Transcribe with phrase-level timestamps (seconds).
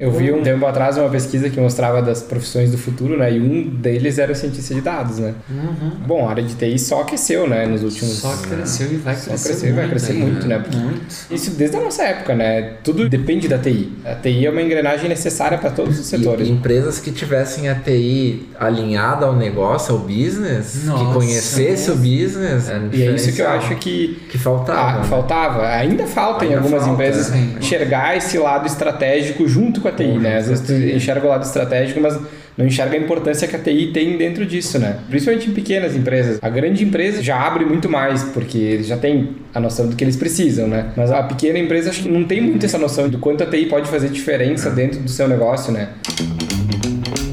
[0.00, 3.32] Eu vi um tempo atrás uma pesquisa que mostrava das profissões do futuro, né?
[3.32, 5.34] E um deles era o cientista de dados, né?
[5.50, 5.90] Uhum.
[6.06, 7.66] Bom, a área de TI só aqueceu, né?
[7.66, 8.14] Nos últimos...
[8.14, 10.64] Só cresceu e vai Só crescer cresceu e vai muito crescer aí, muito, né?
[10.72, 11.16] Muito.
[11.32, 12.74] Isso desde a nossa época, né?
[12.84, 13.92] Tudo depende da TI.
[14.04, 16.46] A TI é uma engrenagem necessária para todos os setores.
[16.46, 21.96] E empresas que tivessem a TI alinhada ao negócio, ao business, Nossa, que conhecesse o
[21.96, 24.80] business, era um E é isso que eu acho que que faltava.
[24.80, 25.04] Ah, né?
[25.08, 25.66] faltava.
[25.66, 27.56] Ainda falta em Ainda algumas falta, empresas sim.
[27.58, 30.36] enxergar esse lado estratégico junto com a TI, Junto né?
[30.36, 30.96] Às com vezes tu TI.
[30.96, 32.18] enxerga o lado estratégico, mas
[32.56, 34.98] não enxerga a importância que a TI tem dentro disso, né?
[35.08, 36.38] Principalmente em pequenas empresas.
[36.42, 40.02] A grande empresa já abre muito mais, porque eles já tem a noção do que
[40.02, 40.92] eles precisam, né?
[40.96, 43.66] Mas a pequena empresa acho que não tem muito essa noção do quanto a TI
[43.66, 45.90] pode fazer diferença dentro do seu negócio, né?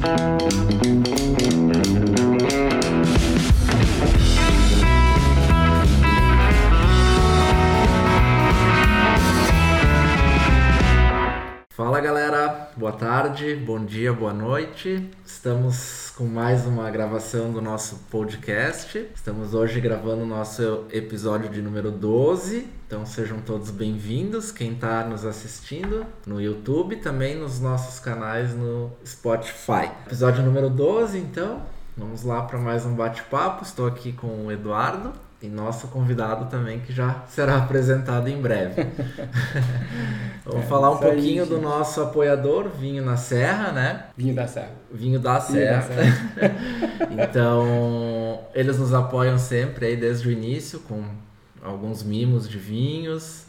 [0.01, 0.74] Fala
[12.95, 15.09] tarde, bom dia, boa noite.
[15.25, 19.09] Estamos com mais uma gravação do nosso podcast.
[19.13, 22.65] Estamos hoje gravando o nosso episódio de número 12.
[22.87, 24.49] Então sejam todos bem-vindos.
[24.49, 29.91] Quem está nos assistindo no YouTube, também nos nossos canais no Spotify.
[30.05, 31.63] Episódio número 12, então.
[31.97, 33.63] Vamos lá para mais um bate-papo.
[33.63, 35.11] Estou aqui com o Eduardo
[35.45, 38.81] e nosso convidado também, que já será apresentado em breve.
[40.45, 41.49] Vamos É, falar um aí, pouquinho gente.
[41.55, 44.05] do nosso apoiador, Vinho na Serra, né?
[44.17, 44.71] Vinho da Serra.
[44.91, 46.19] Vinho da Vinho da Serra.
[47.11, 51.03] então, eles nos apoiam sempre aí desde o início com
[51.63, 53.45] alguns mimos de vinhos.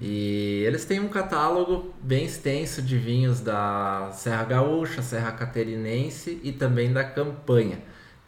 [0.00, 6.52] E eles têm um catálogo bem extenso de vinhos da Serra Gaúcha, Serra Catarinense e
[6.52, 7.78] também da Campanha.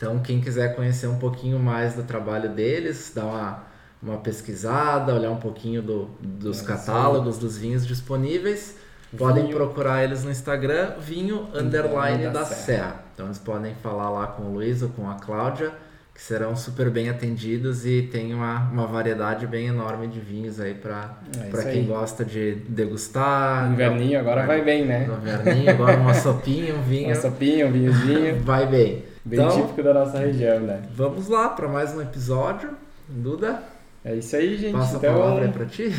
[0.00, 3.62] Então, quem quiser conhecer um pouquinho mais do trabalho deles, dá uma,
[4.02, 8.78] uma pesquisada, olhar um pouquinho do- dos É, catálogos dos vinhos disponíveis,
[9.18, 12.60] podem Vinho- procurar eles no Instagram, vinho underline da da Serra.
[12.62, 13.04] Serra.
[13.12, 15.70] Então, eles podem falar lá com o Luiz ou com a Cláudia,
[16.14, 20.72] que serão super bem atendidos e tem uma, uma variedade bem enorme de vinhos aí
[20.72, 21.72] para É para aí.
[21.74, 23.70] quem gosta de degustar.
[23.70, 25.06] Inverninho agora vai bem, né?
[25.06, 27.08] No inverninho, agora uma sopinha, um vinho.
[27.08, 28.40] Uma sopinha, um vinhozinho.
[28.40, 29.09] Vai bem.
[29.25, 30.83] Bem então, típico da nossa região, né?
[30.95, 32.70] vamos lá para mais um episódio.
[33.08, 33.63] Duda,
[34.05, 34.73] É isso aí, gente.
[34.73, 35.91] passa então, a palavra aí para ti.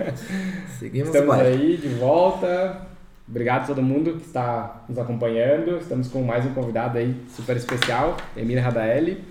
[0.78, 2.82] Seguimos estamos aí de volta.
[3.28, 5.78] Obrigado a todo mundo que está nos acompanhando.
[5.78, 9.22] Estamos com mais um convidado aí super especial, Emir Radaeli.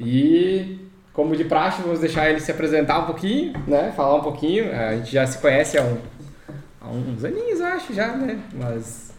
[0.00, 0.78] E,
[1.12, 3.92] como de praxe, vamos deixar ele se apresentar um pouquinho, né?
[3.94, 4.72] Falar um pouquinho.
[4.74, 5.98] A gente já se conhece há, um-
[6.80, 8.40] há uns aninhos, eu acho, já, né?
[8.54, 9.12] Mas,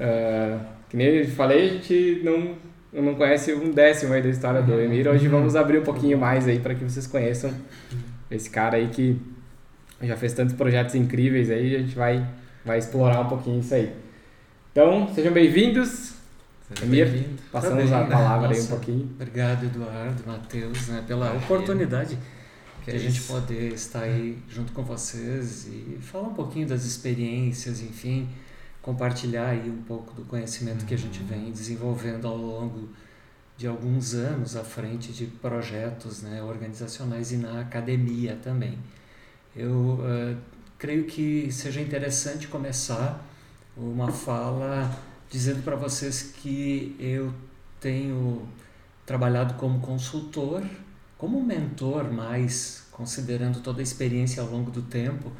[0.00, 0.58] ah,
[0.94, 2.54] que nem eu falei, a gente não,
[2.92, 5.08] não conhece um décimo aí da história do Emir.
[5.08, 7.52] Hoje vamos abrir um pouquinho mais aí para que vocês conheçam
[8.30, 9.20] esse cara aí que
[10.00, 12.24] já fez tantos projetos incríveis aí, a gente vai,
[12.64, 13.92] vai explorar um pouquinho isso aí.
[14.70, 16.14] Então, sejam bem-vindos.
[16.68, 17.42] Seja Emir, bem-vindo.
[17.50, 18.10] passamos Tá a bem.
[18.12, 19.10] palavra aí um pouquinho.
[19.16, 21.44] Obrigado, Eduardo, Matheus, né, pela Imagina.
[21.44, 22.18] oportunidade
[22.84, 27.80] Que a gente poder estar aí junto com vocês e falar um pouquinho das experiências,
[27.82, 28.28] enfim,
[28.84, 32.90] compartilhar aí um pouco do conhecimento que a gente vem desenvolvendo ao longo
[33.56, 38.78] de alguns anos à frente de projetos né, organizacionais e na academia também.
[39.56, 40.36] Eu eh,
[40.78, 43.24] creio que seja interessante começar
[43.74, 44.94] uma fala
[45.30, 47.32] dizendo para vocês que eu
[47.80, 48.46] tenho
[49.06, 50.62] trabalhado como consultor,
[51.16, 55.32] como mentor, mais considerando toda a experiência ao longo do tempo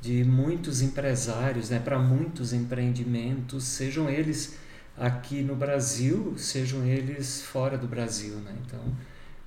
[0.00, 4.56] de muitos empresários, né, para muitos empreendimentos, sejam eles
[4.96, 8.54] aqui no Brasil, sejam eles fora do Brasil, né?
[8.66, 8.80] Então,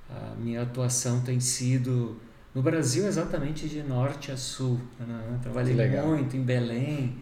[0.08, 2.20] a minha atuação tem sido
[2.54, 4.80] no Brasil exatamente de norte a sul.
[4.98, 5.38] Né?
[5.42, 7.18] Trabalhei muito em Belém,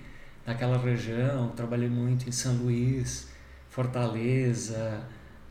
[0.47, 3.29] naquela região, trabalhei muito em São Luís,
[3.71, 5.03] Fortaleza,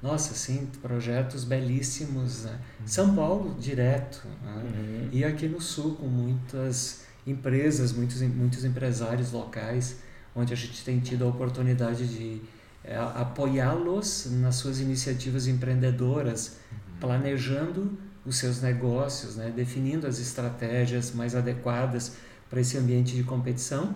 [0.02, 2.44] nossa, assim, projetos belíssimos.
[2.44, 2.60] Né?
[2.86, 4.28] São Paulo, direto.
[4.44, 4.64] Né?
[4.64, 5.10] Uhum.
[5.12, 9.98] E aqui no sul, com muitas empresas, muitos, muitos empresários locais,
[10.36, 12.42] onde a gente tem tido a oportunidade de
[12.84, 16.58] eh, apoiá-los nas suas iniciativas empreendedoras,
[17.00, 19.52] planejando os seus negócios, né?
[19.56, 22.18] definindo as estratégias mais adequadas
[22.50, 23.96] para esse ambiente de competição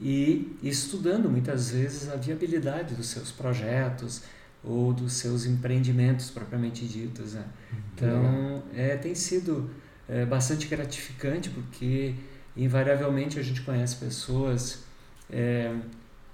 [0.00, 4.22] e estudando muitas vezes a viabilidade dos seus projetos
[4.64, 7.34] ou dos seus empreendimentos propriamente ditos.
[7.34, 7.44] Né?
[7.94, 9.70] Então, é, tem sido
[10.08, 12.14] é, bastante gratificante porque
[12.56, 14.84] invariavelmente a gente conhece pessoas
[15.30, 15.72] é,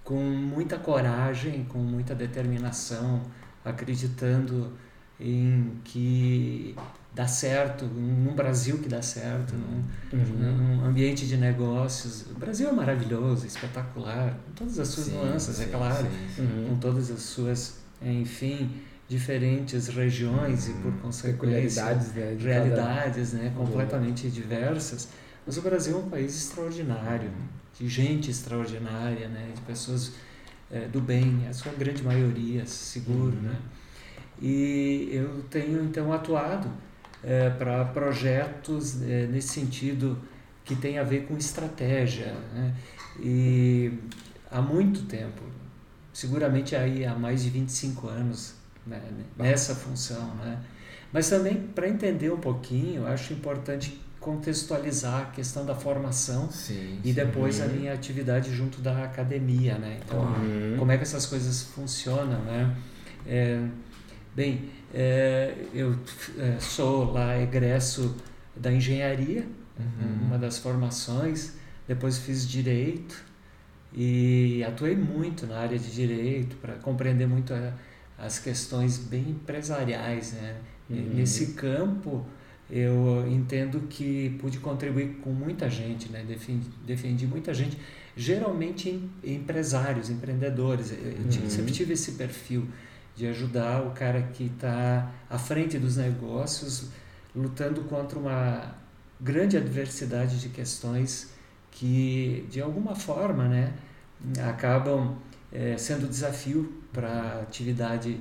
[0.04, 3.22] com muita coragem, com muita determinação,
[3.64, 4.72] acreditando
[5.18, 6.76] em que
[7.14, 9.82] dá certo, num Brasil que dá certo, num,
[10.12, 10.78] Uhum.
[10.78, 12.26] num ambiente de negócios.
[12.30, 16.42] O Brasil é maravilhoso, espetacular, com todas as suas Sim, nuances, é sim, claro, sim.
[16.42, 16.69] Uhum.
[16.69, 18.70] com todas as suas, enfim,
[19.08, 22.36] diferentes regiões e por consequência Peculiaridades, né?
[22.38, 25.08] realidades né, completamente diversas.
[25.46, 27.31] Mas o Brasil é um país extraordinário,
[27.78, 30.12] de gente extraordinária, né, de pessoas
[30.70, 33.37] eh, do bem, a sua grande maioria, seguro.
[33.37, 33.43] Uhum.
[33.43, 33.56] Né?
[34.43, 36.70] E eu tenho então atuado
[37.58, 40.19] para projetos eh, nesse sentido
[40.64, 42.34] que tem a ver com estratégia.
[42.52, 42.75] Né?
[43.20, 43.93] E
[44.50, 45.43] há muito tempo,
[46.12, 48.54] seguramente aí há mais de 25 anos
[48.87, 49.00] né,
[49.37, 50.34] nessa função.
[50.37, 50.58] Né?
[51.16, 57.08] Mas também para entender um pouquinho, acho importante contextualizar a questão da formação Sim, e
[57.08, 57.14] sim.
[57.14, 59.98] depois a minha atividade junto da academia, né?
[60.04, 60.76] Então, Uhum.
[60.78, 62.76] como é que essas coisas funcionam, né?
[63.26, 63.66] É,
[64.34, 65.96] bem, é, eu
[66.38, 68.14] é, sou lá egresso
[68.54, 69.46] da engenharia,
[69.78, 70.26] Uhum.
[70.26, 71.54] uma das formações,
[71.88, 73.24] depois fiz direito
[73.90, 77.72] e atuei muito na área de direito para compreender muito a,
[78.19, 80.56] as questões bem empresariais, né?
[80.88, 81.14] Uhum.
[81.14, 82.24] Nesse campo
[82.70, 86.24] eu entendo que pude contribuir com muita gente, né?
[86.26, 87.78] defendi, defendi muita gente,
[88.16, 90.90] geralmente em- empresários, empreendedores.
[90.90, 90.96] Eu,
[91.42, 91.48] Uhum.
[91.50, 92.66] sempre tive esse perfil
[93.14, 96.88] de ajudar o cara que está à frente dos negócios,
[97.34, 98.74] lutando contra uma
[99.20, 101.30] grande adversidade de questões
[101.70, 103.72] que, de alguma forma, né,
[104.48, 105.16] acabam
[105.52, 108.18] eh, sendo desafio para a atividade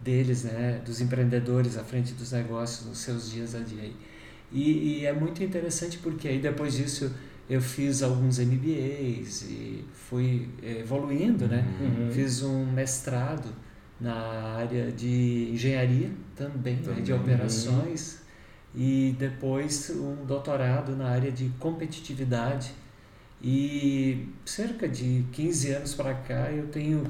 [0.00, 3.90] deles, né, dos empreendedores à frente dos negócios nos seus dias a dia.
[4.50, 7.12] E, e é muito interessante porque aí depois disso
[7.48, 11.66] eu fiz alguns MBAs e fui evoluindo, né?
[11.80, 12.10] Uhum.
[12.10, 13.48] Fiz um mestrado
[14.00, 14.14] na
[14.56, 17.14] área de engenharia também, né, de Também.
[17.14, 18.20] operações
[18.74, 22.72] e depois um doutorado na área de competitividade.
[23.42, 27.04] E cerca de 15 anos para cá eu tenho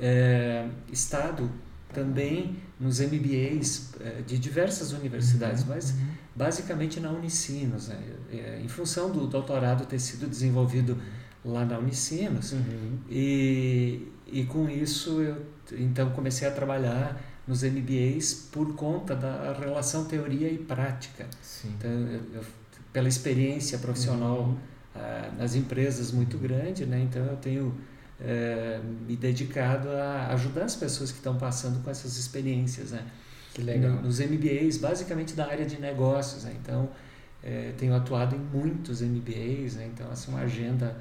[0.00, 1.50] é, estado
[1.92, 5.94] também nos MBAs é, de diversas universidades, mas
[6.34, 8.00] basicamente na Unicinos, né?
[8.30, 10.96] É, em função do doutorado ter sido desenvolvido
[11.44, 12.52] lá na Unicinos.
[12.52, 12.98] Uhum.
[13.10, 20.04] E, e com isso eu então comecei a trabalhar nos MBAs por conta da relação
[20.04, 21.26] teoria e prática.
[21.42, 21.74] Sim.
[21.76, 22.44] Então, eu, eu,
[22.92, 24.56] pela experiência profissional Uhum.
[24.94, 27.00] ah, nas empresas muito grande, né?
[27.00, 27.74] então eu tenho
[28.20, 32.90] eh, me dedicado a ajudar as pessoas que estão passando com essas experiências.
[32.90, 33.02] Né?
[33.54, 33.92] Que legal.
[33.92, 36.44] No- Nos MBAs, basicamente da área de negócios.
[36.44, 36.54] Né?
[36.60, 36.88] Então,
[37.42, 39.90] eh, tenho atuado em muitos MBAs, né?
[39.92, 40.96] então, é uma agenda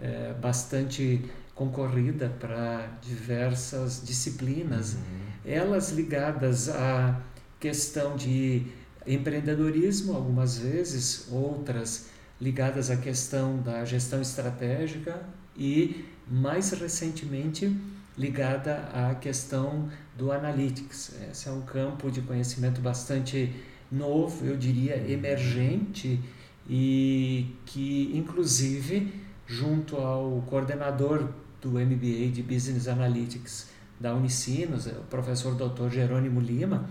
[0.00, 1.24] eh, bastante
[1.54, 5.00] concorrida para diversas disciplinas, Uhum.
[5.44, 7.20] elas ligadas à
[7.60, 8.66] questão de
[9.06, 12.06] empreendedorismo, algumas vezes, outras
[12.40, 15.20] ligadas à questão da gestão estratégica
[15.56, 17.74] e, mais recentemente,
[18.16, 21.14] ligada à questão do analytics.
[21.30, 23.54] Esse é um campo de conhecimento bastante
[23.90, 26.20] novo, eu diria emergente
[26.68, 29.12] e que, inclusive,
[29.46, 31.28] junto ao coordenador
[31.60, 33.68] do MBA de Business Analytics
[34.00, 35.88] da Unicinos, o professor Dr.
[35.90, 36.88] Jerônimo Lima,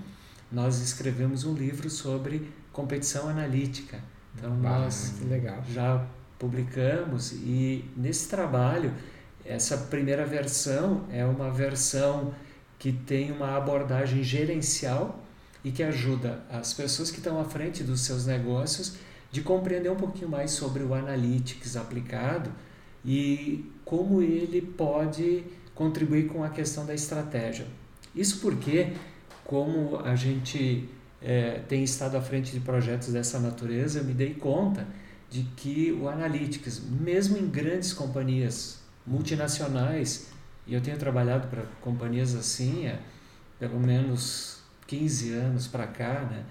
[0.51, 3.99] nós escrevemos um livro sobre competição analítica.
[4.35, 5.13] Então, Bah, nós
[5.73, 6.05] já
[6.39, 8.93] publicamos e nesse trabalho
[9.45, 12.33] essa primeira versão é uma versão
[12.77, 15.23] que tem uma abordagem gerencial
[15.63, 18.95] e que ajuda as pessoas que estão à frente dos seus negócios
[19.31, 22.51] de compreender um pouquinho mais sobre o analytics aplicado
[23.05, 27.65] e como ele pode contribuir com a questão da estratégia.
[28.15, 28.93] Isso porque,
[29.43, 30.89] como a gente
[31.21, 34.85] é, tem estado à frente de projetos dessa natureza, eu me dei conta
[35.29, 38.80] de que o Analytics, mesmo em grandes companhias
[39.11, 40.27] multinacionais,
[40.65, 42.97] e eu tenho trabalhado para companhias assim há
[43.59, 46.43] pelo menos 15 anos para cá, né?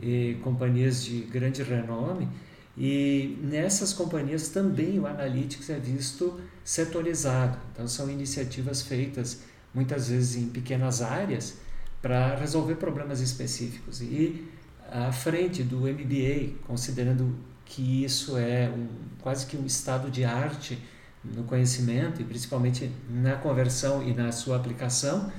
[0.00, 2.28] e companhias de grande renome,
[2.76, 7.58] e nessas companhias também o Analytics é visto setorizado.
[7.72, 9.40] Então, são iniciativas feitas
[9.74, 11.56] muitas vezes em pequenas áreas
[12.00, 14.00] para resolver problemas específicos.
[14.00, 14.48] E
[14.90, 18.86] à frente do MBA, considerando que isso é um,
[19.20, 20.78] quase que um estado de arte
[21.24, 25.32] no conhecimento e principalmente na conversão e na sua aplicação,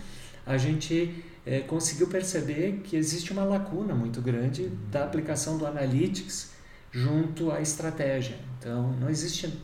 [0.45, 6.51] a gente é, conseguiu perceber que existe uma lacuna muito grande da aplicação do analytics
[6.91, 8.37] junto à estratégia.
[8.59, 9.61] Então, não existe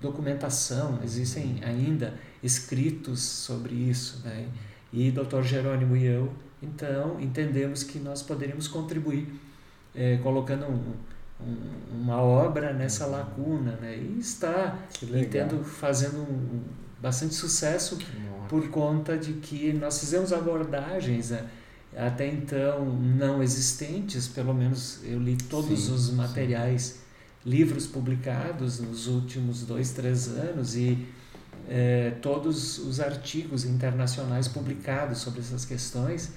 [0.00, 4.20] documentação, existem ainda escritos sobre isso.
[4.24, 4.48] Né?
[4.92, 5.42] E Dr.
[5.42, 6.32] Jerônimo e eu,
[6.62, 9.28] então, entendemos que nós poderíamos contribuir
[9.94, 10.92] é, colocando um,
[11.40, 13.96] um, uma obra nessa lacuna, né?
[13.96, 16.62] E está e tendo, fazendo um,
[17.00, 17.98] bastante sucesso
[18.48, 21.46] por conta de que nós fizemos abordagens né?
[21.96, 27.50] até então não existentes, pelo menos eu li todos sim, os materiais, sim.
[27.50, 31.06] livros publicados nos últimos dois, três anos e
[31.68, 36.32] é, todos os artigos internacionais publicados sobre essas questões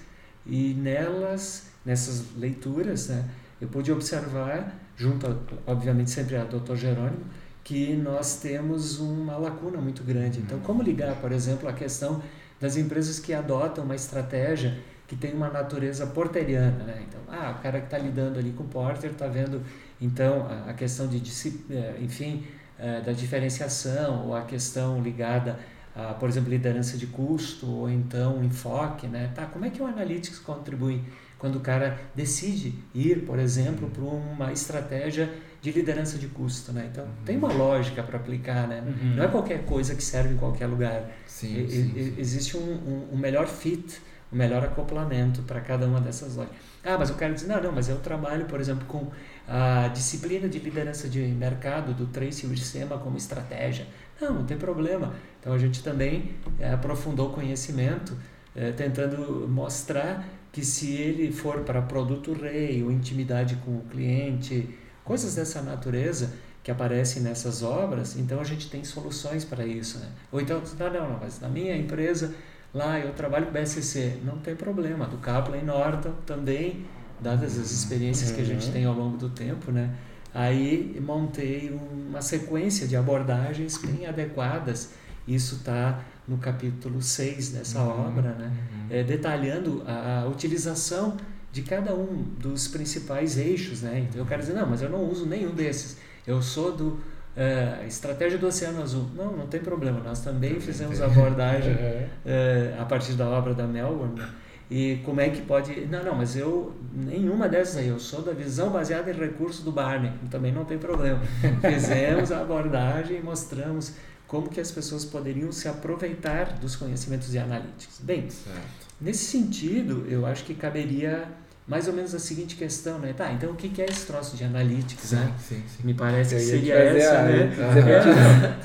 [0.46, 3.29] e nelas, nessas leituras, né,
[3.60, 5.34] eu pude observar, junto,
[5.65, 6.75] obviamente, sempre a Dr.
[6.75, 7.24] Jerônimo,
[7.63, 10.39] que nós temos uma lacuna muito grande.
[10.39, 12.22] Então, como ligar, por exemplo, a questão
[12.60, 14.77] das empresas que adotam uma estratégia
[15.08, 17.03] que tem uma natureza porteriana, né?
[17.08, 19.63] Então, ah, o cara que está lidando ali com o porter está vendo,
[20.01, 21.24] então, a, questão de,
[21.72, 22.46] eh, enfim,
[22.77, 25.58] uh, da diferenciação ou a questão ligada
[25.96, 29.32] a, por exemplo, liderança de custo ou então enfoque, né?
[29.34, 31.01] Tá, como é que o Analytics contribui
[31.39, 35.31] quando o cara decide ir, por exemplo, para uma estratégia
[35.62, 36.89] de liderança de custo, né?
[36.91, 37.25] Então, uhum.
[37.25, 38.84] tem uma lógica para aplicar, né?
[38.86, 39.15] Uhum.
[39.15, 41.10] Não é qualquer coisa que serve em qualquer lugar.
[41.25, 42.15] Sim, e, sim, sim.
[42.17, 46.58] Existe um, um, um, melhor fit, um melhor acoplamento para cada uma dessas lógicas.
[46.84, 49.08] Ah, mas o cara diz, não, não, mas eu trabalho, por exemplo, com
[49.48, 53.88] a disciplina de liderança de mercado do Tracy Ursema como estratégia.
[54.22, 55.13] Não, não tem problema.
[55.39, 58.15] Então, a gente também é, aprofundou o conhecimento,
[58.56, 64.68] é, tentando mostrar que se ele for para produto rei ou intimidade com o cliente,
[65.03, 66.32] coisas dessa natureza
[66.63, 70.00] que aparecem nessas obras, então a gente tem soluções para isso.
[70.00, 70.08] Né?
[70.32, 72.34] Ou então, não, não, não, mas na minha empresa,
[72.74, 75.06] lá eu trabalho com BSC, não tem problema.
[75.06, 76.86] Do Kaplan Norton também,
[77.20, 78.74] dadas as experiências que a gente uhum.
[78.74, 79.96] tem ao longo do tempo, né?
[80.34, 84.91] Aí montei uma sequência de abordagens bem adequadas.
[85.29, 88.48] Isso está no capítulo 6 dessa uhum, obra, né?
[88.48, 88.88] Uhum.
[88.89, 91.15] É, detalhando a, a, utilização
[91.51, 93.83] de cada um dos principais eixos.
[93.83, 94.07] Né?
[94.09, 95.98] Então eu quero dizer, não, mas eu não uso nenhum desses.
[96.25, 97.00] Eu sou do
[97.38, 99.07] é, estratégia do Oceano Azul.
[99.15, 100.00] Não, não tem problema.
[100.00, 101.74] Nós também fizemos abordagem
[102.25, 104.19] é, a partir da obra da Melbourne.
[104.19, 104.29] Né?
[104.69, 105.88] E como é que pode.
[105.88, 106.75] Não, não, mas eu.
[106.93, 107.88] Nenhuma dessas aí.
[107.88, 110.12] Eu sou da visão baseada em recursos do Barney.
[110.29, 111.19] Também não tem problema.
[111.62, 113.93] Fizemos a abordagem e mostramos
[114.29, 118.00] como que as pessoas poderiam se aproveitar dos conhecimentos de analytics.
[118.00, 118.59] Bem, certo.
[119.01, 121.27] nesse sentido, eu acho que caberia
[121.67, 123.12] mais ou menos a seguinte questão, né?
[123.12, 125.33] Tá, então o que é esse troço de analytics, sim, né?
[125.39, 125.83] Sim, sim.
[125.83, 127.51] Me parece que seria essa, né?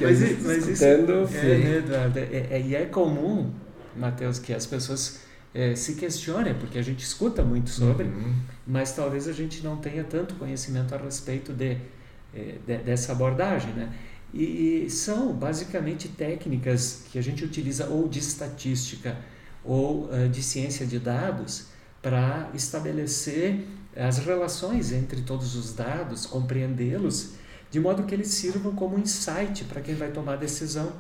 [0.01, 3.51] É, mas, mas isso, é, né, Eduardo, é, é, e é comum,
[3.97, 5.21] Matheus, que as pessoas
[5.55, 8.35] é, se questionem, porque a gente escuta muito sobre, uhum.
[8.67, 11.79] mas talvez a gente não tenha tanto conhecimento a respeito de,
[12.35, 13.91] é, de dessa abordagem, né?
[14.37, 19.17] E, são basicamente técnicas que a gente utiliza ou de estatística
[19.65, 21.67] ou uh, de ciência de dados
[22.03, 23.65] para estabelecer
[23.97, 27.35] as relações entre todos os dados, compreendê-los,
[27.71, 30.93] de modo que eles sirvam como insight para quem vai tomar a decisão.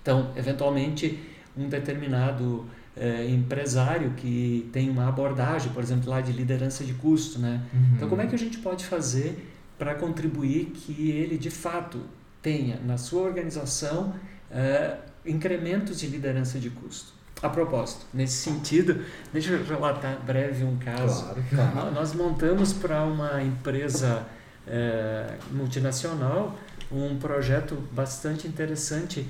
[0.00, 1.20] Então, eventualmente,
[1.56, 2.64] um determinado
[2.96, 7.62] eh, empresário que tem uma abordagem, por exemplo, lá de liderança de custo, né?
[7.74, 7.80] Uhum.
[7.96, 12.00] Então, como é que a gente pode fazer para contribuir que ele, de fato,
[12.42, 14.14] tenha na sua organização
[14.50, 17.12] uh, incrementos de liderança de custo.
[17.40, 21.22] A propósito, nesse sentido, deixa eu relatar breve um caso.
[21.24, 21.90] Claro, claro.
[21.92, 24.26] Nós montamos para uma empresa
[24.66, 26.58] uh, multinacional
[26.90, 29.20] um projeto bastante interessante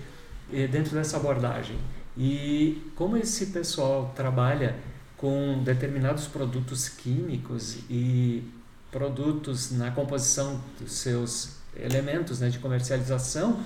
[0.51, 1.77] uh, dentro dessa abordagem.
[2.17, 4.75] E como esse pessoal trabalha
[5.17, 8.43] com determinados produtos químicos e
[8.91, 13.63] produtos na composição dos seus elementos né, de comercialização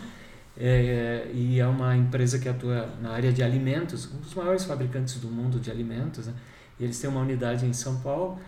[0.57, 5.17] é, e é uma empresa que atua na área de alimentos, um dos maiores fabricantes
[5.17, 6.27] do mundo de alimentos.
[6.27, 6.35] Né?
[6.79, 8.39] Eles têm uma unidade em São Paulo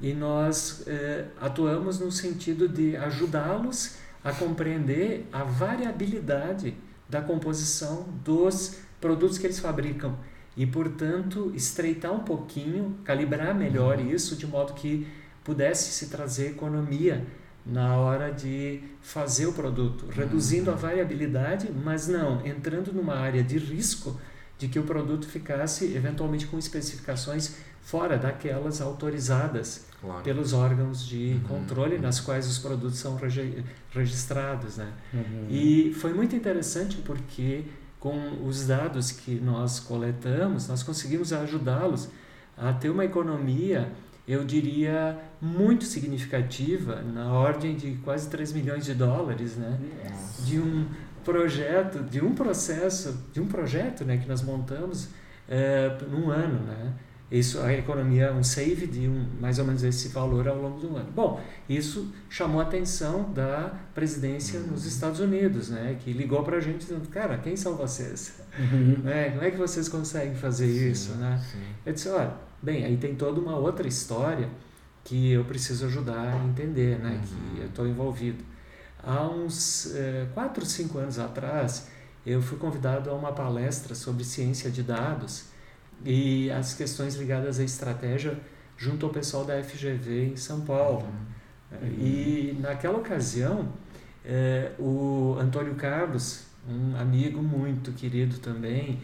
[0.00, 6.74] e nós é, atuamos no sentido de ajudá-los a compreender a variabilidade
[7.08, 10.16] da composição dos produtos que eles fabricam
[10.56, 14.10] e, portanto, estreitar um pouquinho, calibrar melhor uhum.
[14.10, 15.06] isso de modo que
[15.42, 17.26] pudesse se trazer economia
[17.64, 20.78] na hora de fazer o produto, reduzindo a uhum.
[20.78, 24.20] variabilidade, mas não entrando numa área de risco
[24.58, 30.22] de que o produto ficasse eventualmente com especificações fora daquelas autorizadas claro.
[30.22, 31.40] pelos órgãos de uhum.
[31.40, 34.92] controle nas quais os produtos são regi registrados, né?
[35.12, 35.46] Uhum.
[35.50, 37.64] E foi muito interessante porque
[37.98, 42.08] com os dados que nós coletamos, nós conseguimos ajudá-los
[42.56, 43.92] a ter uma economia
[44.26, 49.78] eu diria, muito significativa, na ordem de quase 3 milhões de dólares, né?
[50.44, 50.86] De um
[51.24, 55.08] projeto, de um processo, de um projeto né, que nós montamos
[55.48, 56.92] é, num ano, né?
[57.32, 60.94] isso a economia um save de um, mais ou menos esse valor ao longo do
[60.94, 61.10] ano.
[61.14, 64.66] Bom, isso chamou a atenção da presidência uhum.
[64.66, 68.34] nos Estados Unidos, né, que ligou para a gente dizendo, cara, quem são vocês?
[68.58, 69.08] Uhum.
[69.08, 71.42] É, como é que vocês conseguem fazer sim, isso, né?
[71.50, 71.62] Sim.
[71.86, 74.48] Eu disse, olha, bem, aí tem toda uma outra história
[75.04, 77.54] que eu preciso ajudar a entender, né, uhum.
[77.54, 78.44] que eu estou envolvido.
[79.02, 81.88] Há uns é, quatro, cinco anos atrás,
[82.24, 85.46] eu fui convidado a uma palestra sobre ciência de dados
[86.04, 88.38] e as questões ligadas à estratégia
[88.76, 91.06] junto ao pessoal da FGV em São Paulo.
[91.72, 91.88] Uhum.
[91.98, 93.72] E naquela ocasião,
[94.24, 99.00] é, o Antônio Carlos, um amigo muito querido também,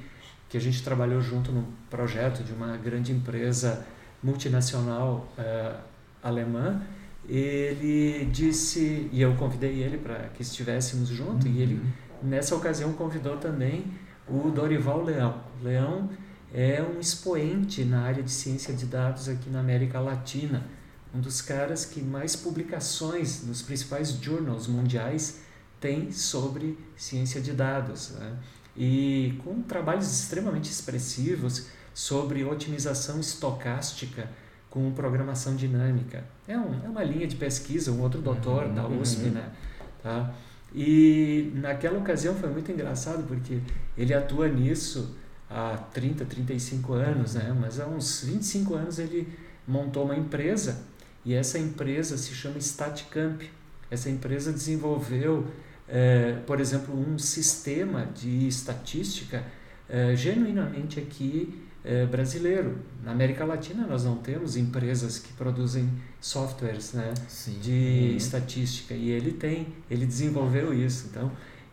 [0.48, 1.52] que a gente trabalhou junto
[1.90, 3.86] projeto de uma grande empresa
[4.22, 5.74] multinacional é,
[6.22, 6.82] alemã,
[7.28, 11.52] ele disse, e eu convidei ele para que estivéssemos junto, uhum.
[11.52, 12.28] e ele uhum.
[12.28, 13.84] nessa ocasião convidou também
[14.26, 15.42] o Dorival Leão.
[15.62, 16.10] Leão
[16.52, 20.66] é um expoente na área de ciência de dados aqui na América Latina,
[21.14, 25.40] um dos caras que mais publicações nos principais journals mundiais
[25.80, 28.10] tem sobre ciência de dados.
[28.10, 28.36] Né?
[28.76, 31.66] E com trabalhos extremamente expressivos
[31.98, 34.30] sobre otimização estocástica
[34.70, 36.22] com programação dinâmica.
[36.46, 39.30] É, um, é uma linha de pesquisa, um outro doutor uhum, da USP, uhum.
[39.32, 39.50] né?
[40.00, 40.32] Tá?
[40.72, 43.58] E naquela ocasião foi muito engraçado porque
[43.96, 45.16] ele atua nisso
[45.50, 47.56] há 30, 35 anos, né?
[47.60, 49.26] mas há uns 25 anos ele
[49.66, 50.80] montou uma empresa
[51.24, 53.42] e essa empresa se chama Statcamp.
[53.90, 55.48] Essa empresa desenvolveu,
[55.88, 59.42] é, por exemplo, um sistema de estatística
[59.88, 62.78] é, genuinamente aqui é, brasileiro.
[63.02, 65.88] Na América Latina nós não temos empresas que produzem
[66.20, 67.14] softwares né,
[67.60, 68.16] de uhum.
[68.16, 71.08] estatística e ele tem, ele desenvolveu isso.
[71.10, 71.30] Então,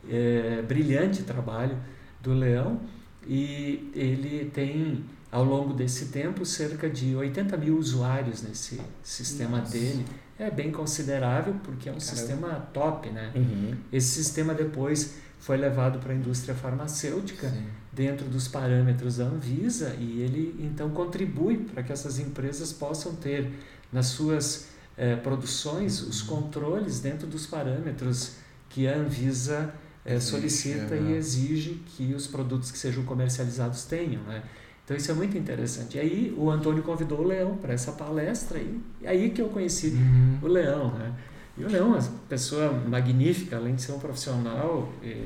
[0.09, 1.77] é, brilhante trabalho
[2.21, 2.79] do Leão
[3.27, 9.71] e ele tem, ao longo desse tempo, cerca de 80 mil usuários nesse sistema Nossa.
[9.71, 10.05] dele.
[10.37, 12.15] É bem considerável, porque é um Caramba.
[12.15, 13.31] sistema top, né?
[13.35, 13.75] Uhum.
[13.91, 17.65] Esse sistema depois foi levado para a indústria farmacêutica, Sim.
[17.91, 23.49] dentro dos parâmetros da Anvisa, e ele então contribui para que essas empresas possam ter
[23.91, 24.67] nas suas
[24.97, 26.41] eh, produções os uhum.
[26.41, 28.33] controles dentro dos parâmetros
[28.69, 29.73] que a Anvisa
[30.05, 34.43] é, solicita e exige que os produtos que sejam comercializados tenham, né?
[34.85, 35.97] Então isso é muito interessante.
[35.97, 39.49] E aí o Antônio convidou o Leão para essa palestra e, e aí que eu
[39.49, 40.37] conheci uhum.
[40.43, 41.11] o Leão, né?
[41.57, 45.25] E o Leão é uma pessoa magnífica, além de ser um profissional é,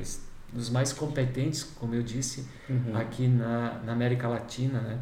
[0.52, 2.96] dos mais competentes, como eu disse, uhum.
[2.96, 4.98] aqui na, na América Latina, né?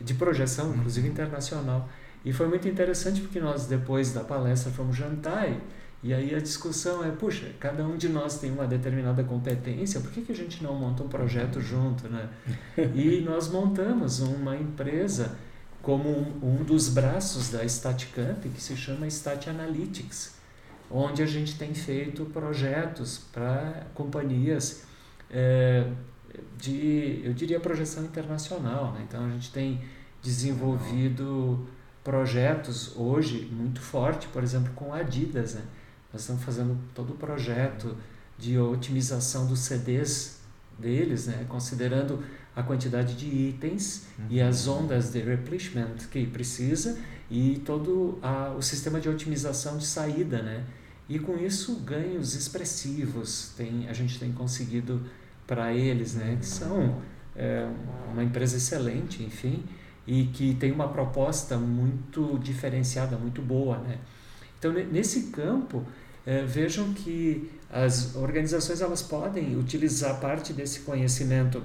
[0.00, 1.12] De projeção, inclusive uhum.
[1.12, 1.88] internacional.
[2.24, 5.60] E foi muito interessante porque nós, depois da palestra, fomos jantar e
[6.02, 10.10] e aí a discussão é, puxa, cada um de nós tem uma determinada competência, por
[10.10, 12.28] que, que a gente não monta um projeto junto, né?
[12.94, 15.36] E nós montamos uma empresa
[15.82, 20.36] como um, um dos braços da StatCamp, que se chama Stat Analytics,
[20.88, 24.84] onde a gente tem feito projetos para companhias
[25.30, 25.90] é,
[26.56, 28.92] de, eu diria, projeção internacional.
[28.92, 29.04] Né?
[29.08, 29.80] Então a gente tem
[30.22, 31.66] desenvolvido
[32.04, 35.62] projetos hoje muito forte, por exemplo, com Adidas, né?
[36.12, 37.96] Nós estamos fazendo todo o projeto
[38.38, 40.38] de otimização dos CDs
[40.78, 41.44] deles, né?
[41.48, 42.22] considerando
[42.54, 44.26] a quantidade de itens uhum.
[44.30, 46.98] e as ondas de replenishment que precisa
[47.30, 50.64] e todo a, o sistema de otimização de saída, né?
[51.08, 55.02] E com isso ganhos expressivos tem a gente tem conseguido
[55.46, 56.36] para eles, né?
[56.40, 57.00] Que são
[57.36, 57.68] é,
[58.12, 59.64] uma empresa excelente, enfim,
[60.06, 63.98] e que tem uma proposta muito diferenciada, muito boa, né?
[64.58, 65.84] Então, nesse campo,
[66.26, 71.62] é, vejam que as organizações elas podem utilizar parte desse conhecimento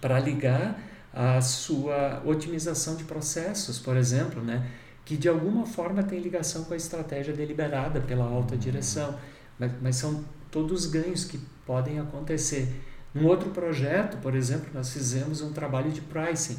[0.00, 0.80] para ligar
[1.12, 4.68] a sua otimização de processos, por exemplo, né?
[5.04, 9.18] que de alguma forma tem ligação com a estratégia deliberada pela alta direção,
[9.58, 12.68] mas, mas são todos ganhos que podem acontecer.
[13.12, 16.58] Num outro projeto, por exemplo, nós fizemos um trabalho de pricing.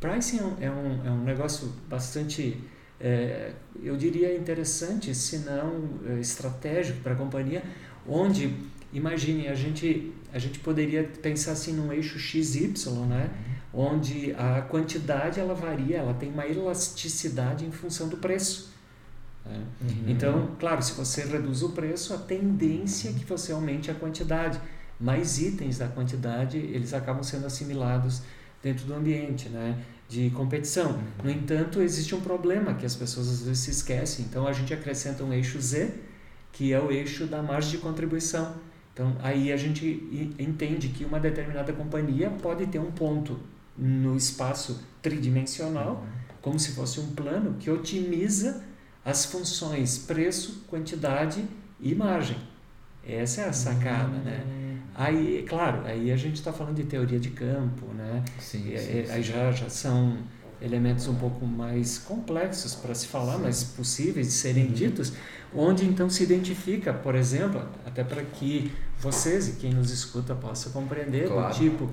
[0.00, 2.62] Pricing é um, é um é negócio bastante
[3.00, 7.62] é, eu diria interessante, se não é, estratégico para a companhia,
[8.08, 8.54] onde,
[8.92, 12.72] imagine, a gente, a gente poderia pensar assim num eixo XY,
[13.08, 13.30] né?
[13.72, 18.72] onde a quantidade ela varia, ela tem uma elasticidade em função do preço.
[19.44, 19.62] Né?
[19.82, 20.04] Uhum.
[20.08, 24.58] Então, claro, se você reduz o preço, a tendência é que você aumente a quantidade.
[24.98, 28.22] Mais itens da quantidade, eles acabam sendo assimilados
[28.62, 29.78] dentro do ambiente, né?
[30.08, 30.92] De competição.
[30.92, 31.24] Uhum.
[31.24, 34.24] No entanto, existe um problema que as pessoas às vezes se esquecem.
[34.24, 35.92] Então, a gente acrescenta um eixo Z,
[36.52, 38.54] que é o eixo da margem de contribuição.
[38.92, 43.38] Então, aí a gente entende que uma determinada companhia pode ter um ponto
[43.76, 46.36] no espaço tridimensional, uhum.
[46.40, 48.64] como se fosse um plano que otimiza
[49.04, 51.44] as funções preço, quantidade
[51.80, 52.38] e margem.
[53.06, 54.44] Essa é a sacada, né?
[54.98, 58.24] Aí, claro, aí a gente está falando de teoria de campo, né?
[58.40, 59.12] Sim, sim, sim.
[59.12, 60.16] Aí já, já são
[60.60, 63.42] elementos um pouco mais complexos para se falar, sim.
[63.42, 64.72] mas possíveis de serem uhum.
[64.72, 65.12] ditos,
[65.54, 70.70] onde então se identifica, por exemplo, até para que vocês e quem nos escuta possa
[70.70, 71.52] compreender, claro.
[71.52, 71.90] do tipo,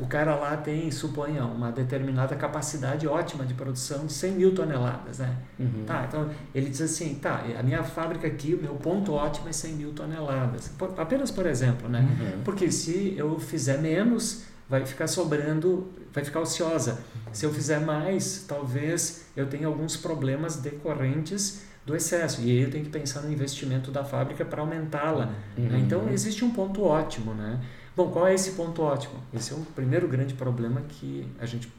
[0.00, 5.18] o cara lá tem, suponha, uma determinada capacidade ótima de produção de 100 mil toneladas,
[5.18, 5.36] né?
[5.58, 5.84] Uhum.
[5.86, 9.52] Tá, então ele diz assim, tá, a minha fábrica aqui, o meu ponto ótimo é
[9.52, 10.68] 100 mil toneladas.
[10.68, 12.00] Por, apenas por exemplo, né?
[12.00, 12.42] Uhum.
[12.44, 17.00] Porque se eu fizer menos, vai ficar sobrando, vai ficar ociosa.
[17.32, 22.40] Se eu fizer mais, talvez eu tenha alguns problemas decorrentes do excesso.
[22.42, 25.26] E aí eu tenho que pensar no investimento da fábrica para aumentá-la.
[25.26, 25.34] Né?
[25.58, 25.64] Uhum.
[25.64, 25.78] Né?
[25.80, 27.60] Então existe um ponto ótimo, né?
[27.94, 29.22] Bom, qual é esse ponto ótimo?
[29.34, 31.70] Esse é o primeiro grande problema que a gente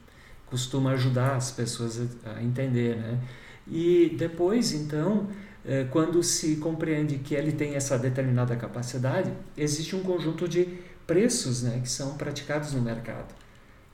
[0.45, 3.19] costuma ajudar as pessoas a, entender, né?
[3.67, 5.27] E depois, então,
[5.65, 10.67] eh, quando se compreende que ele tem essa determinada capacidade, existe um conjunto de
[11.07, 13.33] preços, né, que são praticados no mercado.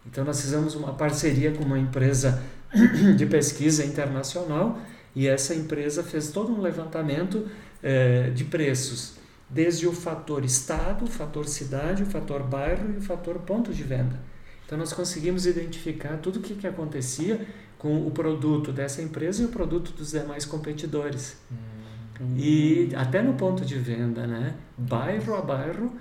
[0.05, 2.41] Então nós fizemos uma parceria com uma empresa
[3.15, 4.79] de pesquisa internacional
[5.15, 7.47] e essa empresa fez todo um levantamento
[7.81, 9.18] eh, de preços
[9.49, 13.83] desde o fator estado, o fator cidade, o fator bairro e o fator ponto de
[13.83, 14.19] venda.
[14.65, 19.45] Então nós conseguimos identificar tudo o que, que acontecia com o produto dessa empresa e
[19.45, 21.37] o produto dos demais competidores.
[21.51, 22.35] Hum.
[22.37, 24.55] E até no ponto de venda, né?
[24.77, 25.93] bairro a bairro,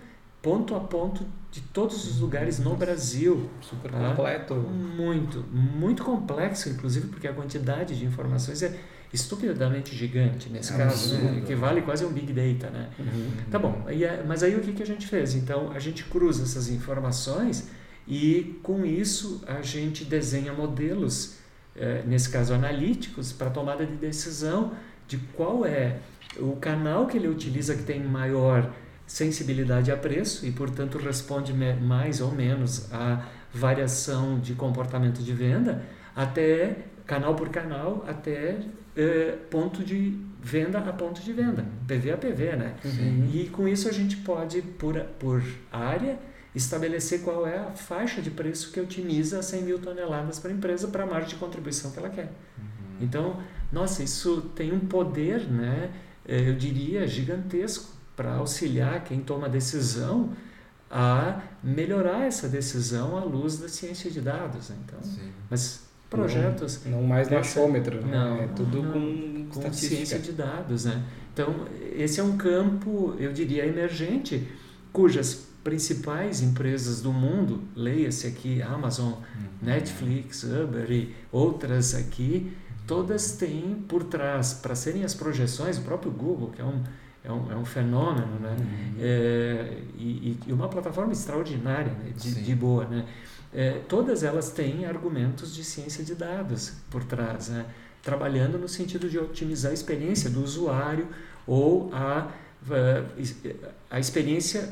[0.42, 3.48] ponto a ponto de todos os lugares no Brasil.
[3.60, 4.10] Super tá?
[4.10, 4.54] completo.
[4.54, 8.78] Muito, muito complexo, inclusive porque a quantidade de informações é
[9.12, 11.42] estupidamente gigante nesse é caso, né?
[11.46, 12.90] que vale quase um big data, né?
[12.98, 13.30] Uhum.
[13.50, 15.34] Tá bom, é, mas aí o que, que a gente fez?
[15.34, 17.68] Então a gente cruza essas informações
[18.06, 21.36] e com isso a gente desenha modelos,
[21.74, 24.72] é, nesse caso analíticos, para tomada de decisão
[25.06, 25.96] de qual é
[26.38, 28.70] o canal que ele utiliza que tem maior
[29.06, 35.82] sensibilidade a preço e portanto responde mais ou menos à variação de comportamento de venda
[36.14, 36.76] até
[37.08, 38.60] canal por canal até
[38.94, 42.74] é, ponto de venda a ponto de venda, PV a PV, né?
[42.84, 43.30] Uhum.
[43.32, 45.42] E com isso a gente pode, por, por
[45.72, 46.18] área,
[46.54, 50.88] estabelecer qual é a faixa de preço que otimiza 100 mil toneladas para a empresa
[50.88, 52.30] para a margem de contribuição que ela quer.
[52.58, 52.64] Uhum.
[53.00, 53.42] Então,
[53.72, 55.90] nossa, isso tem um poder, né,
[56.26, 60.30] é, eu diria, gigantesco para auxiliar quem toma decisão
[60.90, 64.70] a melhorar essa decisão à luz da ciência de dados.
[64.70, 65.32] Então, Sim.
[65.50, 66.80] mas projetos.
[66.84, 68.12] Não, não mais no achômetro, né?
[68.12, 71.02] Não, é tudo não, com, com ciência de dados, né?
[71.32, 74.48] Então, esse é um campo, eu diria, emergente,
[74.92, 79.22] cujas principais empresas do mundo, leia-se aqui Amazon, uhum.
[79.62, 82.52] Netflix, Uber e outras aqui,
[82.86, 86.82] todas têm por trás, para serem as projeções, o próprio Google, que é um,
[87.22, 88.56] é um, é um fenômeno, né?
[88.58, 88.94] Uhum.
[88.98, 92.12] É, e, e, uma plataforma extraordinária, né?
[92.16, 93.04] de, de boa, né?
[93.58, 97.66] É, todas elas têm argumentos de ciência de dados por trás, né?
[98.00, 101.08] trabalhando no sentido de otimizar a experiência do usuário
[101.44, 102.30] ou a,
[103.90, 104.62] a experiência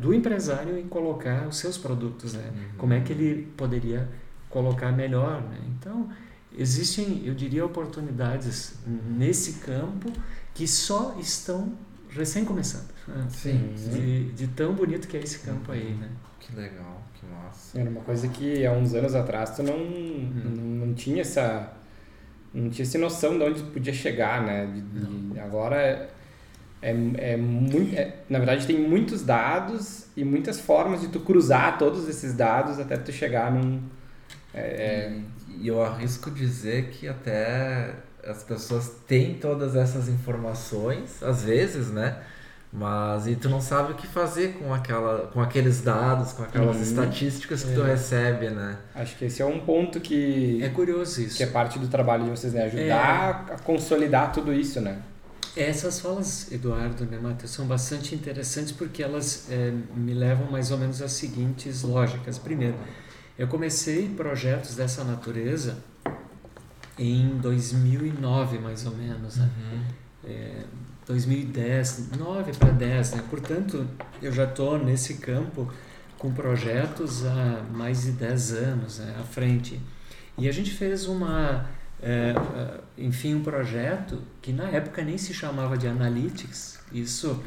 [0.00, 2.52] do empresário em colocar os seus produtos, né?
[2.54, 2.78] Uhum.
[2.78, 4.08] Como é que ele poderia
[4.48, 5.58] colocar melhor, né?
[5.76, 6.08] Então,
[6.56, 10.12] existem, eu diria, oportunidades nesse campo
[10.54, 11.72] que só estão
[12.10, 12.88] recém começando.
[13.08, 13.26] Né?
[13.28, 13.74] Sim.
[13.74, 16.08] De, de, tão bonito que é esse campo aí, né?
[16.38, 17.02] Que legal.
[17.30, 17.78] Nossa.
[17.78, 20.32] Era uma coisa que há uns anos atrás tu não, hum.
[20.44, 21.72] não, não, tinha essa
[22.52, 24.66] não tinha essa noção de onde podia chegar, né?
[24.66, 26.08] De, de, agora é,
[26.80, 31.78] é, é muito, é, na verdade tem muitos dados e muitas formas de tu cruzar
[31.78, 33.80] todos esses dados até tu chegar num
[34.54, 35.20] é, é
[35.58, 42.22] e eu arrisco dizer que até as pessoas têm todas essas informações, às vezes, né?
[42.76, 46.76] Mas e tu não sabe o que fazer com, aquela, com aqueles dados, com aquelas
[46.76, 46.82] uhum.
[46.82, 47.74] estatísticas que é.
[47.74, 48.76] tu recebe, né?
[48.94, 50.62] Acho que esse é um ponto que.
[50.62, 51.38] É curioso isso.
[51.38, 52.64] Que é parte do trabalho de vocês, né?
[52.64, 53.54] Ajudar é.
[53.54, 55.00] a consolidar tudo isso, né?
[55.56, 60.76] Essas falas, Eduardo, né, Matheus, são bastante interessantes porque elas é, me levam mais ou
[60.76, 62.36] menos às seguintes lógicas.
[62.36, 62.76] Primeiro,
[63.38, 65.78] eu comecei projetos dessa natureza
[66.98, 69.36] em 2009, mais ou menos.
[69.36, 69.50] Né?
[69.72, 69.80] Uhum.
[71.06, 73.24] É, 2010, 9 para 10, né?
[73.30, 73.86] Portanto,
[74.20, 75.72] eu já estou nesse campo
[76.18, 79.80] com projetos há mais de 10 anos né, à frente.
[80.36, 81.68] E a gente fez uma,
[82.02, 86.80] é, é, enfim, um projeto que na época nem se chamava de Analytics.
[86.92, 87.42] Isso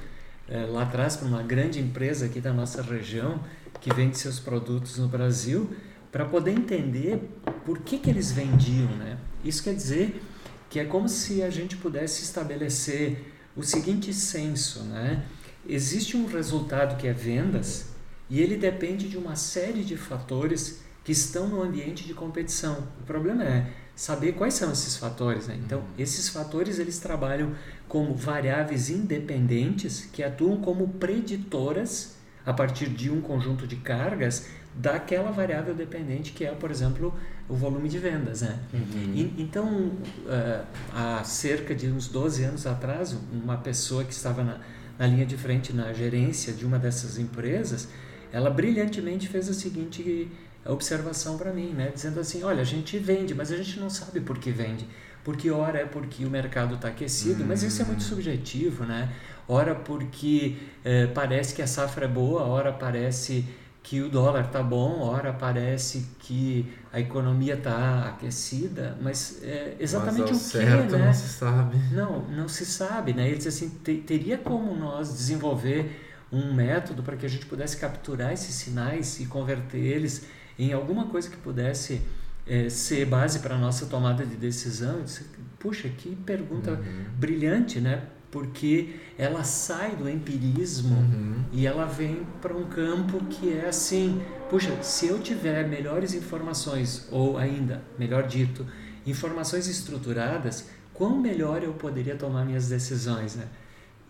[0.48, 3.44] é, lá atrás para uma grande empresa aqui da nossa região
[3.82, 5.70] que vende seus produtos no Brasil,
[6.12, 7.22] para poder entender
[7.66, 8.90] por que, que eles vendiam.
[8.98, 9.18] Né?
[9.44, 10.22] Isso quer dizer
[10.70, 15.26] que é como se a gente pudesse estabelecer o seguinte senso, né?
[15.68, 17.90] Existe um resultado que é vendas
[18.30, 22.88] e ele depende de uma série de fatores que estão no ambiente de competição.
[23.02, 25.48] O problema é saber quais são esses fatores.
[25.48, 25.60] Né?
[25.66, 27.54] Então, esses fatores eles trabalham
[27.86, 35.32] como variáveis independentes que atuam como preditoras a partir de um conjunto de cargas daquela
[35.32, 37.14] variável dependente que é, por exemplo,
[37.48, 38.42] o volume de vendas.
[38.42, 38.60] Né?
[38.74, 39.14] Uhum.
[39.14, 44.60] E, então, uh, há cerca de uns 12 anos atrás, uma pessoa que estava na,
[44.98, 47.90] na linha de frente na gerência de uma dessas empresas,
[48.32, 50.30] ela brilhantemente fez a seguinte
[50.66, 51.92] observação para mim, né?
[51.94, 54.88] dizendo assim, olha, a gente vende, mas a gente não sabe por que vende.
[55.24, 58.08] Porque ora é porque o mercado está aquecido, mas isso é muito hum.
[58.08, 59.12] subjetivo, né?
[59.48, 63.46] Ora porque eh, parece que a safra é boa, ora parece
[63.82, 70.32] que o dólar está bom, ora parece que a economia está aquecida, mas é exatamente
[70.32, 71.06] mas o que, certo, né?
[71.06, 71.78] Não se sabe.
[71.92, 73.28] Não, não se sabe, né?
[73.28, 78.34] Ele diz assim, teria como nós desenvolver um método para que a gente pudesse capturar
[78.34, 82.02] esses sinais e converter eles em alguma coisa que pudesse
[82.46, 85.02] é, ser base para a nossa tomada de decisão.
[85.02, 85.26] Disse,
[85.58, 87.06] Puxa, que pergunta uhum.
[87.18, 88.04] brilhante, né?
[88.32, 91.44] Porque ela sai do empirismo uhum.
[91.52, 97.08] e ela vem para um campo que é assim: puxa, se eu tiver melhores informações,
[97.12, 98.66] ou ainda, melhor dito,
[99.06, 103.48] informações estruturadas, quão melhor eu poderia tomar minhas decisões, né?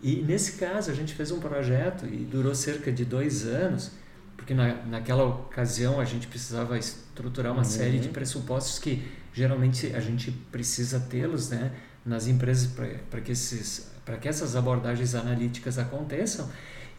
[0.02, 3.90] E nesse caso, a gente fez um projeto e durou cerca de dois anos
[4.40, 7.64] porque na, naquela ocasião a gente precisava estruturar uma uhum.
[7.64, 11.72] série de pressupostos que geralmente a gente precisa tê-los né,
[12.04, 12.70] nas empresas
[13.10, 16.48] para que, esses, que essas abordagens analíticas aconteçam.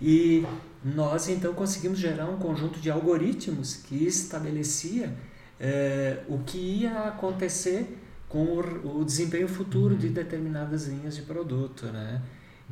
[0.01, 0.45] E
[0.83, 5.13] nós então conseguimos gerar um conjunto de algoritmos que estabelecia
[5.59, 7.97] é, o que ia acontecer
[8.27, 9.99] com o, o desempenho futuro uhum.
[9.99, 11.85] de determinadas linhas de produto.
[11.85, 12.21] Né?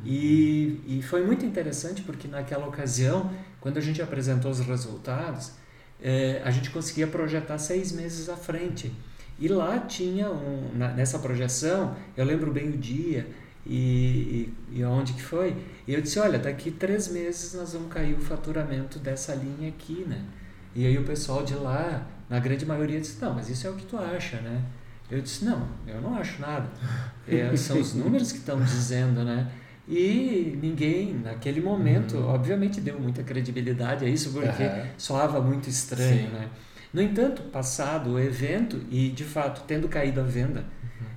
[0.04, 5.52] E, e foi muito interessante porque naquela ocasião, quando a gente apresentou os resultados,
[6.02, 8.92] é, a gente conseguia projetar seis meses à frente.
[9.38, 13.26] E lá tinha, um, na, nessa projeção, eu lembro bem o dia
[13.66, 15.56] e, e, e onde que foi.
[15.86, 20.04] E eu disse, olha, daqui três meses nós vamos cair o faturamento dessa linha aqui,
[20.06, 20.22] né?
[20.74, 23.74] E aí o pessoal de lá, na grande maioria, disse, não, mas isso é o
[23.74, 24.62] que tu acha, né?
[25.10, 26.68] Eu disse, não, eu não acho nada.
[27.26, 29.50] É, são os números que estão dizendo, né?
[29.88, 32.28] E ninguém, naquele momento, uhum.
[32.28, 34.86] obviamente deu muita credibilidade a isso, porque uhum.
[34.96, 36.32] soava muito estranho, Sim.
[36.32, 36.48] né?
[36.92, 40.64] No entanto, passado o evento e, de fato, tendo caído a venda.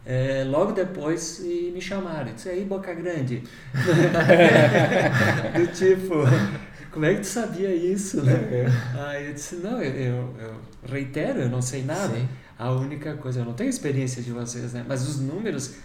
[0.06, 2.34] É, logo depois me chamaram.
[2.34, 3.44] Disse, aí, Boca Grande.
[5.56, 6.16] Do tipo,
[6.92, 8.22] como é que tu sabia isso?
[8.22, 8.34] Né?
[8.34, 9.02] Uhum.
[9.02, 12.16] Aí eu disse, não, eu, eu, eu, reitero, eu não sei nada.
[12.16, 12.28] Sim.
[12.58, 14.86] A única coisa, eu não tenho experiência de vocês, né?
[14.88, 15.76] Mas os números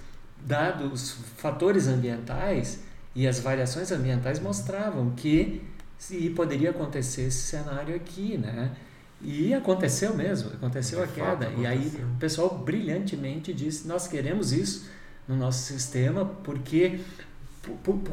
[0.45, 2.81] dados os fatores ambientais
[3.15, 5.63] e as variações ambientais mostravam que
[5.97, 8.73] se poderia acontecer esse cenário aqui, né?
[9.21, 11.47] E aconteceu mesmo, aconteceu a queda.
[11.47, 11.61] Aconteceu.
[11.61, 14.89] E aí o pessoal brilhantemente disse: nós queremos isso
[15.27, 17.01] no nosso sistema, porque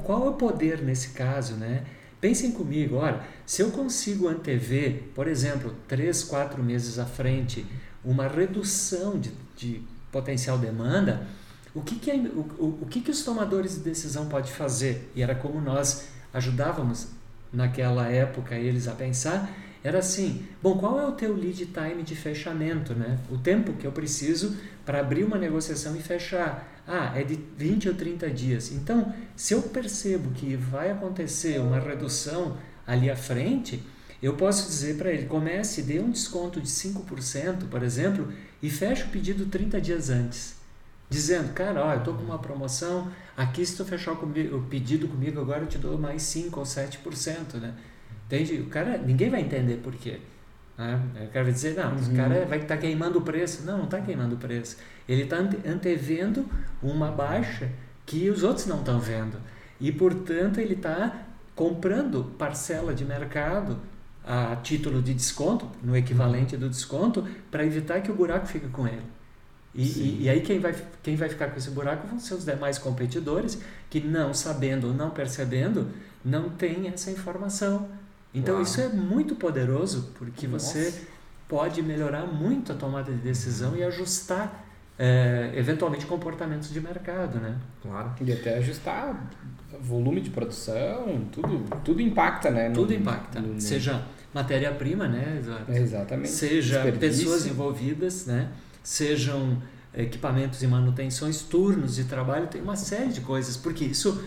[0.04, 1.84] qual é o poder nesse caso, né?
[2.20, 7.66] Pensem comigo, olha, se eu consigo antever, por exemplo, três, quatro meses à frente,
[8.04, 11.28] uma redução de, de potencial demanda,
[11.74, 15.12] o que, que, é, o, o, o que, que os tomadores de decisão podem fazer?
[15.14, 17.08] E era como nós ajudávamos
[17.52, 19.52] naquela época eles a pensar,
[19.86, 23.20] era assim, bom, qual é o teu lead time de fechamento, né?
[23.30, 26.82] O tempo que eu preciso para abrir uma negociação e fechar.
[26.88, 28.72] Ah, é de 20 ou 30 dias.
[28.72, 33.84] Então, se eu percebo que vai acontecer uma redução ali à frente,
[34.24, 39.04] eu posso dizer para ele, comece, dê um desconto de 5%, por exemplo, e feche
[39.04, 40.56] o pedido 30 dias antes
[41.08, 45.40] dizendo, cara, ó, eu tô com uma promoção, aqui se tu fechar o pedido comigo
[45.40, 47.76] agora eu te dou mais 5 ou 7%, né?
[48.26, 48.62] Entende?
[48.62, 50.20] O cara, ninguém vai entender por quê.
[50.78, 51.00] Né?
[51.16, 52.14] O cara vai dizer, não, uhum.
[52.14, 53.66] o cara vai estar tá queimando o preço.
[53.66, 54.78] Não, não está queimando o preço.
[55.08, 56.46] Ele está antevendo
[56.82, 57.70] uma baixa
[58.06, 59.38] que os outros não estão vendo.
[59.80, 63.80] E, portanto, ele está comprando parcela de mercado
[64.26, 68.88] a título de desconto, no equivalente do desconto, para evitar que o buraco fique com
[68.88, 69.04] ele.
[69.74, 72.46] E, e, e, aí quem vai, quem vai ficar com esse buraco vão ser os
[72.46, 75.90] demais competidores que não sabendo ou não percebendo
[76.24, 77.88] não tem essa informação.
[78.36, 78.64] Então Uau.
[78.64, 80.74] isso é muito poderoso porque Nossa.
[80.74, 81.02] você
[81.48, 84.66] pode melhorar muito a tomada de decisão e ajustar
[84.98, 87.58] é, eventualmente comportamentos de mercado, né?
[87.82, 88.12] Claro.
[88.22, 89.30] E até ajustar
[89.82, 92.70] volume de produção, tudo, tudo impacta, né?
[92.70, 93.40] No, tudo impacta.
[93.40, 93.62] No, no...
[93.62, 95.72] Seja matéria-prima, né, Eduardo?
[95.72, 96.30] Exatamente.
[96.30, 97.24] Seja Desperdício.
[97.24, 98.50] pessoas envolvidas, né?
[98.84, 99.62] Sejam
[99.94, 104.22] equipamentos e manutenções, turnos de trabalho, tem uma série de coisas, porque isso,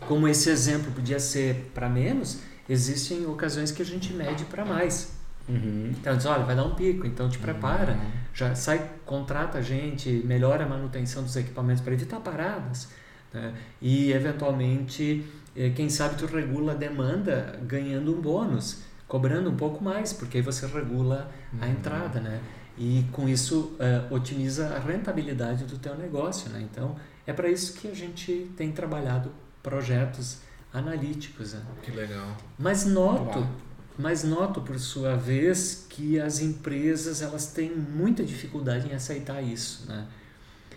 [0.00, 5.12] como esse exemplo podia ser para menos, existem ocasiões que a gente mede para mais.
[5.48, 5.90] Uhum.
[5.90, 7.98] Então diz, olha, vai dar um pico, então te prepara,
[8.32, 12.88] já sai, contrata a gente, melhora a manutenção dos equipamentos para evitar paradas,
[13.32, 13.52] né?
[13.80, 15.24] E eventualmente,
[15.54, 20.38] eh, quem sabe tu regula a demanda ganhando um bônus, cobrando um pouco mais, porque
[20.38, 22.40] aí você regula a entrada, né?
[22.78, 26.66] E com isso eh, otimiza a rentabilidade do teu negócio, né?
[26.72, 26.96] Então
[27.26, 29.30] é para isso que a gente tem trabalhado
[29.62, 30.38] projetos
[30.74, 31.54] analíticos.
[31.54, 31.62] Né?
[31.82, 32.36] Que legal.
[32.58, 33.50] Mas noto, Uau.
[33.96, 39.86] mas noto por sua vez que as empresas elas têm muita dificuldade em aceitar isso,
[39.86, 40.06] né?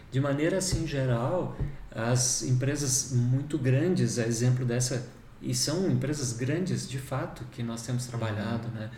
[0.09, 1.57] De maneira assim geral,
[1.91, 5.05] as empresas muito grandes, a exemplo dessa,
[5.41, 8.89] e são empresas grandes de fato que nós temos trabalhado, né?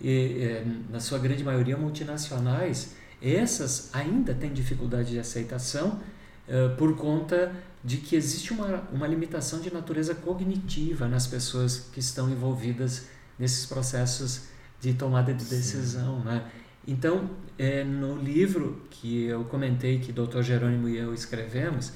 [0.00, 6.00] E, eh, na sua grande maioria multinacionais, essas ainda têm dificuldade de aceitação
[6.48, 12.00] eh, por conta de que existe uma, uma limitação de natureza cognitiva nas pessoas que
[12.00, 13.06] estão envolvidas
[13.38, 14.42] nesses processos
[14.80, 16.20] de tomada de decisão.
[16.20, 16.44] Né?
[16.86, 20.42] Então, é, no livro que eu comentei que o Dr.
[20.42, 21.92] Jerônimo e eu escrevemos,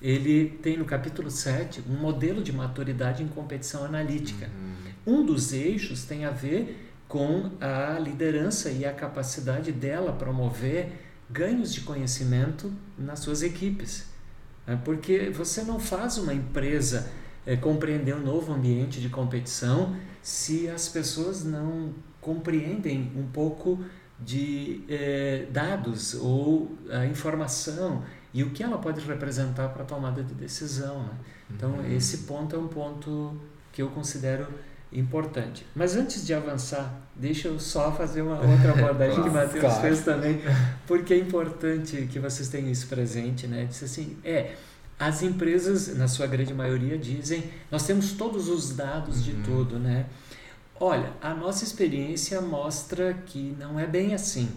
[0.00, 4.50] ele tem no capítulo 7 um modelo de maturidade em competição analítica.
[5.06, 10.92] Um dos eixos tem a ver com a liderança e a capacidade dela promover
[11.30, 14.11] ganhos de conhecimento nas suas equipes.
[14.66, 14.80] Né?
[14.84, 17.10] Porque você não faz uma empresa
[17.46, 23.84] eh, compreender um novo ambiente de competição se as pessoas não compreendem um pouco
[24.18, 30.22] de eh, dados ou a informação e o que ela pode representar para a tomada
[30.22, 31.02] de decisão.
[31.02, 31.12] Né?
[31.50, 33.36] Então, esse ponto é um ponto
[33.72, 34.46] que eu considero
[34.92, 35.66] importante.
[35.74, 39.80] Mas antes de avançar, deixa eu só fazer uma outra abordagem que o Matheus Claro.
[39.80, 40.40] fez também,
[40.86, 43.64] porque é importante que vocês tenham isso presente, né?
[43.64, 44.54] Diz assim, é,
[44.98, 50.06] as empresas, na sua grande maioria, dizem, nós temos todos os dados de tudo, né?
[50.78, 54.48] Olha, a nossa experiência mostra que não é bem assim.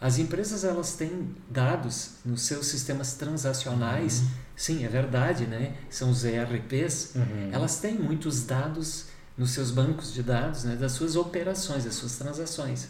[0.00, 4.22] As empresas elas têm dados nos seus sistemas transacionais,
[4.54, 5.74] sim, é verdade, né?
[5.88, 7.12] São os ERPs.
[7.14, 7.48] Uhum.
[7.52, 12.16] Elas têm muitos dados nos seus bancos de dados, né, das suas operações, das suas
[12.16, 12.88] transações.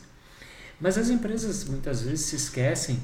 [0.81, 3.03] Mas as empresas muitas vezes se esquecem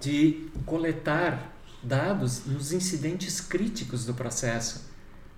[0.00, 4.86] de coletar dados nos incidentes críticos do processo,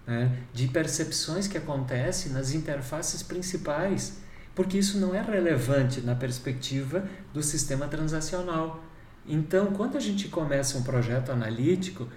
[0.06, 4.14] né, de percepções que acontecem nas interfaces principais,
[4.54, 8.82] porque isso não é relevante na perspectiva do sistema transacional.
[9.26, 12.08] Então, quando a gente começa um projeto analítico,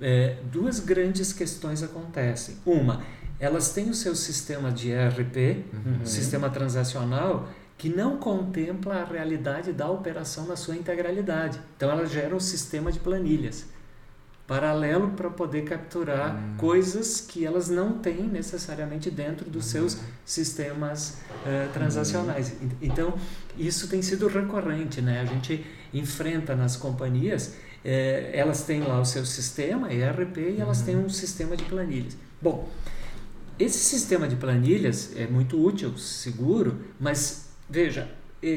[0.00, 2.56] é, duas grandes questões acontecem.
[2.66, 3.02] Uma,
[3.38, 6.04] elas têm o seu sistema de ERP, Uhum.
[6.06, 11.60] sistema transacional, que não contempla a realidade da operação na sua integralidade.
[11.76, 13.66] Então, elas geram um sistema de planilhas
[14.46, 16.54] paralelo para poder capturar Hum.
[16.56, 22.52] coisas que elas não têm necessariamente dentro dos seus sistemas eh, transacionais.
[22.80, 23.14] Então,
[23.58, 25.20] isso tem sido recorrente, né?
[25.20, 30.80] A gente enfrenta nas companhias, eh, elas têm lá o seu sistema, ERP, e elas
[30.82, 32.16] têm um sistema de planilhas.
[32.40, 32.68] Bom,
[33.58, 38.08] esse sistema de planilhas é muito útil, seguro, mas veja,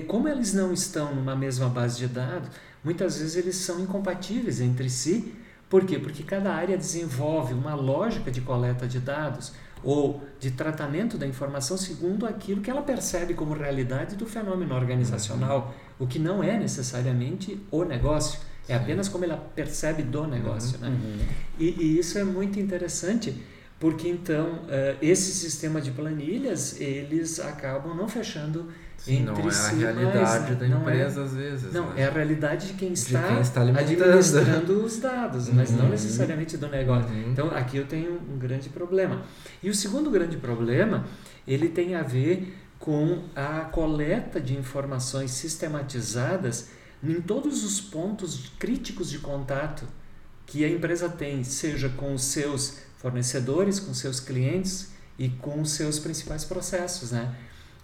[0.07, 2.49] como eles não estão numa mesma base de dados,
[2.83, 5.33] muitas vezes eles são incompatíveis entre si.
[5.69, 5.99] Por quê?
[5.99, 11.77] Porque cada área desenvolve uma lógica de coleta de dados ou de tratamento da informação
[11.77, 17.59] segundo aquilo que ela percebe como realidade do fenômeno organizacional, o que não é necessariamente
[17.71, 20.77] o negócio, é apenas como ela percebe do negócio.
[20.79, 20.89] Né?
[20.89, 21.25] Uhum.
[21.57, 23.35] E, e isso é muito interessante,
[23.79, 29.47] porque então eh, esse sistema de planilhas eles acabam não fechando Sim, não entre é
[29.47, 31.71] a si realidade da é- empresa às vezes.
[31.73, 32.01] não, né?
[32.01, 35.91] é a realidade de quem está, quem está administrando os dados, mas não Uhum.
[35.91, 37.09] necessariamente do negócio.
[37.09, 37.31] Uhum.
[37.31, 39.21] Então aqui eu tenho um grande problema.
[39.63, 41.05] E o segundo grande problema,
[41.47, 46.69] ele tem a ver com a coleta de informações sistematizadas
[47.01, 49.85] em todos os pontos críticos de contato
[50.49, 55.71] que a empresa tem, seja com os seus fornecedores, com seus clientes e com os
[55.71, 57.33] seus principais processos, né?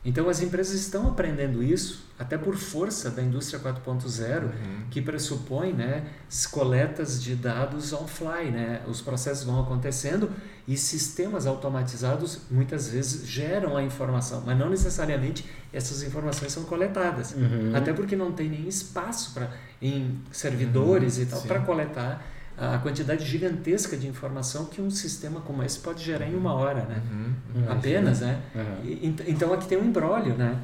[0.04, 4.52] Então as empresas estão aprendendo isso, até por força da indústria 4.0, Uhum.
[4.92, 8.52] que pressupõe né, as coletas de dados on-fly.
[8.52, 8.82] Né?
[8.88, 10.30] Os processos vão acontecendo
[10.68, 17.32] e sistemas automatizados muitas vezes geram a informação, mas não necessariamente essas informações são coletadas.
[17.34, 17.72] Uhum.
[17.76, 19.50] Até porque não tem nem espaço pra,
[19.82, 22.24] em servidores Uhum, e tal para coletar
[22.58, 26.86] a quantidade gigantesca de informação que um sistema como esse pode gerar em uma hora,
[26.86, 27.01] né?
[27.12, 27.62] Uhum.
[27.62, 27.72] Uhum.
[27.72, 28.41] Apenas, né?
[28.56, 28.86] Uhum.
[28.86, 30.60] E, então aqui tem um embrólio, né?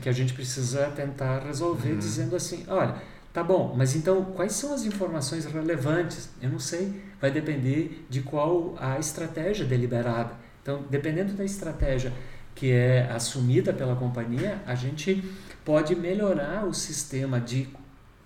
[0.00, 1.98] Que a gente precisa tentar resolver Uhum.
[1.98, 2.96] dizendo assim, olha,
[3.32, 6.28] tá bom, mas então quais são as informações relevantes?
[6.40, 10.32] Eu não sei, vai depender de qual a estratégia deliberada.
[10.60, 12.12] Então, dependendo da estratégia
[12.54, 15.24] que é assumida pela companhia, a gente
[15.64, 17.68] pode melhorar o sistema de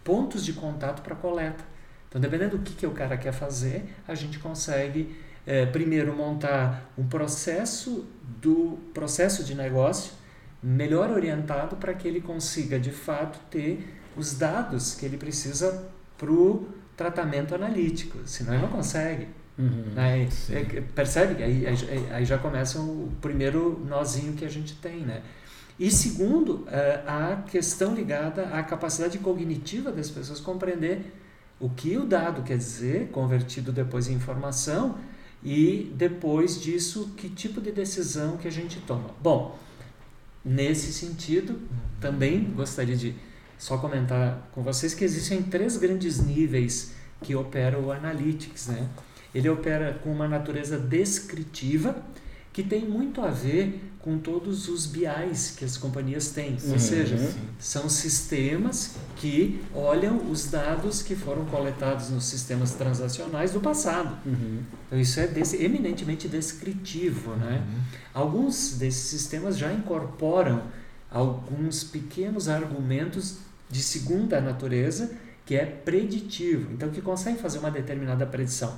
[0.02, 1.62] pontos de contato para coleta.
[2.08, 6.92] Então, dependendo do que, que o cara quer fazer, a gente consegue eh, primeiro montar
[6.96, 8.06] um processo
[8.40, 10.12] do processo de negócio
[10.62, 13.86] melhor orientado para que ele consiga de fato ter
[14.16, 19.28] os dados que ele precisa para o tratamento analítico, senão ele não consegue.
[19.58, 19.92] Uhum.
[19.94, 20.28] Né?
[20.50, 24.74] É, é, percebe que aí, aí, aí já começa o primeiro nozinho que a gente
[24.74, 25.22] tem, né?
[25.78, 31.12] E segundo, eh, a questão ligada à capacidade cognitiva das pessoas compreender
[31.58, 34.98] o que o dado quer dizer, convertido depois em informação,
[35.42, 39.10] e depois disso, que tipo de decisão que a gente toma.
[39.22, 39.58] Bom,
[40.44, 41.60] nesse sentido,
[42.00, 43.14] também gostaria de
[43.58, 46.92] só comentar com vocês que existem três grandes níveis
[47.22, 48.88] que opera o Analytics, né?
[49.34, 51.96] Ele opera com uma natureza descritiva,
[52.52, 56.56] que tem muito a ver com todos os BIs que as companhias têm.
[56.64, 56.78] Ou Uhum.
[56.78, 57.34] seja, Sim.
[57.58, 64.16] são sistemas que olham os dados que foram coletados nos sistemas transacionais do passado.
[64.24, 64.60] Uhum.
[64.86, 67.32] Então, isso é des- eminentemente descritivo.
[67.34, 67.64] Né?
[67.66, 67.80] Uhum.
[68.14, 70.62] Alguns desses sistemas já incorporam
[71.10, 73.38] alguns pequenos argumentos
[73.68, 75.10] de segunda natureza,
[75.44, 78.72] que é preditivo, então que consegue fazer uma determinada predição.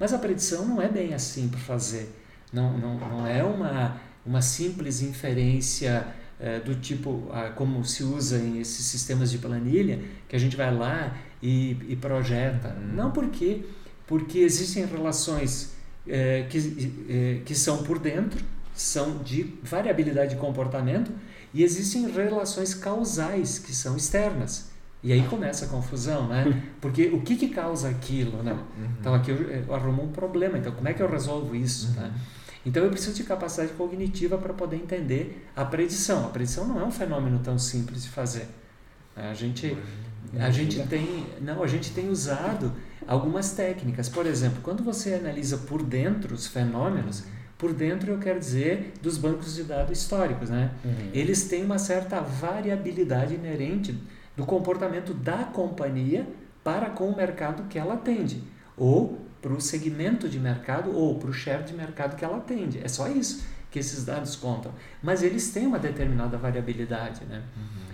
[0.00, 2.10] Mas a predição não é bem assim para fazer.
[2.50, 6.06] Não, não, não é uma, uma simples inferência
[6.40, 10.56] eh, do tipo, ah, como se usa em esses sistemas de planilha, que a gente
[10.56, 12.68] vai lá e, e projeta.
[12.68, 12.94] Uhum.
[12.94, 13.62] Não por quê?
[14.06, 15.74] Porque existem relações
[16.08, 18.44] eh, que, eh, que são por dentro,
[18.74, 21.12] são de variabilidade de comportamento,
[21.52, 24.70] e existem relações causais que são externas.
[25.04, 26.62] E aí começa a confusão, né?
[26.80, 28.52] Porque o que, que causa aquilo, né?
[28.52, 28.88] Uhum.
[28.98, 30.58] Então aqui eu, eu arrumo um problema.
[30.58, 32.12] Então como é que eu resolvo isso, né?
[32.64, 36.26] Então eu preciso de capacidade cognitiva para poder entender a predição.
[36.26, 38.48] A predição não é um fenômeno tão simples de fazer.
[39.14, 39.76] A gente
[40.38, 42.72] a gente tem não a gente tem usado
[43.06, 44.08] algumas técnicas.
[44.08, 47.24] Por exemplo, quando você analisa por dentro os fenômenos,
[47.58, 50.72] por dentro eu quero dizer dos bancos de dados históricos, né?
[50.84, 51.10] Uhum.
[51.12, 53.96] Eles têm uma certa variabilidade inerente
[54.36, 56.26] do comportamento da companhia
[56.64, 58.42] para com o mercado que ela atende,
[58.76, 62.80] ou para o segmento de mercado ou para o share de mercado que ela atende.
[62.82, 64.72] É só isso que esses dados contam.
[65.02, 67.26] Mas eles têm uma determinada variabilidade.
[67.26, 67.42] Né?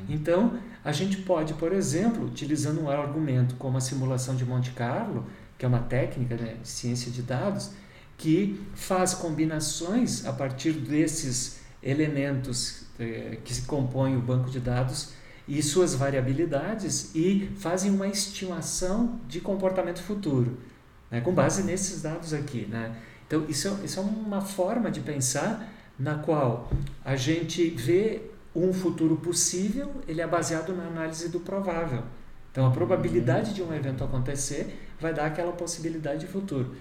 [0.09, 5.26] Então, a gente pode, por exemplo, utilizando um argumento como a simulação de Monte Carlo,
[5.59, 7.72] que é uma técnica né, de ciência de dados,
[8.16, 15.14] que faz combinações a partir desses elementos eh, que se compõem o banco de dados
[15.48, 20.69] e suas variabilidades e fazem uma estimação de comportamento futuro,
[21.11, 22.66] né, com base nesses dados aqui.
[22.66, 22.94] Né?
[23.26, 26.70] Então, isso é, isso é uma forma de pensar na qual
[27.04, 28.22] a gente vê
[28.54, 32.02] um futuro possível, ele é baseado na análise do provável.
[32.50, 36.74] Então, a probabilidade de um evento acontecer vai dar aquela possibilidade de futuro.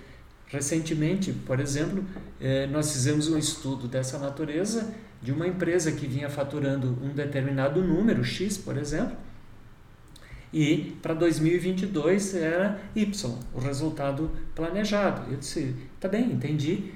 [0.48, 2.04] Recentemente, por exemplo,
[2.42, 7.84] eh, nós fizemos um estudo dessa natureza de uma empresa que vinha faturando um determinado
[7.84, 9.16] número, X, por exemplo,
[10.54, 15.32] e para 2022 era Y, o resultado planejado.
[15.32, 16.92] Eu disse, tá bem, entendi.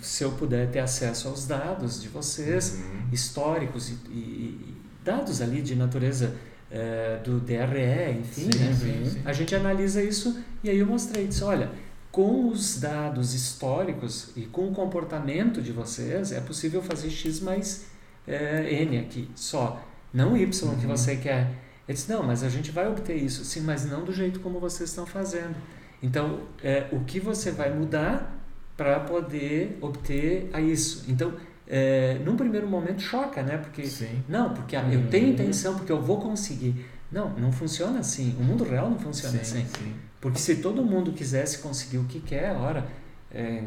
[0.00, 3.08] Se eu puder ter acesso aos dados de vocês, Uhum.
[3.12, 4.74] históricos e, e-
[5.04, 6.34] dados ali de natureza
[6.72, 8.72] eh, do DRE, enfim, Sim, né?
[8.74, 9.22] sim, sim.
[9.24, 11.68] a gente analisa isso e aí eu mostrei, disse, olha,
[12.12, 17.86] com os dados históricos e com o comportamento de vocês, é possível fazer X mais
[18.26, 19.84] eh, N aqui, só.
[20.12, 20.96] Não Y que Uhum.
[20.96, 21.50] você quer.
[21.88, 23.44] Ele disse, não, mas a gente vai obter isso.
[23.44, 25.56] Sim, mas não do jeito como vocês estão fazendo.
[26.02, 28.38] Então, eh, o que você vai mudar
[28.76, 31.04] para poder obter a isso?
[31.08, 31.34] Então,
[31.66, 33.58] eh, num primeiro momento choca, né?
[33.58, 34.22] Porque Sim.
[34.28, 35.06] não, porque ah, eu Uhum.
[35.08, 36.86] tenho intenção, porque eu vou conseguir.
[37.10, 38.36] Não, não funciona assim.
[38.38, 39.66] O mundo real não funciona Sim, assim.
[39.78, 39.92] sim.
[40.20, 42.86] Porque se todo mundo quisesse conseguir o que quer, ora,
[43.32, 43.64] é,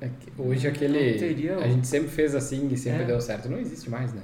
[0.00, 1.18] É que hoje aquele.
[1.18, 3.06] teria A gente sempre fez assim e sempre É.
[3.06, 3.48] deu certo.
[3.48, 4.20] Não existe mais, né?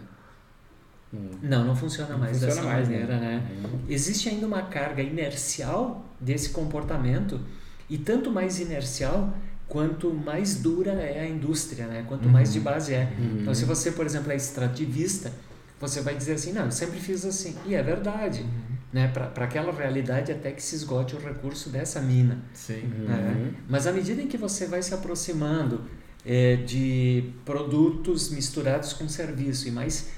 [1.12, 3.42] Não, não, não funciona não mais funciona dessa mais, maneira, né?
[3.64, 3.80] Uhum.
[3.88, 7.40] Existe ainda uma carga inercial desse comportamento
[7.88, 9.32] e tanto mais inercial
[9.66, 12.04] quanto mais dura é a indústria, né?
[12.06, 12.32] Quanto Uhum.
[12.32, 13.12] mais de base é.
[13.18, 13.38] Uhum.
[13.40, 15.32] Então, se você, por exemplo, é extrativista,
[15.80, 17.54] você vai dizer assim, não, eu sempre fiz assim.
[17.66, 18.44] E é verdade.
[18.92, 22.38] né, para aquela realidade até que se esgote o recurso dessa mina.
[22.52, 22.82] Sim.
[23.06, 23.36] Né?
[23.36, 23.52] Uhum.
[23.68, 25.82] Mas à medida em que você vai se aproximando
[26.26, 30.08] é, de produtos misturados com serviço e mais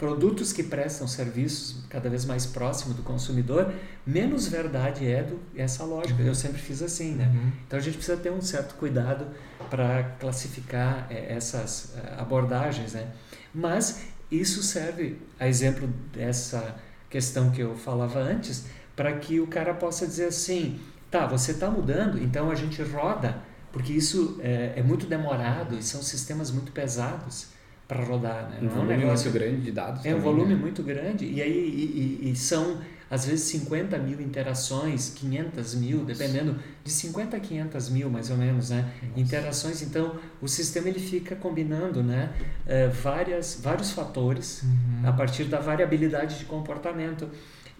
[0.00, 3.70] produtos que prestam serviços cada vez mais próximo do consumidor,
[4.06, 6.22] menos verdade é do, essa lógica.
[6.22, 7.26] Eu sempre fiz assim, né?
[7.26, 7.52] Uhum.
[7.66, 9.26] Então a gente precisa ter um certo cuidado
[9.68, 13.08] para classificar é, essas é, abordagens, né?
[13.54, 16.76] Mas isso serve a exemplo dessa
[17.10, 18.64] questão que eu falava antes,
[18.96, 20.80] para que o cara possa dizer assim,
[21.10, 23.36] tá, você está mudando, então a gente roda,
[23.70, 27.48] porque isso é, é muito demorado e são sistemas muito pesados
[27.90, 28.58] para rodar, né?
[28.60, 30.06] Um Não é volume negócio- muito grande de dados.
[30.06, 30.60] é um também, volume né?
[30.60, 32.78] muito grande e aí e, e- e são
[33.10, 38.36] às vezes 50 mil interações, 500 mil, dependendo de 50 a 500 mil mais ou
[38.36, 38.88] menos, né?
[39.16, 39.82] Interações.
[39.82, 42.30] Então o sistema ele fica combinando, né?
[42.68, 45.08] eh, várias vários fatores Uhum.
[45.08, 47.28] a partir da variabilidade de comportamento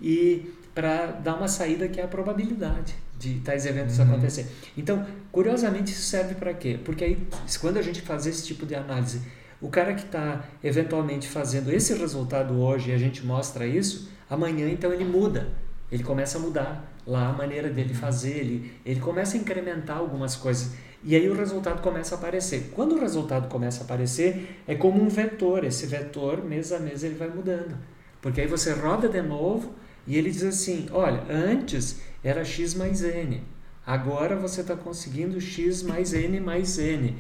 [0.03, 4.07] e para dar uma saída que é a probabilidade de tais eventos Uhum.
[4.07, 4.47] acontecer.
[4.77, 6.79] Então, curiosamente, isso serve para quê?
[6.85, 7.19] Porque aí,
[7.61, 9.21] quando a gente faz esse tipo de análise,
[9.61, 14.69] o cara que está eventualmente fazendo esse resultado hoje e a gente mostra isso, amanhã
[14.69, 15.49] então ele muda,
[15.91, 20.37] ele começa a mudar lá a maneira dele fazer, ele, ele começa a incrementar algumas
[20.37, 20.73] coisas.
[21.03, 22.73] E aí o resultado começa a aparecer.
[22.75, 25.65] Quando o resultado começa a aparecer, é como um vetor.
[25.65, 27.77] Esse vetor, mês a mês, ele vai mudando.
[28.21, 29.73] Porque aí você roda de novo
[30.07, 33.43] e ele diz assim: olha, antes era x mais n,
[33.87, 37.17] agora você está conseguindo x mais n mais n.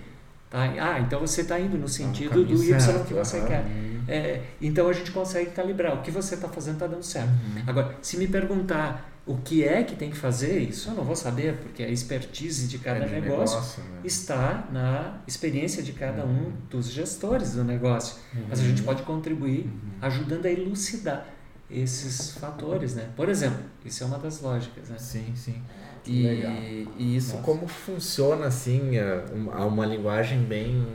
[0.50, 0.62] Tá?
[0.80, 3.64] Ah, então você está indo no sentido caminho do y certo, que você quer.
[4.08, 5.94] É, então a gente consegue calibrar.
[5.94, 7.28] O que você está fazendo está dando certo.
[7.28, 7.62] Uhum.
[7.66, 11.14] Agora, se me perguntar o que é que tem que fazer, isso eu não vou
[11.14, 14.00] saber, porque a expertise de cada É de negócio, né?
[14.02, 16.52] está na experiência de cada um Uhum.
[16.68, 18.16] dos gestores do negócio.
[18.48, 19.70] Mas a gente pode contribuir
[20.02, 21.26] ajudando a elucidar
[21.70, 23.08] esses fatores, né?
[23.14, 24.96] Por exemplo, isso é uma das lógicas, né?
[24.98, 25.62] Sim, sim.
[26.06, 26.52] Legal.
[26.52, 27.44] E, e isso Nossa.
[27.44, 30.86] como funciona assim, é, um- há uma linguagem bem,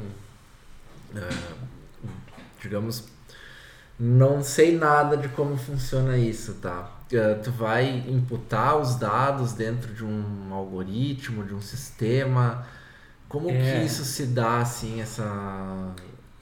[1.16, 1.30] é,
[2.62, 3.04] digamos,
[4.00, 6.92] não sei nada de como funciona isso, tá?
[7.12, 12.68] É, Tu vai imputar os dados dentro de um algoritmo, de um sistema.
[13.30, 13.80] Como É.
[13.80, 15.24] que isso se dá, assim, essa,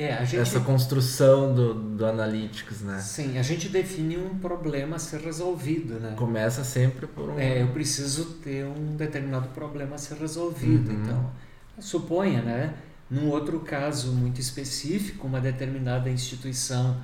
[0.04, 3.00] É, a gente essa construção do, do Analytics, né?
[3.00, 6.14] sim, a gente define um problema a ser resolvido, né?
[6.18, 7.40] Começa sempre por um...
[7.40, 10.92] É, eu preciso ter um determinado problema a ser resolvido.
[10.92, 11.02] Uhum.
[11.02, 11.32] Então,
[11.80, 12.74] suponha, né?
[13.10, 16.98] Num outro caso muito específico, uma determinada instituição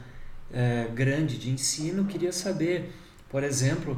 [0.51, 2.91] eh, grande de ensino queria saber,
[3.29, 3.97] por exemplo,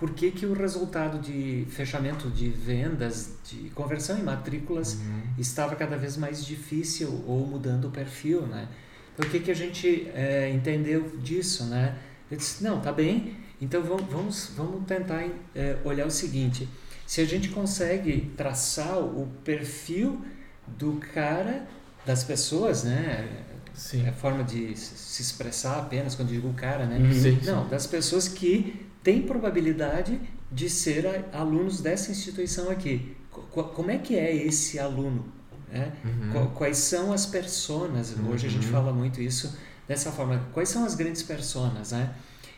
[0.00, 5.20] por que, que o resultado de fechamento de vendas, de conversão em matrículas, Uhum.
[5.36, 8.66] estava cada vez mais difícil ou mudando o perfil, né?
[9.12, 11.98] Então, o que, que a gente eh, entendeu disso, né?
[12.30, 15.22] Eu disse, não, tá bem, então vamos, vamos, tentar
[15.54, 16.66] eh, olhar o seguinte,
[17.06, 20.24] se a gente consegue traçar o perfil
[20.66, 21.66] do cara,
[22.06, 23.28] das pessoas, né?
[23.74, 24.06] Sim.
[24.06, 26.96] É a forma de se expressar apenas quando digo o cara, né?
[26.98, 27.12] Uhum.
[27.12, 30.20] Sim, Não, das pessoas que têm probabilidade
[30.50, 33.16] de ser alunos dessa instituição aqui.
[33.30, 35.24] Co- co- Como é que é esse aluno?
[35.72, 35.92] né?
[36.04, 36.32] Uhum.
[36.48, 38.12] Qu- Quais são as personas?
[38.28, 38.72] Hoje a gente Uhum.
[38.72, 40.44] fala muito isso dessa forma.
[40.52, 42.12] Quais são as grandes personas, né?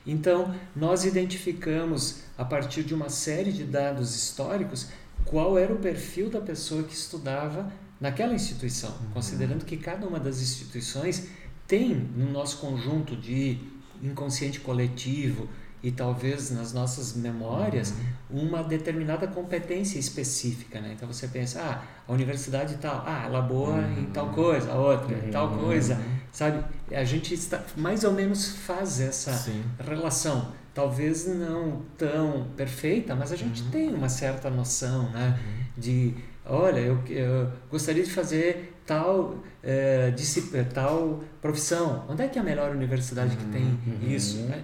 [0.07, 4.89] Então, nós identificamos, a partir de uma série de dados históricos,
[5.27, 7.71] qual era o perfil da pessoa que estudava
[8.01, 11.29] naquela instituição, considerando que cada uma das instituições
[11.69, 13.59] tem no nosso conjunto de
[14.03, 15.49] inconsciente coletivo
[15.83, 17.93] e talvez nas nossas memórias
[18.31, 20.93] uma determinada competência específica, né?
[20.95, 24.77] Então você pensa, ah, a universidade tal, ah, ela é boa em tal coisa, a
[24.77, 26.65] outra em tal coisa, sabe?
[26.95, 29.63] A gente está, mais ou menos faz essa Sim.
[29.85, 35.39] relação, talvez não tão perfeita, mas a gente tem uma certa noção, né?
[35.77, 36.15] De,
[36.47, 42.05] olha, eu, eu gostaria de fazer tal, eh, disci- tal profissão.
[42.09, 44.09] Onde é que é a melhor universidade que tem Uhum.
[44.09, 44.39] isso?
[44.43, 44.63] né?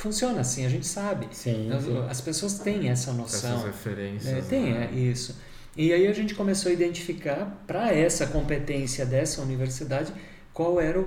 [0.00, 1.28] Funciona assim, a gente sabe.
[1.30, 2.06] Sim, As- sim.
[2.08, 3.62] As pessoas têm essa Essas noção.
[3.64, 4.32] referências.
[4.34, 4.88] É, tem, né?
[4.90, 5.36] é isso.
[5.76, 10.10] E aí a gente começou a identificar para essa competência dessa universidade
[10.54, 11.02] qual era o,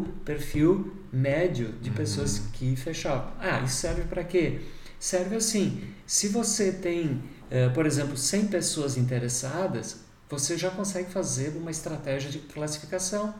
[0.00, 3.30] o perfil médio de pessoas que fechavam.
[3.38, 4.60] Ah, isso serve para quê?
[4.98, 11.56] Serve assim, se você tem, eh, por exemplo, 100 pessoas interessadas, você já consegue fazer
[11.56, 13.32] uma estratégia de classificação.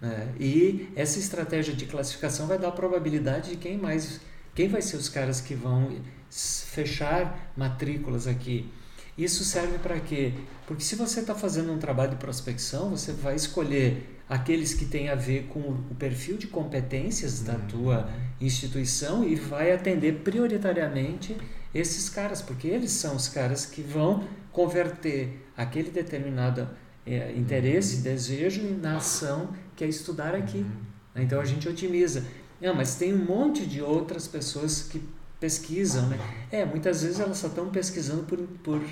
[0.00, 0.32] Né?
[0.38, 4.20] E essa estratégia de classificação vai dar a probabilidade de quem mais,
[4.54, 5.96] quem vai ser os caras que vão
[6.30, 8.70] fechar matrículas aqui.
[9.16, 10.32] Isso serve para quê?
[10.66, 15.08] Porque se você está fazendo um trabalho de prospecção, você vai escolher aqueles que têm
[15.08, 18.08] a ver com o perfil de competências da tua
[18.40, 21.36] instituição e vai atender prioritariamente
[21.74, 24.22] esses caras, porque eles são os caras que vão
[24.52, 26.68] converter aquele determinado
[27.06, 30.66] é, interesse, desejo na ação que é estudar aqui.
[31.14, 32.24] Então a gente otimiza.
[32.60, 35.00] Não, mas tem um monte de outras pessoas que
[35.38, 36.18] pesquisam, né?
[36.50, 38.82] É, muitas vezes elas só estão pesquisando por, por,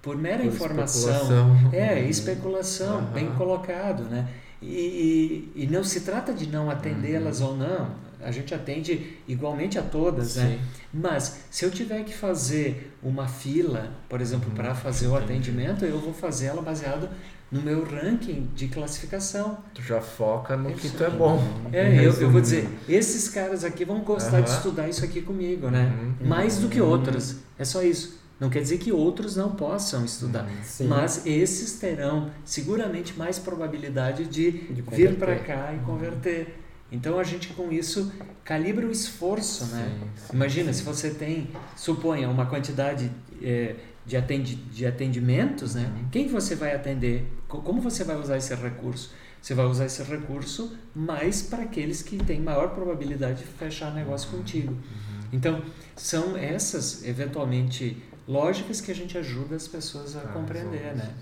[0.00, 1.10] por mera por informação.
[1.10, 1.70] Especulação.
[1.72, 3.06] É, especulação, uhum.
[3.06, 4.28] bem colocado, né?
[4.62, 7.48] E, e, e, não se trata de não atendê-las uhum.
[7.48, 8.06] ou não.
[8.22, 10.44] A gente atende igualmente a todas, né?
[10.44, 10.50] Sim.
[10.50, 10.60] né?
[10.94, 14.54] Mas se eu tiver que fazer uma fila, por exemplo, uhum.
[14.54, 17.08] para fazer o atendimento, eu vou fazer ela baseado
[17.50, 19.58] no meu ranking de classificação.
[19.74, 21.42] Tu já foca no que tu é bom.
[21.72, 25.70] É, eu, eu vou dizer, esses caras aqui vão gostar de estudar isso aqui comigo,
[25.70, 25.92] né?
[26.20, 26.26] Uhum.
[26.26, 27.36] Mais do que outros.
[27.58, 28.18] É só isso.
[28.38, 30.88] Não quer dizer que outros não possam estudar, uhum.
[30.88, 36.62] mas esses terão seguramente mais probabilidade de, de vir para cá e converter.
[36.92, 38.12] Então a gente com isso
[38.44, 39.90] calibra o esforço, né?
[40.16, 43.10] Sim, Imagina se você tem, suponha, uma quantidade
[43.42, 43.74] é,
[44.06, 45.92] de, atendi, de atendimentos, né?
[45.96, 46.08] Uhum.
[46.10, 47.26] Quem você vai atender?
[47.48, 49.12] Como você vai usar esse recurso?
[49.42, 54.30] Você vai usar esse recurso mais para aqueles que têm maior probabilidade de fechar negócio
[54.30, 54.38] uhum.
[54.38, 54.72] contigo.
[54.72, 55.28] Uhum.
[55.32, 55.62] Então,
[55.96, 61.14] são essas, eventualmente, lógicas que a gente ajuda as pessoas a ah, compreender, né?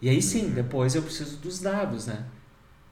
[0.00, 2.24] E aí sim, depois eu preciso dos dados, né?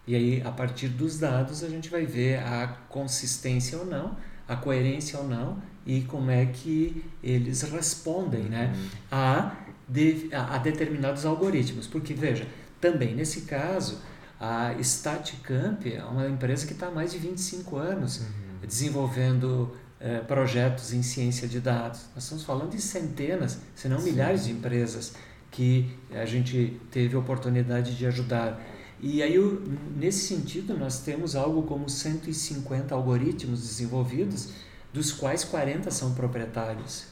[0.06, 4.56] E aí, a partir dos dados, a gente vai ver a consistência ou não, a
[4.56, 8.88] coerência ou não e como é que eles respondem né, uhum.
[9.10, 9.56] a,
[9.88, 11.86] de, a, determinados algoritmos.
[11.86, 12.46] Porque, veja,
[12.78, 13.98] também nesse caso,
[14.38, 18.26] a Staticamp é uma empresa que está há mais de 25 anos uhum.
[18.66, 22.02] desenvolvendo eh, projetos em ciência de dados.
[22.14, 25.14] Nós estamos falando de centenas, se não milhares de empresas
[25.50, 28.60] que a gente teve a oportunidade de ajudar.
[29.00, 29.38] E aí,
[29.96, 37.06] nesse sentido, nós temos algo como 150 algoritmos desenvolvidos dos quais 40 são proprietários.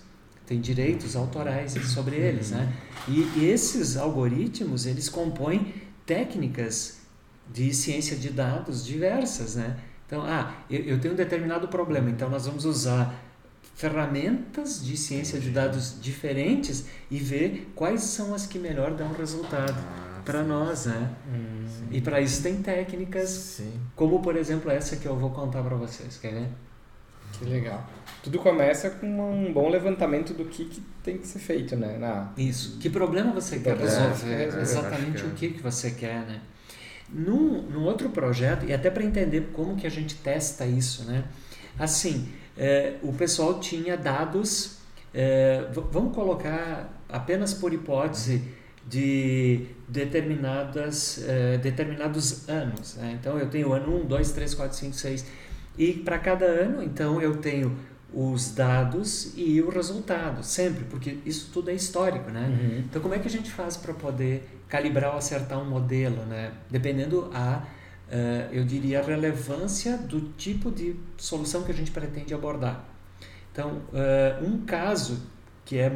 [0.47, 2.72] Tem direitos autorais sobre eles, né?
[3.09, 5.74] E esses algoritmos, eles compõem
[6.05, 6.99] técnicas
[7.53, 9.77] de ciência de dados diversas, né?
[10.07, 13.12] Então, ah, eu, tenho um determinado problema, então nós vamos usar
[13.74, 19.77] ferramentas de ciência de dados diferentes e ver quais são as que melhor dão resultado
[19.77, 21.11] ah, para nós, né?
[21.29, 23.72] Hum, e para isso tem técnicas, sim.
[23.97, 26.49] como por exemplo essa que eu vou contar para vocês, quer ver?
[27.39, 27.89] Que legal.
[28.22, 31.97] Tudo começa com um bom levantamento do que, que tem que ser feito, né?
[31.99, 32.32] Na...
[32.37, 32.78] Isso.
[32.78, 34.57] Que problema você que quer resolver?
[34.57, 35.30] É, Exatamente que é.
[35.30, 36.41] o que, que você quer, né?
[37.09, 41.24] Num, num outro projeto, e até para entender como que a gente testa isso, né?
[41.78, 44.78] Assim, é, o pessoal tinha dados,
[45.14, 48.43] é, vamos colocar apenas por hipótese
[48.89, 52.97] de determinadas, é, determinados anos.
[52.97, 53.18] Né?
[53.20, 55.26] Então, eu tenho ano 1, 2, 3, 4, 5, 6
[55.79, 57.77] e para cada ano, então, eu tenho
[58.12, 62.47] os dados e o resultado, sempre, porque isso tudo é histórico, né?
[62.49, 62.79] Uhum.
[62.79, 66.53] Então, como é que a gente faz para poder calibrar ou acertar um modelo, né?
[66.70, 67.62] Dependendo a,
[68.09, 72.85] uh, eu diria, a relevância do tipo de solução que a gente pretende abordar.
[73.53, 75.22] Então, uh, um caso
[75.64, 75.93] que é,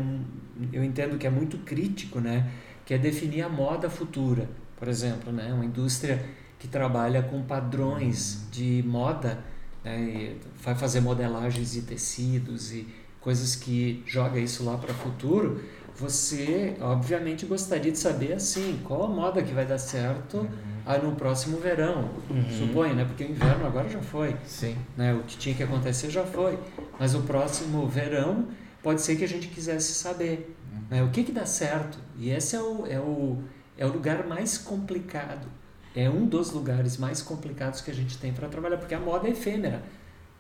[0.72, 2.50] eu entendo que é muito crítico, né?
[2.84, 5.52] Que é definir a moda futura, por exemplo, né?
[5.54, 6.22] Uma indústria
[6.58, 9.38] que trabalha com padrões de moda
[9.84, 12.86] né, vai fazer modelagens de tecidos e
[13.20, 15.62] coisas que joga isso lá para o futuro,
[15.96, 20.48] você obviamente gostaria de saber assim qual a moda que vai dar certo uhum.
[20.86, 22.50] aí no próximo verão, uhum.
[22.58, 23.04] suponho, né?
[23.04, 24.76] Porque o inverno agora já foi, Sim.
[24.96, 25.12] né?
[25.12, 26.58] O que tinha que acontecer já foi,
[26.98, 28.48] mas o próximo verão
[28.82, 30.80] pode ser que a gente quisesse saber, uhum.
[30.88, 31.02] né?
[31.02, 31.98] O que que dá certo?
[32.16, 33.38] E esse é o, é o
[33.76, 35.48] é o lugar mais complicado
[35.94, 39.26] é um dos lugares mais complicados que a gente tem para trabalhar, porque a moda
[39.28, 39.82] é efêmera.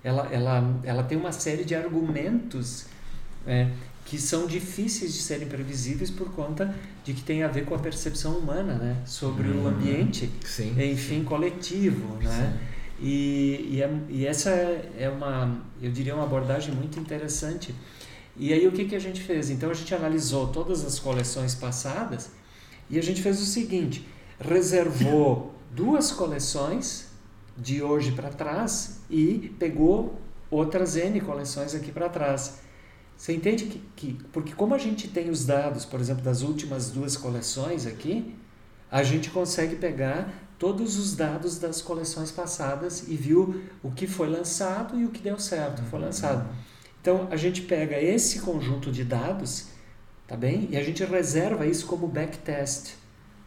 [0.02, 2.86] Ela, ela, ela tem uma série de argumentos
[3.46, 3.68] é,
[4.04, 6.74] que são difíceis de serem previsíveis por conta
[7.04, 10.70] de que tem a ver com a percepção humana né, sobre hum, o ambiente, sim,
[10.70, 11.24] enfim, sim.
[11.24, 12.16] coletivo.
[12.22, 12.58] Né?
[13.00, 17.74] E, e, é, e, essa é uma, eu diria, uma abordagem muito interessante.
[18.36, 19.50] E aí o que, que a gente fez?
[19.50, 22.30] Então a gente analisou todas as coleções passadas
[22.88, 24.06] e a gente fez o seguinte
[24.40, 27.08] reservou duas coleções
[27.56, 30.18] de hoje para trás e pegou
[30.50, 32.58] outras N coleções aqui para trás.
[33.16, 36.90] Você entende que, que, porque como a gente tem os dados, por exemplo, das últimas
[36.90, 38.34] duas coleções aqui,
[38.90, 44.28] a gente consegue pegar todos os dados das coleções passadas e viu o que foi
[44.28, 46.48] lançado e o que deu certo, foi lançado.
[47.00, 49.68] Então a gente pega esse conjunto de dados,
[50.26, 50.68] tá bem?
[50.70, 52.99] E a gente reserva isso como backtest.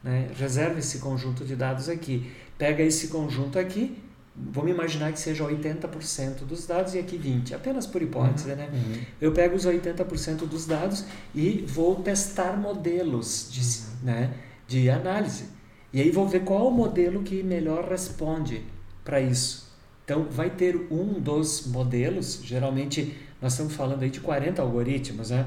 [0.04, 0.30] Né?
[0.38, 2.30] Reserva esse conjunto de dados aqui.
[2.58, 3.98] pega esse conjunto aqui,
[4.36, 8.56] vamos imaginar que seja 80% dos dados e aqui 20%, apenas por hipótese, uhum.
[8.56, 8.70] né?
[8.72, 9.02] Uhum.
[9.22, 14.06] Eu pego os 80% dos dados e vou testar modelos de, uhum.
[14.06, 14.34] né,
[14.68, 15.46] de análise.
[15.92, 18.64] E aí vou ver qual o modelo que melhor responde
[19.04, 19.72] para isso.
[20.04, 25.46] Então, vai ter um dos modelos, geralmente nós estamos falando aí de 40 algoritmos, né?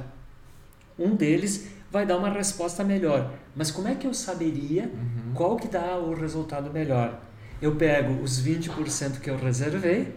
[0.99, 3.33] Um deles vai dar uma resposta melhor.
[3.55, 5.33] Mas como é que eu saberia uhum.
[5.35, 7.23] qual que dá o resultado melhor?
[7.61, 10.15] Eu pego os 20% que eu reservei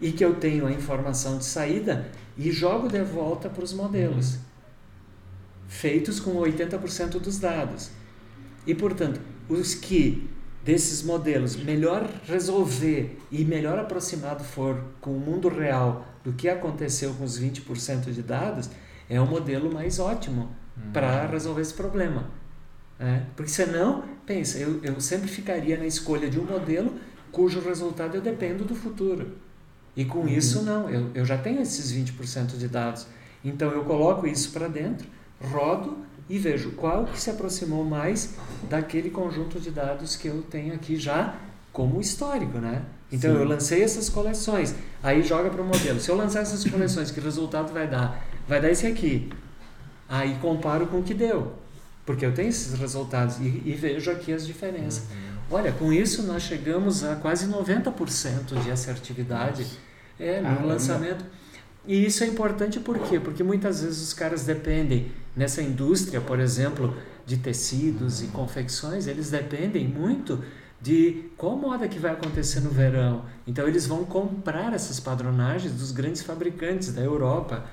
[0.00, 2.08] e que eu tenho a informação de saída
[2.38, 4.40] e jogo de volta para os modelos, uhum.
[5.66, 7.90] feitos com 80% dos dados.
[8.64, 10.30] E, portanto, os que
[10.64, 17.12] desses modelos melhor resolver e melhor aproximado for com o mundo real do que aconteceu
[17.14, 18.70] com os 20% de dados,
[19.08, 20.59] é o modelo mais ótimo
[20.92, 22.28] para resolver esse problema.
[22.98, 26.94] É, porque senão, pensa, eu, eu sempre ficaria na escolha de um modelo
[27.32, 29.32] cujo resultado eu dependo do futuro.
[29.96, 30.28] E com uhum.
[30.28, 33.06] isso, não, eu, eu já tenho esses 20% de dados.
[33.44, 35.08] Então eu coloco isso para dentro,
[35.40, 38.34] rodo e vejo qual que se aproximou mais
[38.68, 41.36] daquele conjunto de dados que eu tenho aqui já
[41.72, 42.82] como histórico, né?
[43.10, 43.40] Então Sim.
[43.40, 45.98] eu lancei essas coleções, aí joga para o modelo.
[45.98, 48.24] Se eu lançar essas coleções, que resultado vai dar?
[48.46, 49.30] Vai dar esse aqui.
[50.10, 51.52] Aí comparo com o que deu,
[52.04, 55.04] porque eu tenho esses resultados e, e vejo aqui as diferenças.
[55.04, 55.56] Uhum.
[55.58, 59.64] Olha, com isso nós chegamos a quase 90% de assertividade
[60.18, 61.24] é, no lançamento.
[61.86, 63.20] E isso é importante por quê?
[63.20, 69.30] Porque muitas vezes os caras dependem nessa indústria, por exemplo, de tecidos e confecções, eles
[69.30, 70.42] dependem muito
[70.80, 73.24] de qual moda que vai acontecer no verão.
[73.46, 77.64] Então eles vão comprar essas padronagens dos grandes fabricantes da Europa,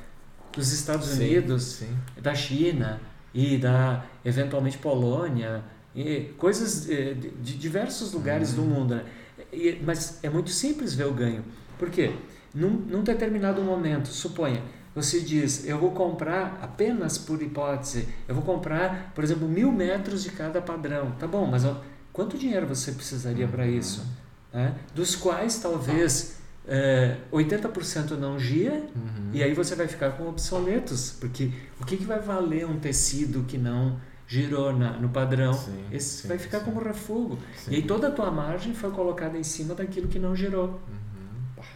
[0.58, 1.98] dos Estados sim, Unidos, sim.
[2.22, 3.00] da China
[3.34, 5.64] e da eventualmente Polônia
[5.96, 8.56] e coisas eh, de diversos lugares uhum.
[8.56, 8.96] do mundo.
[8.96, 9.06] Né?
[9.54, 11.44] E, mas é muito simples ver o ganho.
[11.78, 12.14] Por quê?
[12.54, 14.64] Num, num determinado momento, suponha,
[14.96, 20.24] você diz, eu vou comprar apenas por hipótese, eu vou comprar, por exemplo, mil metros
[20.24, 21.12] de cada padrão.
[21.20, 21.80] Tá bom, mas ó,
[22.12, 23.78] quanto dinheiro você precisaria para uhum.
[23.78, 24.04] isso?
[24.52, 24.74] Né?
[24.96, 26.37] Dos quais talvez
[26.68, 29.30] é, 80% não gira uhum.
[29.32, 31.50] e aí você vai ficar com obsoletos, porque
[31.80, 33.98] o que, que vai valer um tecido que não
[34.28, 35.54] girou na, no padrão?
[35.54, 36.66] Sim, Esse sim, vai ficar sim.
[36.66, 37.40] como refugo.
[37.70, 40.82] E aí toda a tua margem foi colocada em cima daquilo que não girou.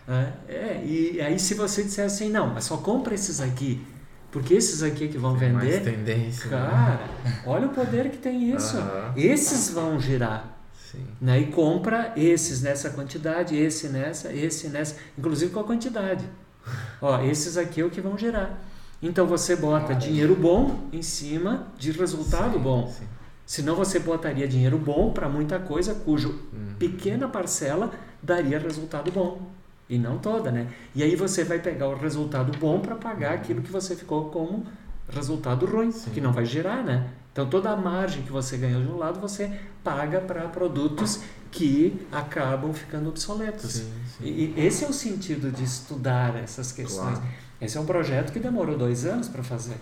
[0.10, 0.14] Uhum.
[0.14, 3.82] É, é, e aí se você disser assim, não, mas só compra esses aqui,
[4.30, 5.82] porque esses aqui que vão tem vender.
[5.82, 6.58] Mais tendência, né?
[6.58, 7.44] cara, né?
[7.46, 8.78] olha o poder que tem isso.
[9.16, 10.51] Esses vão girar.
[10.92, 11.06] Sim.
[11.22, 11.40] Né?
[11.40, 16.26] E compra esses nessa quantidade, esse nessa, esse nessa, inclusive com a quantidade.
[17.02, 18.60] Ó, esses aqui é o que vão gerar.
[19.02, 22.88] Então você bota dinheiro bom em cima de resultado sim, bom.
[22.88, 23.06] Sim.
[23.46, 26.76] Senão você botaria dinheiro bom para muita coisa cujo hum.
[26.78, 29.42] pequena parcela daria resultado bom
[29.90, 30.68] e não toda, né?
[30.96, 34.66] E aí você vai pegar o resultado bom para pagar aquilo que você ficou como
[35.10, 36.12] resultado ruim, Sim.
[36.12, 37.10] que não vai gerar, né?
[37.32, 39.52] Então toda a margem que você ganhou de um lado você
[39.84, 43.72] paga para produtos que acabam ficando obsoletos.
[43.74, 44.26] Sim, sim.
[44.26, 47.18] E, esse é o sentido de estudar essas questões.
[47.18, 47.34] Claro.
[47.60, 49.78] Esse é um projeto que demorou dois anos para fazer.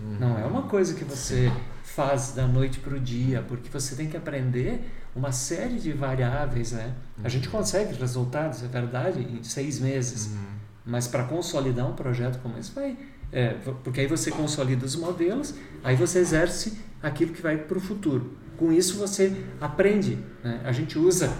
[0.00, 0.16] Uhum.
[0.18, 1.52] Não é uma coisa que você
[1.82, 6.72] faz da noite para o dia, porque você tem que aprender uma série de variáveis,
[6.72, 6.94] né?
[7.18, 7.24] Uhum.
[7.24, 7.52] A gente uhum.
[7.52, 10.38] consegue resultados, é verdade, em seis meses, uhum.
[10.86, 12.96] mas para consolidar um projeto como esse vai,
[13.32, 17.80] é, porque aí você consolida os modelos, aí você exerce aquilo que vai para o
[17.80, 18.36] futuro.
[18.56, 20.18] Com isso você aprende.
[20.44, 20.60] Né?
[20.64, 21.32] A gente usa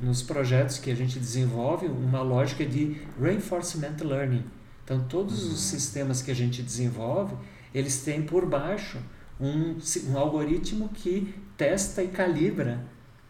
[0.00, 4.44] nos projetos que a gente desenvolve uma lógica de reinforcement learning.
[4.84, 5.52] Então todos uhum.
[5.52, 7.34] os sistemas que a gente desenvolve,
[7.74, 8.98] eles têm por baixo
[9.38, 9.76] um,
[10.08, 12.80] um algoritmo que testa e calibra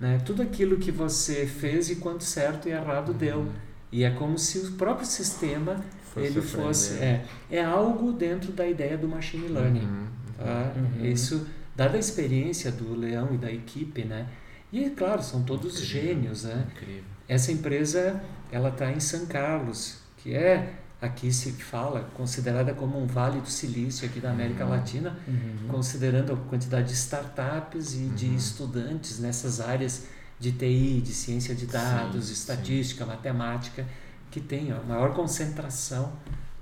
[0.00, 0.18] né?
[0.24, 3.18] Tudo aquilo que você fez e quanto certo e errado uhum.
[3.18, 3.48] deu.
[3.92, 8.66] E é como se o próprio sistema fosse ele fosse é, é algo dentro da
[8.66, 9.84] ideia do machine learning.
[9.84, 10.06] Uhum.
[10.38, 10.72] Tá?
[10.76, 11.04] Uhum.
[11.04, 14.26] Isso dada a experiência do Leão e da equipe, né?
[14.72, 16.02] E claro, são todos Incrível.
[16.02, 16.66] gênios, né?
[16.72, 17.04] Incrível.
[17.28, 23.06] Essa empresa ela está em São Carlos, que é aqui se fala, considerada como um
[23.06, 24.70] vale do silício aqui da América uhum.
[24.70, 25.68] Latina, uhum.
[25.68, 28.14] considerando a quantidade de startups e uhum.
[28.14, 30.06] de estudantes nessas áreas
[30.38, 33.11] de TI, de ciência de dados, sim, estatística, sim.
[33.11, 33.86] matemática,
[34.30, 36.12] que tem a maior concentração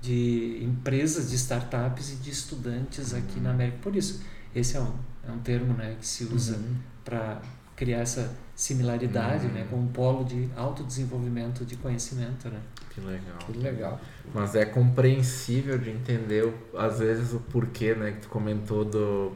[0.01, 3.55] de empresas de startups e de estudantes aqui na uhum.
[3.55, 3.77] América.
[3.81, 4.23] Por isso,
[4.55, 4.93] esse é um,
[5.27, 6.75] é um termo né, que se usa uhum.
[7.03, 7.41] para
[7.75, 12.49] criar essa similaridade né, com um polo de autodesenvolvimento de conhecimento.
[12.49, 12.59] Né?
[12.89, 13.37] Que legal.
[13.45, 14.01] Que legal.
[14.33, 18.11] Mas é compreensível de entender, às vezes, o porquê, né?
[18.11, 19.31] Que tu comentou do.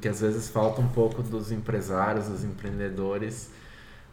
[0.00, 3.50] que às vezes falta um pouco dos empresários, dos empreendedores,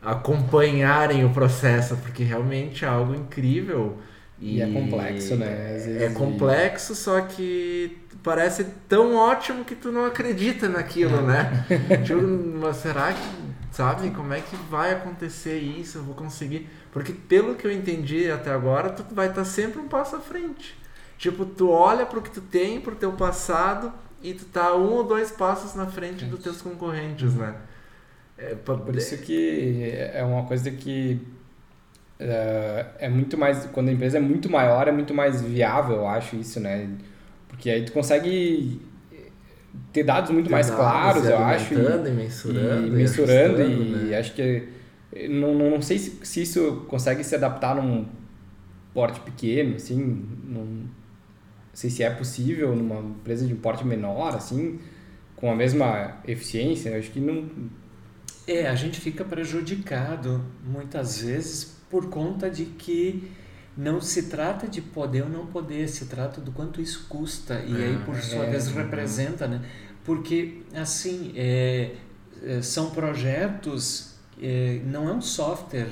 [0.04, 3.98] acompanharem o processo, porque realmente é algo incrível.
[4.40, 6.04] E, e é complexo, né?
[6.04, 11.66] é complexo, só que parece tão ótimo que tu não acredita naquilo, né?
[12.04, 12.22] tipo,
[12.60, 13.28] mas será que,
[13.72, 16.00] sabe, como é que vai acontecer isso?
[16.00, 16.70] Eu vou conseguir.
[16.92, 20.78] Porque pelo que eu entendi até agora, tu vai estar sempre um passo à frente.
[21.18, 24.76] Tipo, tu olha para o que tu tem, para o teu passado e tu tá
[24.76, 27.56] um ou dois passos na frente dos teus concorrentes, né?
[28.52, 31.20] É, por isso que é uma coisa que
[32.20, 36.08] uh, é muito mais quando a empresa é muito maior é muito mais viável, eu
[36.08, 36.90] acho isso, né?
[37.48, 38.82] Porque aí tu consegue
[39.92, 44.10] ter dados muito ter mais dados, claros, eu acho, e, e mensurando, e, mensurando e,
[44.10, 44.68] e acho que
[45.30, 48.06] não, não, não sei se, se isso consegue se adaptar num
[48.94, 50.88] porte pequeno, assim, não
[51.74, 54.80] sei se é possível numa empresa de um porte menor, assim,
[55.36, 56.90] com a mesma eficiência.
[56.90, 57.50] Eu acho que não.
[58.48, 63.32] É, a gente fica prejudicado muitas vezes por conta de que
[63.76, 67.64] não se trata de poder ou não poder, se trata do quanto isso custa.
[67.66, 69.62] E aí, por sua é, vez, representa, né?
[70.04, 71.92] Porque, assim, é,
[72.44, 75.90] é são projetos, é, não é um software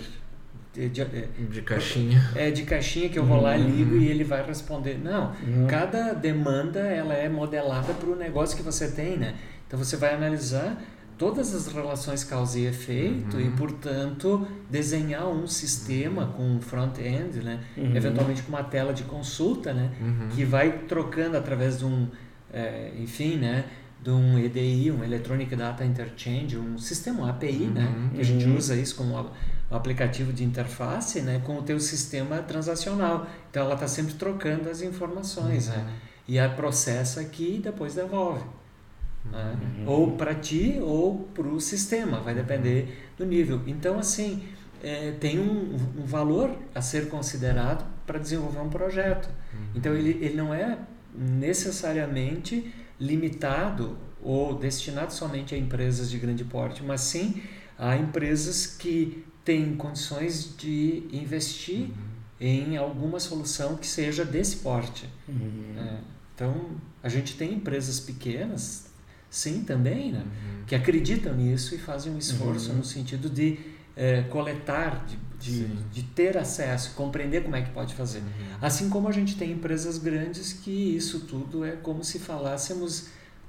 [0.74, 1.06] de, de,
[1.50, 2.32] de, caixinha.
[2.36, 4.98] É de caixinha que eu vou lá, ligo e ele vai responder.
[4.98, 5.68] Não, uhum.
[5.68, 9.36] cada demanda ela é modelada para o negócio que você tem, né?
[9.68, 10.82] Então você vai analisar
[11.22, 13.44] todas as relações causa e efeito uhum.
[13.44, 17.64] e, portanto, desenhar um sistema com um front-end, né?
[17.78, 17.96] Uhum.
[17.96, 19.92] Eventualmente com uma tela de consulta, né?
[20.02, 20.30] Uhum.
[20.30, 22.08] Que vai trocando através de um,
[22.52, 23.66] é, enfim, né?
[24.02, 27.94] De um EDI, um Electronic Data Interchange, um sistema, um API, né?
[27.96, 28.10] Uhum.
[28.16, 28.58] Que a gente uhum.
[28.58, 29.16] usa isso como
[29.70, 33.28] o aplicativo de interface né, com o teu sistema transacional.
[33.52, 35.78] Então ela está sempre trocando as informações né?
[35.78, 35.84] uhum.
[35.84, 35.94] né?
[36.28, 38.42] e a processa aqui e depois devolve.
[39.26, 39.58] Né?
[39.80, 39.88] Uhum.
[39.88, 43.62] Ou para ti ou para o sistema, vai depender do nível.
[43.68, 44.44] Então, assim,
[44.84, 49.30] é, tem um, um, valor a ser considerado para desenvolver um projeto.
[49.54, 49.60] Uhum.
[49.76, 50.78] Então, ele, ele não é
[51.14, 57.42] necessariamente limitado ou destinado somente a empresas de grande porte, mas sim
[57.78, 61.92] a empresas que tem condições de investir uhum.
[62.40, 65.10] em alguma solução que seja desse porte.
[65.28, 65.76] Uhum.
[65.78, 65.98] É,
[66.36, 68.91] então, a gente tem empresas pequenas,
[69.32, 70.66] sim, também, né, uhum.
[70.68, 72.78] que acreditam nisso e fazem um esforço uhum.
[72.78, 73.58] no sentido de
[73.96, 78.20] é, coletar, de, de, de, ter acesso, compreender como é que pode fazer.
[78.20, 78.58] Uhum.
[78.62, 83.08] Assim como a gente tem empresas grandes que isso tudo é como se falássemos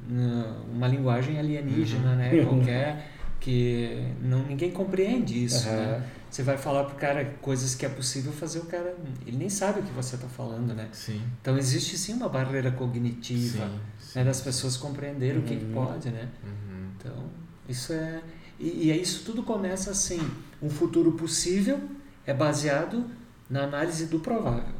[0.09, 2.17] uh, uma linguagem alienígena, uhum.
[2.17, 2.31] né?
[2.47, 3.11] Qualquer
[3.41, 6.03] que não ninguém compreende isso, né?
[6.33, 9.81] Você vai falar pro cara coisas que é possível fazer, o cara ele nem sabe
[9.81, 10.89] o que você está falando, né?
[10.91, 11.21] Sim.
[11.43, 14.19] Então existe sim uma barreira cognitiva sim, sim.
[14.19, 15.45] Né, das pessoas compreenderem uhum.
[15.45, 15.73] o que, que, uhum.
[15.75, 16.31] pode, né?
[16.43, 16.89] Uhum.
[16.97, 17.31] Então
[17.69, 18.23] isso é
[18.59, 20.19] e, e é isso tudo começa assim,
[20.63, 21.79] um futuro possível
[22.25, 23.05] é baseado
[23.51, 24.75] na análise do provável.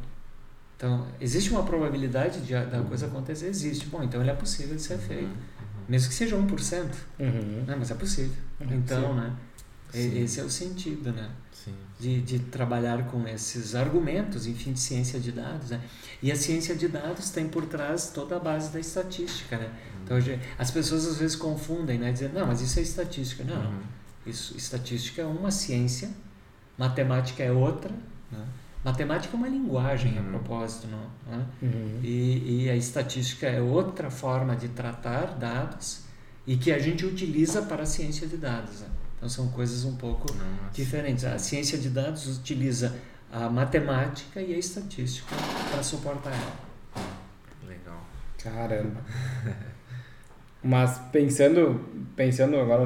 [0.75, 3.45] Então, existe uma probabilidade de, da coisa acontecer?
[3.45, 3.85] Existe.
[3.85, 4.99] Bom, então ele é possível de ser uhum.
[5.01, 5.37] feito.
[5.87, 6.91] Mesmo que seja 1%.
[7.19, 7.63] Uhum.
[7.67, 7.75] Né?
[7.77, 8.35] Mas é possível.
[8.59, 8.73] Uhum.
[8.73, 9.33] Então, né?
[9.93, 10.23] Sim.
[10.23, 11.29] Esse é o sentido, né?
[11.51, 11.73] Sim.
[11.99, 15.81] De, de trabalhar com esses argumentos, enfim, de ciência de dados, né?
[16.21, 19.71] E a ciência de dados tem por trás toda a base da estatística, né?
[20.03, 20.39] Então, uhum.
[20.57, 22.11] as pessoas às vezes confundem, né?
[22.11, 23.43] Dizendo, não, mas isso é estatística.
[23.43, 23.81] Não, uhum.
[24.25, 26.09] isso, estatística é uma ciência,
[26.77, 27.91] matemática é outra,
[28.31, 28.45] né?
[28.83, 30.27] Matemática é uma linguagem, uhum.
[30.27, 31.37] a propósito, não?
[31.37, 31.45] Né?
[31.61, 31.99] Uhum.
[32.03, 36.01] E, e a estatística é outra forma de tratar dados
[36.45, 38.81] e que a gente utiliza para a ciência de dados.
[38.81, 38.87] Né?
[39.23, 40.73] Então são coisas um pouco Nossa.
[40.73, 41.23] diferentes.
[41.23, 42.93] A ciência de dados utiliza
[43.31, 45.33] a matemática e a estatística
[45.71, 47.05] para suportar ela.
[47.65, 48.05] Legal.
[48.37, 48.99] Caramba.
[50.61, 51.79] Mas pensando,
[52.17, 52.85] pensando agora,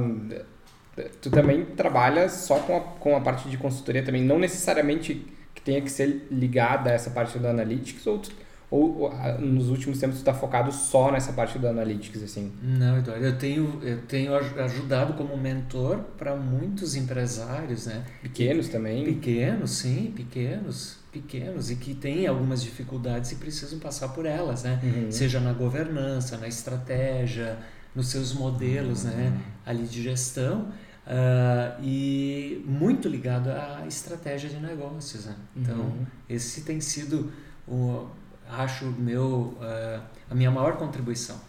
[1.20, 5.26] tu também trabalha só com a, com a parte de consultoria também, não necessariamente
[5.66, 8.22] tenha que ser ligada a essa parte do Analytics ou,
[8.70, 12.52] ou, ou nos últimos tempos tu está focado só nessa parte do Analytics assim?
[12.62, 18.04] Não, Eduardo, eu tenho eu tenho ajudado como mentor para muitos empresários, né?
[18.22, 19.06] Pequenos também?
[19.06, 24.80] Pequenos, sim, pequenos, pequenos e que têm algumas dificuldades e precisam passar por elas, né?
[24.84, 25.12] Uhum.
[25.12, 27.58] Seja na governança, na estratégia,
[27.96, 29.14] nos seus modelos, né?
[29.14, 29.18] uhum.
[29.18, 29.42] né?
[29.66, 30.68] Ali de gestão
[31.08, 35.26] Uh, e muito ligado à estratégia de negócios.
[35.26, 35.36] Né?
[35.56, 36.06] Então, uhum.
[36.28, 37.32] esse tem sido,
[37.66, 38.08] o,
[38.50, 41.40] acho, meu, uh, a minha maior contribuição,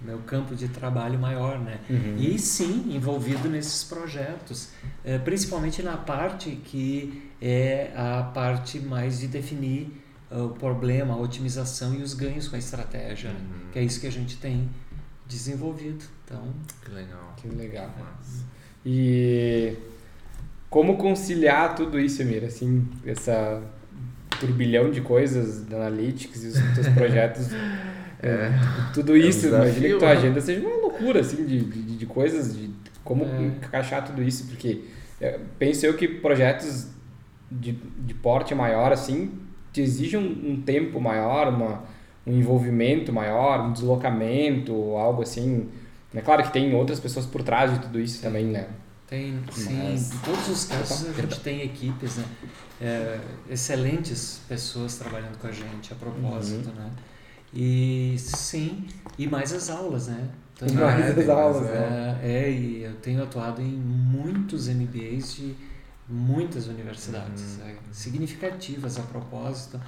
[0.00, 1.58] meu campo de trabalho maior.
[1.58, 1.78] Né?
[1.88, 2.16] Uhum.
[2.18, 4.70] E sim, envolvido nesses projetos,
[5.04, 11.94] uh, principalmente na parte que é a parte mais de definir o problema, a otimização
[11.94, 13.38] e os ganhos com a estratégia, né?
[13.38, 13.58] uhum.
[13.58, 13.70] né?
[13.72, 14.68] que é isso que a gente tem
[15.26, 16.04] desenvolvido.
[16.24, 16.42] Então,
[16.84, 17.34] que legal.
[17.36, 17.90] Que legal.
[18.84, 19.76] E
[20.68, 22.44] como conciliar tudo isso, Emir?
[22.44, 23.62] Assim, essa
[24.38, 27.48] turbilhão de coisas da Analytics e os teus projetos.
[28.22, 28.50] é,
[28.94, 30.14] tudo isso, é um imagina que tua né?
[30.14, 32.70] agenda seja uma loucura, assim, de, de, de coisas, de
[33.04, 33.42] como é.
[33.42, 34.82] encaixar tudo isso, porque
[35.20, 36.88] é, penso eu que projetos
[37.50, 39.32] de, de porte maior, assim,
[39.72, 41.84] te exigem um, um tempo maior, uma,
[42.26, 45.68] um envolvimento maior, um deslocamento, algo assim.
[46.14, 48.66] É claro que tem outras pessoas por trás de tudo isso também, né?
[49.06, 49.90] Tem, sim.
[49.90, 50.12] Mas...
[50.12, 52.24] Em todos os casos a gente tem equipes, né?
[52.80, 56.74] É, excelentes pessoas trabalhando com a gente a propósito, uhum.
[56.74, 56.90] né?
[57.54, 58.86] E sim,
[59.16, 60.28] e mais as aulas, né?
[60.54, 62.18] Então, mais as aulas, né?
[62.22, 65.54] É, é, e eu tenho atuado em muitos MBAs de
[66.08, 67.68] muitas universidades, uhum.
[67.68, 69.80] é, significativas a propósito,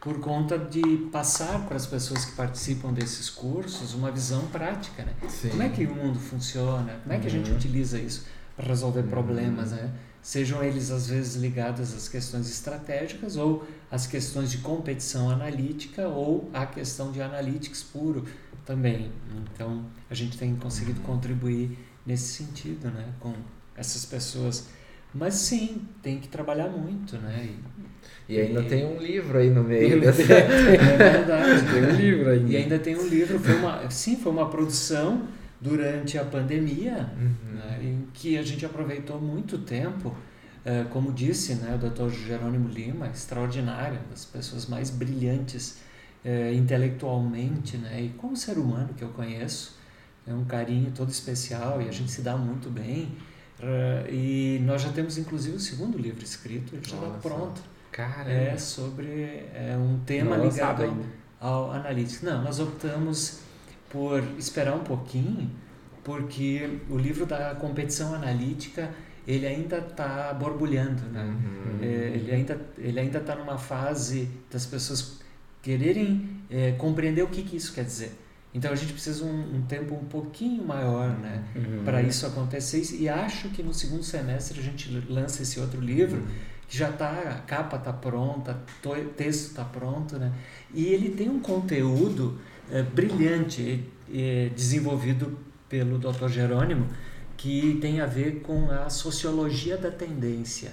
[0.00, 5.12] por conta de passar para as pessoas que participam desses cursos uma visão prática, né?
[5.28, 5.48] Sim.
[5.48, 7.00] Como é que o mundo funciona?
[7.02, 7.56] Como é que a gente uhum.
[7.56, 9.08] utiliza isso para resolver uhum.
[9.08, 9.92] problemas, né?
[10.22, 16.50] Sejam eles às vezes ligados às questões estratégicas ou às questões de competição analítica ou
[16.52, 18.24] à questão de analytics puro
[18.64, 19.12] também.
[19.54, 21.06] Então, a gente tem conseguido uhum.
[21.06, 23.34] contribuir nesse sentido, né, com
[23.76, 24.66] essas pessoas
[25.18, 27.48] mas sim, tem que trabalhar muito, né?
[28.28, 28.66] E, e ainda e...
[28.66, 30.20] tem um livro aí no meio dessa...
[30.22, 31.64] É verdade.
[31.72, 32.52] tem um livro ainda.
[32.52, 35.22] E ainda tem um livro, foi uma, sim, foi uma produção
[35.60, 37.54] durante a pandemia, uhum.
[37.54, 40.14] né, em que a gente aproveitou muito tempo,
[40.64, 42.10] é, como disse né, o Dr.
[42.10, 45.78] Jerônimo Lima, extraordinário, das pessoas mais brilhantes
[46.24, 49.76] é, intelectualmente, né, e como ser humano que eu conheço,
[50.26, 53.16] é um carinho todo especial e a gente se dá muito bem.
[53.58, 57.62] Uh, e nós já temos inclusive o segundo livro escrito, ele já está pronto.
[57.90, 59.06] Cara, é sobre
[59.54, 60.82] é, um tema Não ligado
[61.40, 62.20] ao, ao analytics.
[62.20, 63.40] Não, nós optamos
[63.96, 65.50] por esperar um pouquinho,
[66.04, 68.90] porque o livro da competição analítica
[69.26, 71.24] ele ainda está borbulhando, né?
[71.24, 71.78] Uhum.
[71.80, 75.18] É, ele ainda ele ainda está numa fase das pessoas
[75.62, 78.12] quererem é, compreender o que, que isso quer dizer.
[78.52, 81.82] Então a gente precisa um, um tempo um pouquinho maior, né, uhum.
[81.82, 82.82] para isso acontecer.
[83.00, 86.26] E acho que no segundo semestre a gente lança esse outro livro uhum.
[86.68, 90.30] que já tá, a capa tá pronta, o texto tá pronto, né?
[90.74, 92.38] E ele tem um conteúdo
[92.70, 95.38] é, brilhante, é, desenvolvido
[95.68, 96.28] pelo Dr.
[96.28, 96.86] Jerônimo,
[97.36, 100.72] que tem a ver com a sociologia da tendência.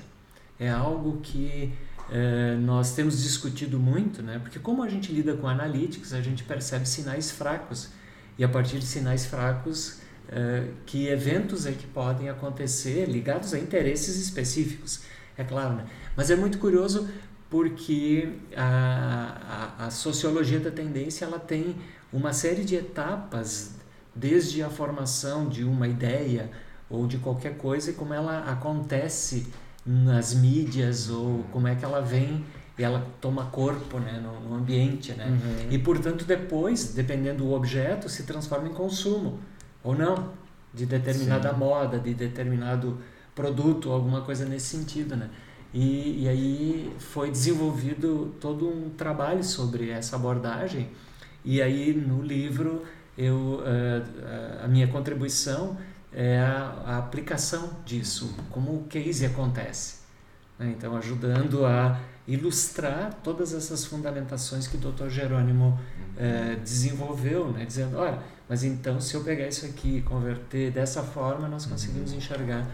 [0.60, 1.74] É algo que
[2.10, 4.40] é, nós temos discutido muito, né?
[4.40, 7.90] porque como a gente lida com analytics, a gente percebe sinais fracos
[8.38, 13.60] e a partir de sinais fracos, é, que eventos é que podem acontecer ligados a
[13.60, 15.02] interesses específicos,
[15.38, 15.76] é claro.
[15.76, 15.86] Né?
[16.16, 17.10] Mas é muito curioso
[17.54, 21.76] porque a, a, a sociologia da tendência ela tem
[22.12, 23.76] uma série de etapas
[24.16, 26.50] desde a formação de uma ideia
[26.90, 29.46] ou de qualquer coisa e como ela acontece
[29.86, 32.44] nas mídias ou como é que ela vem
[32.76, 35.12] e ela toma corpo né, no, no ambiente.
[35.12, 35.28] Né?
[35.28, 35.68] Uhum.
[35.70, 39.38] E, portanto, depois, dependendo do objeto, se transforma em consumo
[39.84, 40.32] ou não,
[40.74, 41.60] de determinada Sim.
[41.60, 42.98] moda, de determinado
[43.36, 45.16] produto, alguma coisa nesse sentido.
[45.16, 45.30] Né?
[45.74, 50.90] E, e aí foi desenvolvido todo um trabalho sobre essa abordagem
[51.44, 52.84] e aí no livro
[53.18, 55.78] eu uh, a minha contribuição
[56.14, 60.02] é a, aplicação disso, como o case acontece.
[60.60, 60.74] Né?
[60.78, 65.10] Então, ajudando a ilustrar todas essas fundamentações que o Dr.
[65.10, 65.78] Jerônimo
[66.16, 67.66] é, desenvolveu, né?
[67.66, 72.12] dizendo, olha, mas então se eu pegar isso aqui e converter dessa forma, nós conseguimos
[72.12, 72.18] uhum.
[72.18, 72.68] enxergar,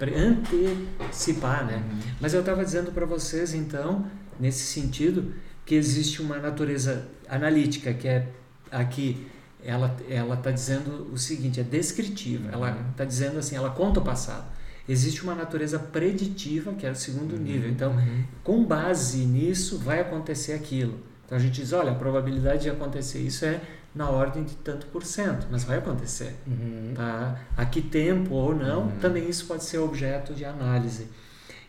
[0.00, 1.76] antecipar, né?
[1.76, 2.00] Uhum.
[2.20, 4.06] Mas eu estava dizendo para vocês, então,
[4.38, 5.32] nesse sentido,
[5.64, 8.28] que existe uma natureza analítica, que é
[8.70, 9.26] aqui
[9.64, 12.48] ela ela está dizendo o seguinte, é descritiva.
[12.48, 12.54] Uhum.
[12.54, 14.46] Ela está dizendo assim, ela conta o passado.
[14.88, 17.42] Existe uma natureza preditiva, que é o segundo uhum.
[17.42, 17.68] nível.
[17.68, 18.24] Então, uhum.
[18.44, 21.00] com base nisso, vai acontecer aquilo.
[21.24, 23.60] Então a gente diz, olha, a probabilidade de acontecer isso é
[23.96, 26.36] na ordem de tanto por cento, mas vai acontecer.
[26.46, 26.92] Uhum.
[26.94, 27.40] Tá?
[27.56, 28.98] A que tempo ou não, uhum.
[28.98, 31.08] também isso pode ser objeto de análise.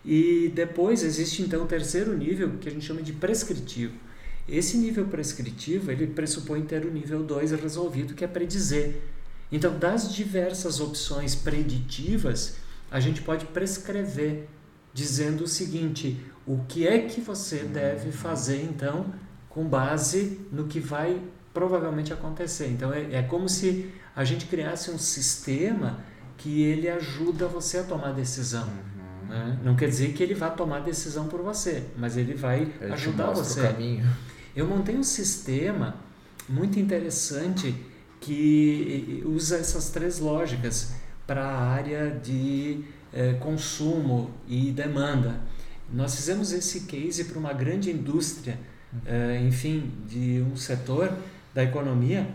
[0.04, 3.94] E depois existe então o terceiro nível, que a gente chama de prescritivo.
[4.48, 9.02] Esse nível prescritivo, ele pressupõe ter o nível 2 resolvido, que é predizer.
[9.50, 12.58] Então, das diversas opções preditivas,
[12.92, 14.48] a gente pode prescrever,
[14.94, 19.14] dizendo o seguinte: o que é que você deve fazer, então,
[19.50, 21.22] com base no que vai
[21.58, 22.68] provavelmente acontecer.
[22.68, 25.98] Então, é, é como se a gente criasse um sistema
[26.38, 28.68] que ele ajuda você a tomar decisão.
[28.68, 29.28] Uhum.
[29.28, 29.60] Né?
[29.64, 33.32] Não quer dizer que ele vá tomar decisão por você, mas ele vai ele ajudar
[33.32, 33.74] você.
[34.56, 35.96] Eu montei um sistema
[36.48, 37.74] muito interessante
[38.22, 40.94] que usa essas três lógicas
[41.26, 45.40] para a área de é, consumo e demanda.
[45.92, 48.60] Nós fizemos esse case para uma grande indústria,
[49.08, 51.12] é, enfim, de um setor
[51.58, 52.28] da economia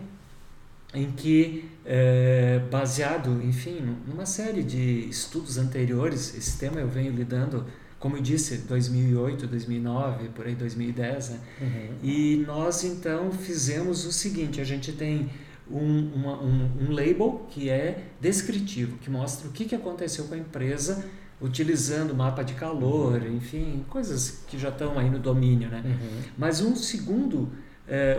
[0.93, 7.65] em que, é, baseado, enfim, numa série de estudos anteriores, esse tema eu venho lidando,
[7.99, 11.39] como eu disse, 2008, 2009, por aí 2010, né?
[11.61, 11.95] Uhum.
[12.03, 15.29] E nós então fizemos o seguinte: a gente tem
[15.71, 20.35] um, uma, um, um label que é descritivo, que mostra o que, que aconteceu com
[20.35, 21.05] a empresa
[21.41, 23.37] utilizando mapa de calor, uhum.
[23.37, 25.81] enfim, coisas que já estão aí no domínio, né?
[25.85, 26.21] Uhum.
[26.37, 27.49] Mas um segundo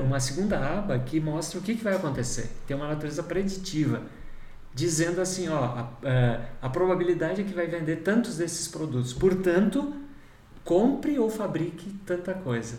[0.00, 2.50] uma segunda aba que mostra o que, que vai acontecer.
[2.66, 4.02] Tem uma natureza preditiva,
[4.74, 9.12] dizendo assim, ó, a, a, é, a probabilidade é que vai vender tantos desses produtos.
[9.12, 9.94] Portanto,
[10.64, 12.76] compre ou fabrique tanta coisa.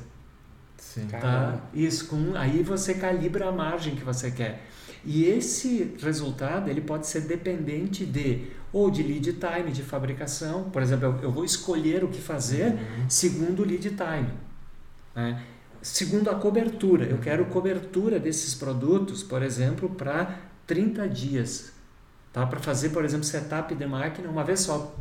[0.78, 1.08] Sim.
[1.08, 1.60] Tá?
[1.74, 4.66] Isso, com, aí você calibra a margem que você quer.
[5.04, 10.82] E esse resultado ele pode ser dependente de ou de lead time de fabricação, por
[10.82, 13.10] exemplo, eu, eu vou escolher o que fazer uhum.
[13.10, 14.34] segundo o lead time.
[15.16, 15.42] Né?
[15.86, 21.74] Segundo a cobertura, eu quero cobertura desses produtos, por exemplo, para 30 dias.
[22.34, 22.44] Tá?
[22.44, 24.96] Para fazer, por exemplo, setup de máquina uma vez só.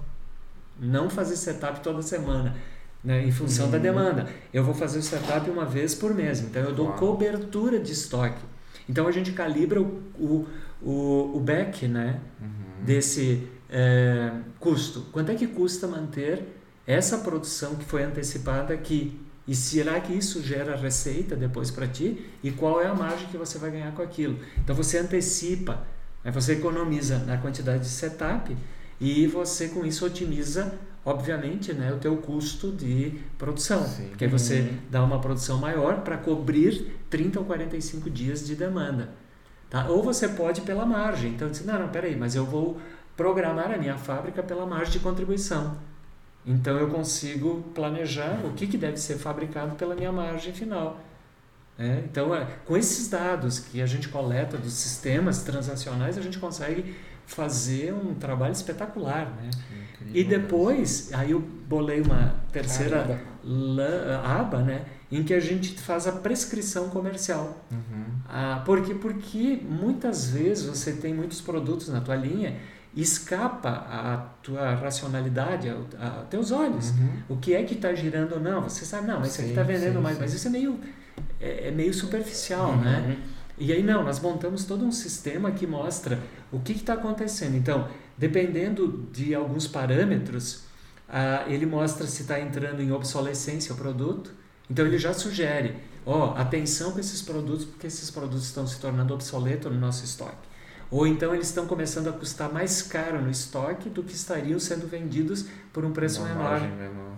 [0.79, 2.55] Não fazer setup toda semana,
[3.03, 3.25] né?
[3.25, 3.73] em função uhum.
[3.73, 4.29] da demanda.
[4.53, 6.43] Eu vou fazer o setup uma vez por mês.
[6.43, 6.99] Então, eu dou Uau.
[6.99, 8.45] cobertura de estoque.
[8.87, 10.47] Então, a gente calibra o, o,
[10.83, 12.21] o, o back né?
[12.39, 12.85] Uhum.
[12.85, 15.07] desse é, custo.
[15.11, 16.43] Quanto é que custa manter
[16.87, 19.24] essa produção que foi antecipada aqui?
[19.47, 22.25] E será que isso gera receita depois para ti?
[22.43, 24.39] E qual é a margem que você vai ganhar com aquilo?
[24.59, 25.87] Então você antecipa,
[26.23, 26.31] né?
[26.31, 28.57] você economiza na quantidade de setup
[28.99, 33.87] e você com isso otimiza, obviamente, né, o teu custo de produção.
[33.87, 34.09] Sim.
[34.09, 39.11] Porque você dá uma produção maior para cobrir 30 ou 45 dias de demanda.
[39.69, 39.89] Tá?
[39.89, 41.33] Ou você pode pela margem.
[41.33, 42.81] Então, diz, não, não, peraí, mas eu vou
[43.17, 45.77] programar a minha fábrica pela margem de contribuição.
[46.47, 51.01] Então eu consigo planejar o que, que deve ser fabricado pela minha margem final.
[51.79, 56.39] É, então, é, com esses dados que a gente coleta dos sistemas transacionais, a gente
[56.39, 56.95] consegue
[57.27, 59.33] fazer um trabalho espetacular.
[59.37, 59.51] Né?
[60.13, 63.21] e depois, aí eu bolei uma terceira
[64.23, 67.65] aba, né, em que a gente faz a prescrição comercial.
[67.73, 68.05] Uhum.
[68.29, 72.57] Ah, porque, porque muitas vezes você tem muitos produtos na tua linha
[72.97, 76.91] escapa à tua racionalidade, aos teus olhos.
[76.91, 77.23] Uhum.
[77.31, 78.63] O que é que está girando ou não?
[78.63, 80.23] Você sabe, não, mas isso aqui está vendendo sim, mais, sim.
[80.23, 80.81] mas isso é meio,
[81.41, 82.81] é, é meio superficial, uhum.
[82.81, 83.19] né?
[83.57, 86.19] E aí não, nós montamos todo um sistema que mostra
[86.51, 87.57] o que está acontecendo.
[87.57, 87.89] Então,
[88.19, 90.63] dependendo de alguns parâmetros,
[91.09, 94.33] ah, ele mostra se está entrando em obsolescência o produto.
[94.69, 95.77] Então ele já sugere,
[96.07, 100.05] ó, oh, atenção com esses produtos, porque esses produtos estão se tornando obsoletos no nosso
[100.05, 100.54] estoque.
[100.91, 104.87] Ou então eles estão começando a custar mais caro no estoque do que estariam sendo
[104.87, 106.61] vendidos por um preço Uma menor.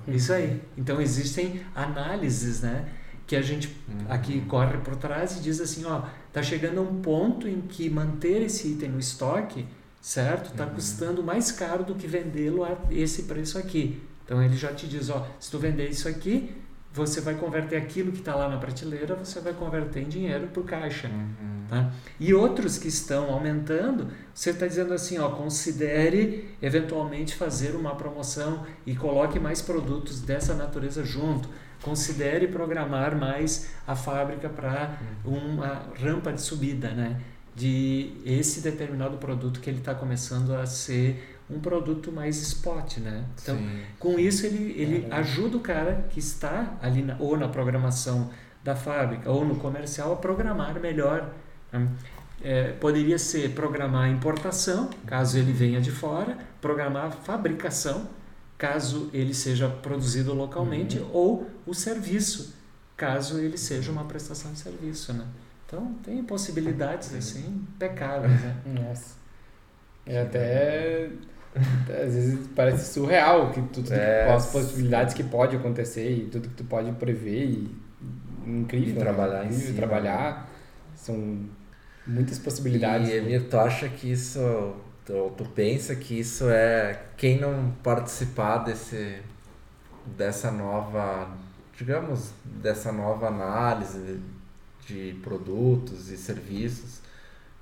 [0.09, 0.63] Isso aí.
[0.77, 2.89] Então existem análises, né?
[3.27, 4.07] Que a gente uhum.
[4.09, 6.03] aqui corre por trás e diz assim, ó,
[6.33, 9.67] tá chegando a um ponto em que manter esse item no estoque,
[10.01, 10.55] certo?
[10.55, 10.75] Tá uhum.
[10.75, 14.01] custando mais caro do que vendê-lo a esse preço aqui.
[14.25, 16.55] Então ele já te diz, ó, se tu vender isso aqui,
[16.97, 20.65] você vai converter aquilo que está lá na prateleira, você vai converter em dinheiro por
[20.65, 21.09] caixa.
[21.09, 21.67] Uhum.
[21.69, 21.93] Tá?
[22.19, 28.65] E outros que estão aumentando, você está dizendo assim, ó, considere eventualmente fazer uma promoção
[28.87, 31.51] e coloque mais produtos dessa natureza junto.
[31.83, 35.37] Considere programar mais a fábrica para uhum.
[35.37, 37.21] uma rampa de subida, né?
[37.55, 43.25] De esse determinado produto que ele está começando a ser um produto mais spot, né?
[43.41, 43.83] Então, Sim.
[43.99, 48.31] com isso ele, ele ajuda o cara que está ali na, ou na programação
[48.65, 51.33] da fábrica ou no comercial a programar melhor.
[51.73, 51.89] Né?
[52.43, 58.09] É, poderia ser programar a importação, caso ele venha de fora, programar a fabricação,
[58.59, 61.11] caso ele seja produzido localmente, uhum.
[61.13, 62.55] ou o serviço,
[62.97, 65.25] caso ele seja uma prestação de serviço, né?
[65.67, 68.57] Então, tem possibilidades assim impecáveis, né?
[68.67, 69.17] Nossa.
[70.05, 71.11] É até
[71.57, 76.55] às vezes parece surreal que tudo é, as possibilidades que pode acontecer e tudo que
[76.55, 77.77] tu pode prever e
[78.47, 79.01] incrível e né?
[79.01, 79.47] trabalhar né?
[79.47, 80.51] incrível, trabalhar
[80.95, 81.41] são
[82.07, 84.75] muitas possibilidades e Emir, tu acha que isso
[85.05, 89.19] tu, tu pensa que isso é quem não participar desse
[90.17, 91.29] dessa nova
[91.77, 94.21] digamos dessa nova análise
[94.87, 97.01] de produtos e serviços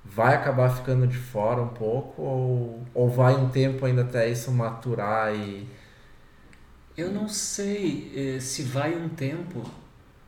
[0.05, 4.51] vai acabar ficando de fora um pouco ou, ou vai um tempo ainda até isso
[4.51, 5.67] maturar e
[6.95, 9.63] eu não sei eh, se vai um tempo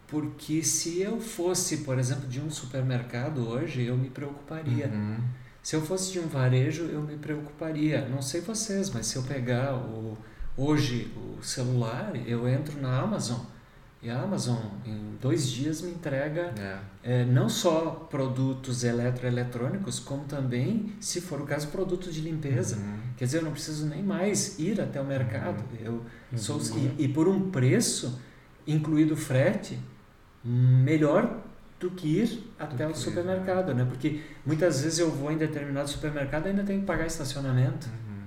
[0.08, 5.18] porque se eu fosse por exemplo de um supermercado hoje eu me preocuparia uhum.
[5.68, 8.08] Se eu fosse de um varejo, eu me preocuparia.
[8.08, 10.18] Não sei vocês, mas se eu pegar o,
[10.56, 13.40] hoje o celular, eu entro na Amazon
[14.02, 16.78] e a Amazon em dois dias me entrega É.
[17.04, 22.76] é, não só produtos eletroeletrônicos, como também, se for o caso, produtos de limpeza.
[22.78, 23.00] Uhum.
[23.18, 25.64] Quer dizer, eu não preciso nem mais ir até o mercado.
[25.82, 26.04] Eu
[26.36, 26.94] sou, Uhum.
[26.98, 28.20] e, e por um preço,
[28.68, 29.80] incluído o frete,
[30.44, 31.38] melhor
[31.80, 33.86] do que ir até que o ir, supermercado, né?
[33.86, 37.88] Porque muitas vezes eu vou em determinado supermercado e ainda tenho que pagar estacionamento.
[37.88, 38.24] Uhum.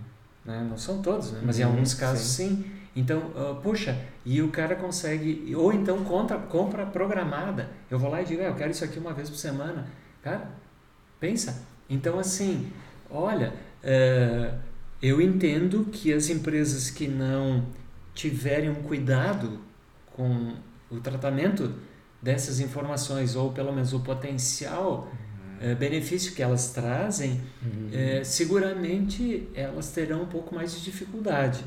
[0.52, 0.66] Né?
[0.68, 1.40] Não são todos, né?
[1.44, 2.64] mas em Uhum, alguns casos sim.
[2.94, 3.96] Então, ah, puxa,
[4.26, 7.68] e o cara consegue, ou então compra, compra programada.
[7.90, 9.86] Eu vou lá e digo, "Ah, eu quero isso aqui uma vez por semana.
[10.22, 10.50] Cara,
[11.20, 11.62] pensa.
[11.88, 12.70] Então, assim,
[13.10, 13.52] olha,
[13.82, 14.52] eh,
[15.02, 17.64] eu entendo que as empresas que não
[18.14, 19.60] tiverem um cuidado
[20.16, 20.54] com
[20.90, 21.72] o tratamento
[22.20, 25.08] dessas informações, ou pelo menos o potencial
[25.62, 27.90] eh, benefício que elas trazem, Uhum.
[27.92, 31.62] é, seguramente elas terão um pouco mais de dificuldade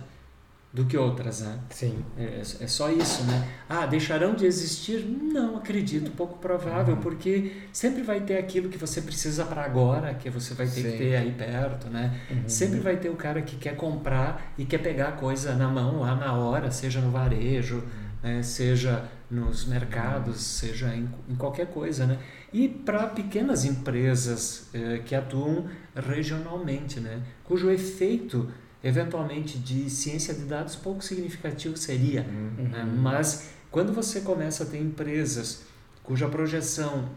[0.73, 1.59] do que outras, né?
[1.69, 2.03] Sim.
[2.17, 3.47] É, é só isso, né?
[3.69, 5.05] Ah, deixarão de existir?
[5.05, 10.31] Não acredito, pouco provável, porque sempre vai ter aquilo que você precisa para agora, que
[10.31, 10.91] você vai ter Sim.
[10.91, 12.19] que ter aí perto, né?
[12.31, 12.49] Uhum.
[12.49, 15.99] Sempre vai ter o cara que quer comprar e quer pegar a coisa na mão
[15.99, 17.83] lá na hora, seja no varejo,
[18.23, 18.41] né?
[18.41, 22.17] seja nos mercados, seja em, em qualquer coisa, né?
[22.51, 27.21] E para pequenas empresas eh, que atuam regionalmente, né?
[27.43, 28.49] Cujo efeito,
[28.84, 32.68] eventualmente, de ciência de dados pouco significativo seria, Uhum.
[32.69, 32.84] né?
[32.84, 35.64] Mas quando você começa a ter empresas
[36.03, 37.07] cuja projeção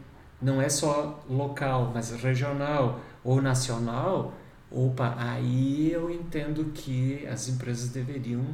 [0.40, 4.34] não é só local, mas regional ou nacional,
[4.70, 8.44] opa, aí eu entendo que as empresas deveriam,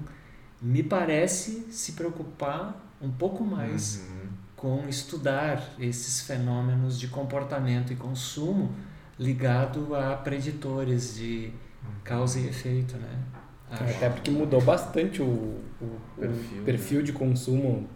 [0.60, 4.28] me parece, se preocupar um pouco mais Uhum.
[4.56, 8.72] com estudar esses fenômenos de comportamento e consumo
[9.18, 11.52] ligado a preditores de
[12.04, 13.08] causa e efeito, né?
[13.70, 13.84] Acho.
[13.84, 17.04] Até porque mudou bastante o, o- o Perfil, perfil, né?
[17.04, 17.88] de consumo,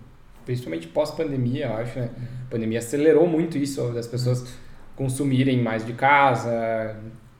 [0.44, 2.10] principalmente pós-pandemia, eu acho, né?
[2.46, 4.46] A pandemia acelerou muito isso, das pessoas
[4.94, 6.96] consumirem mais de casa,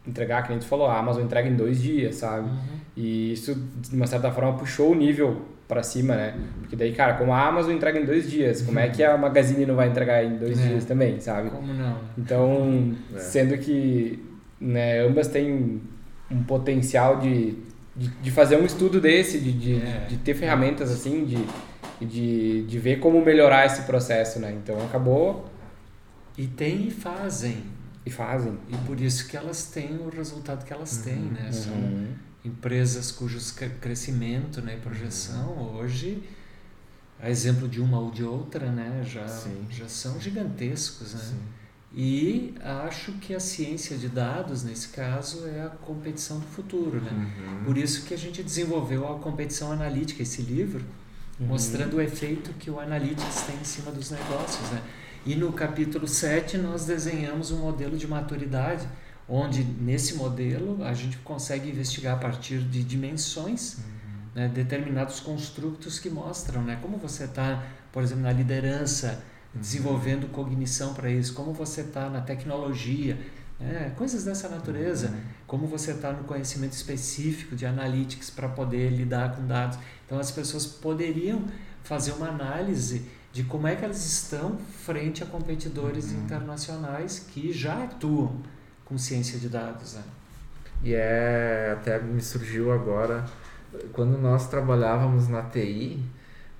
[0.07, 2.49] entregar, que a gente falou, a Amazon entrega em dois dias, sabe?
[2.49, 2.57] Uhum.
[2.97, 6.35] E isso, de uma certa forma, puxou o nível para cima, né?
[6.61, 9.65] Porque daí, cara, como a Amazon entrega em dois dias, como é que a Magazine
[9.67, 10.69] não vai entregar em dois É.
[10.69, 11.51] dias também, sabe?
[11.51, 11.99] Como não?
[12.19, 13.19] Então, É.
[13.19, 14.23] sendo que
[14.61, 15.81] né, ambas têm
[16.31, 17.57] um potencial de,
[17.97, 20.07] de, de fazer um estudo desse, de, de, É.
[20.09, 24.53] de ter ferramentas assim, de, de, de ver como melhorar esse processo, né?
[24.53, 25.49] Então acabou
[26.37, 27.65] E tem e fazem.
[28.05, 28.59] e fazem.
[28.69, 31.51] E por isso que elas têm o resultado que elas têm, né?
[31.53, 32.09] São Uhum.
[32.45, 36.23] empresas cujos cre- crescimento né, e projeção hoje,
[37.21, 39.67] a exemplo de uma ou de outra, né, já, Sim.
[39.71, 41.15] já são gigantescos.
[41.15, 41.21] Né?
[41.21, 41.39] Sim.
[41.97, 42.55] E
[42.85, 47.01] acho que a ciência de dados, nesse caso, é a competição do futuro.
[47.01, 47.11] Né?
[47.11, 47.65] Uhum.
[47.65, 50.85] Por isso que a gente desenvolveu a competição analítica, esse livro,
[51.39, 51.49] Uhum.
[51.49, 54.71] mostrando o efeito que o Analytics tem em cima dos negócios.
[54.71, 54.83] Né?
[55.25, 58.89] E no capítulo 7 nós desenhamos um modelo de maturidade,
[59.29, 63.79] onde nesse modelo a gente consegue investigar a partir de dimensões
[64.35, 67.63] né, determinados construtos que mostram né, como você está,
[67.93, 69.23] por exemplo, na liderança,
[69.61, 73.19] desenvolvendo cognição para isso, como você está na tecnologia,
[73.59, 75.15] né, coisas dessa natureza,
[75.47, 79.79] como você está no conhecimento específico de analytics para poder lidar com dados.
[80.05, 81.43] Então as pessoas poderiam
[81.83, 83.03] fazer uma análise
[83.33, 86.23] de como é que elas estão frente a competidores Uhum.
[86.25, 88.41] internacionais que já atuam
[88.85, 89.95] com ciência de dados.
[89.95, 90.03] Né?
[90.83, 93.25] E é, até me surgiu agora,
[93.93, 96.03] quando nós trabalhávamos na TI,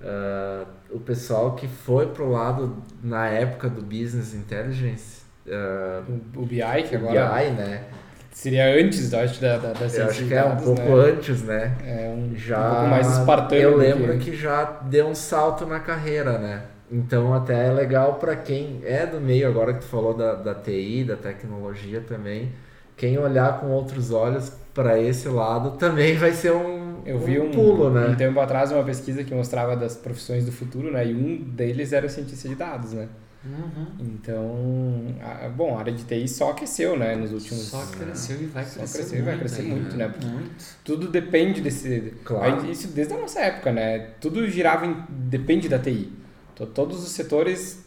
[0.01, 6.03] ah, o pessoal que foi pro lado, na época do Business Intelligence, ah,
[6.35, 7.83] O, o BI, que agora BI, né?
[8.31, 11.09] seria antes, eu acho, da, da, da Eu acho que é um dados, pouco né?
[11.09, 11.75] antes, né?
[11.83, 13.61] É um, Já, um pouco mais espartano.
[13.61, 14.35] Eu lembro que...
[14.35, 16.61] já deu um salto na carreira, né?
[16.91, 20.53] Então até é legal para quem é do meio, agora que tu falou da, da
[20.53, 22.53] TI, da tecnologia também,
[22.95, 27.49] quem olhar com outros olhos para esse lado também vai ser um, Eu vi um,
[27.51, 28.07] pulo, né?
[28.09, 31.07] um tempo atrás uma pesquisa que mostrava das profissões do futuro, né?
[31.07, 33.07] E um deles era o cientista de dados, né?
[33.45, 33.85] Uhum.
[33.99, 37.15] Então, a, bom, a área de TI só aqueceu, né?
[37.15, 37.63] Nos últimos...
[37.63, 39.75] Só cresceu e vai Só crescer cresceu e vai crescer ainda.
[39.75, 40.13] muito, né?
[40.21, 40.65] Muito.
[40.83, 42.13] Tudo depende desse...
[42.25, 42.61] Claro.
[42.61, 43.99] Aí, Isso desde a nossa época, né?
[44.19, 44.95] Tudo girava em...
[45.09, 46.11] Depende da TI.
[46.55, 47.85] To- Todos os setores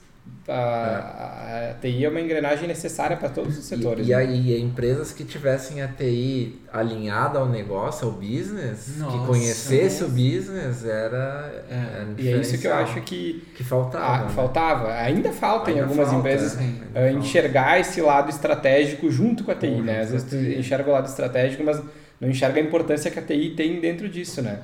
[0.48, 4.06] a, a TI é uma engrenagem necessária para todos os setores.
[4.06, 4.20] E, e né?
[4.20, 10.04] aí, empresas que tivessem a TI alinhada ao negócio, ao business, Nossa, que conhecesse nossa.
[10.06, 11.64] o business, era.
[11.70, 11.74] É.
[11.74, 14.04] era E é isso que eu acho que que faltava.
[14.06, 14.28] ah, né?
[14.34, 14.92] faltava.
[14.94, 16.62] Ainda falta em Ainda algumas falta, empresas né?
[16.64, 17.26] Ainda eh, falta.
[17.26, 20.00] enxergar esse lado estratégico junto com a TI, Junto né?
[20.00, 21.80] Às a vezes tu enxerga o lado estratégico, mas
[22.20, 24.60] não enxerga a importância que a TI tem dentro disso, né?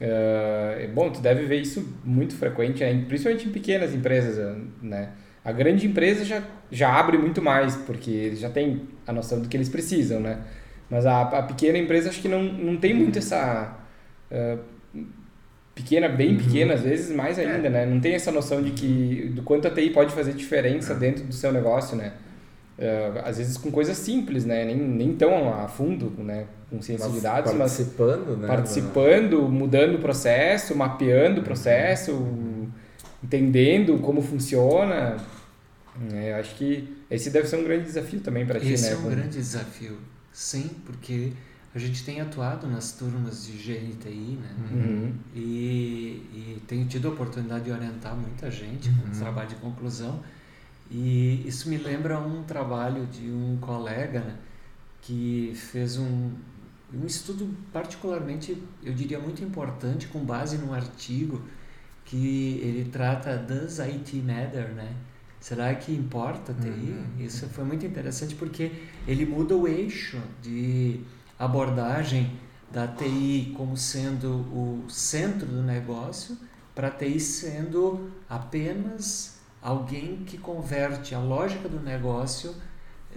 [0.00, 3.04] Eh, bom, tu deve ver isso muito frequente, né?
[3.08, 5.10] principalmente em pequenas empresas, né?
[5.44, 9.48] A grande empresa já, já abre muito mais, porque eles já tem a noção do
[9.48, 10.38] que eles precisam, né?
[10.90, 13.76] Mas a, a pequena empresa acho que não, não tem muito essa...
[14.30, 14.58] eh,
[15.74, 16.36] pequena, bem Uhum.
[16.36, 17.84] pequena, às vezes mais ainda, né?
[17.86, 20.96] Não tem essa noção de que do quanto a TI pode fazer diferença É.
[20.96, 22.12] dentro do seu negócio, né?
[22.76, 24.64] Eh, às vezes com coisas simples, né?
[24.64, 26.46] Nem, nem tão a fundo, né?
[26.68, 28.48] Com ciência de dados, mas participando, né?
[28.48, 32.12] participando, mudando o processo, mapeando o processo,
[33.22, 35.16] entendendo como funciona.
[36.12, 38.90] É, eu acho que esse deve ser um grande desafio também para ti, Esse né?
[38.90, 39.96] é um Como- grande desafio,
[40.32, 41.30] sim, porque
[41.72, 44.50] a gente tem atuado nas turmas de GNTI, né?
[44.72, 45.12] Uhum.
[45.34, 45.40] E,
[46.34, 49.20] e tenho tido a oportunidade de orientar muita gente com Uhum.
[49.20, 50.20] trabalho de conclusão.
[50.90, 54.36] E isso me lembra um trabalho de um colega né,
[55.00, 56.30] que fez um,
[56.92, 61.42] um estudo particularmente, eu diria, muito importante, com base num artigo
[62.04, 64.94] que ele trata Does IT Matter, né?
[65.40, 66.68] Será que importa TI?
[66.68, 67.04] Uhum.
[67.18, 68.72] Isso foi muito interessante porque
[69.06, 71.00] ele muda o eixo de
[71.38, 72.38] abordagem
[72.72, 76.36] da TI como sendo o centro do negócio
[76.74, 79.33] para a TI sendo apenas
[79.64, 82.54] alguém que converte a lógica do negócio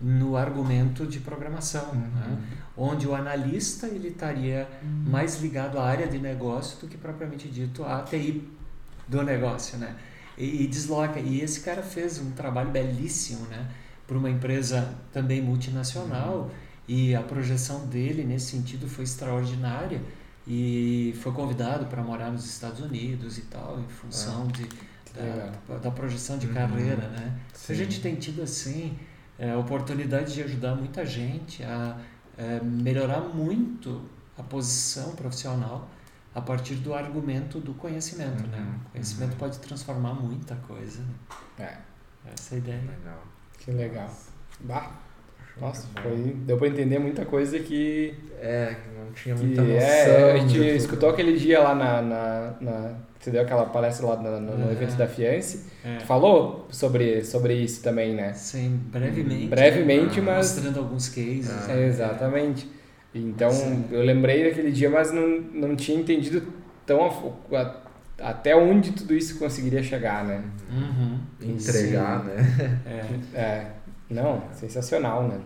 [0.02, 2.38] no argumento de programação, né?
[2.78, 7.84] onde o analista ele estaria mais ligado à área de negócio do que propriamente dito
[7.84, 8.48] à TI
[9.08, 9.96] do negócio, né?
[10.38, 11.20] E, e desloca.
[11.20, 13.68] E esse cara fez um trabalho belíssimo, né?
[14.06, 16.50] Para uma empresa também multinacional
[16.88, 20.02] e a projeção dele nesse sentido foi extraordinária
[20.48, 24.88] e foi convidado para morar nos Estados Unidos e tal em função de legal.
[25.68, 26.54] Da, da projeção de Uhum.
[26.54, 27.34] carreira, né?
[27.54, 27.74] Sim.
[27.74, 28.98] A gente tem tido assim
[29.40, 31.98] é, oportunidade de ajudar muita gente a
[32.38, 34.02] é, melhorar muito
[34.38, 35.90] a posição profissional
[36.36, 38.60] a partir do argumento do conhecimento, né?
[38.60, 38.76] Uhum.
[38.88, 41.02] O conhecimento pode transformar muita coisa.
[41.58, 41.78] né?
[42.26, 42.82] É, Essa é a ideia.
[42.82, 43.24] Legal.
[43.60, 44.10] que legal.
[44.60, 44.92] Bah,
[45.60, 46.16] nossa, foi,
[46.46, 49.80] deu para entender muita coisa que É, que não tinha Que muita noção.
[49.88, 52.96] é, a gente escutou aquele dia lá na, na, na-
[53.28, 54.72] Você deu aquela palestra lá no, no- no É.
[54.72, 55.66] evento da Fiance.
[55.84, 55.98] É.
[55.98, 58.32] Tu falou sobre, sobre isso também, né?
[58.34, 59.48] Sim, brevemente.
[59.48, 60.32] Brevemente, né?
[60.32, 61.50] mas- Mostrando alguns cases.
[61.50, 61.84] Ah, né?
[61.84, 62.72] É, exatamente.
[63.14, 63.84] Então, Sim.
[63.92, 66.42] eu lembrei daquele dia, mas não, não tinha entendido
[66.86, 67.76] tão a a-
[68.30, 70.42] até onde tudo isso conseguiria chegar, né?
[70.72, 71.20] Uhum.
[71.42, 72.28] Entregar, Sim.
[72.28, 72.82] né?
[72.86, 73.06] É.
[73.38, 73.68] É,
[74.10, 75.38] não, sensacional, né?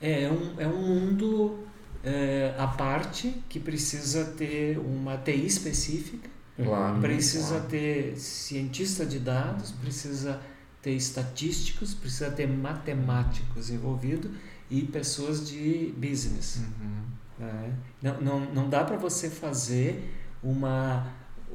[0.00, 1.58] É, é um, é um mundo
[2.02, 6.30] é, à parte que precisa ter uma TI específica,
[6.64, 7.00] Claro.
[7.00, 7.64] precisa claro.
[7.68, 10.40] ter cientista de dados, precisa
[10.82, 14.30] ter estatísticos, precisa ter matemáticos envolvidos
[14.70, 16.56] e pessoas de business.
[16.80, 17.02] Uhum.
[17.38, 17.72] né?
[18.02, 20.12] Não, não, não dá para você fazer
[20.42, 21.06] uma.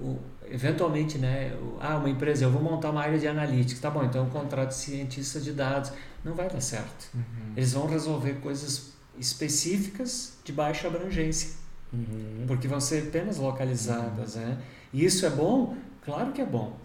[0.01, 0.17] o-
[0.49, 1.53] eventualmente, né?
[1.55, 3.79] o- Ah, uma empresa, eu vou montar uma área de analytics.
[3.79, 5.91] Tá bom, então eu contrato cientista de dados.
[6.23, 7.09] Não vai dar certo.
[7.13, 7.53] Uhum.
[7.55, 11.49] Eles vão resolver coisas específicas de baixa abrangência,
[11.91, 12.45] Uhum.
[12.47, 14.35] porque vão ser apenas localizadas.
[14.35, 14.57] Né?
[14.93, 15.75] E isso é bom?
[16.05, 16.77] Claro que é bom.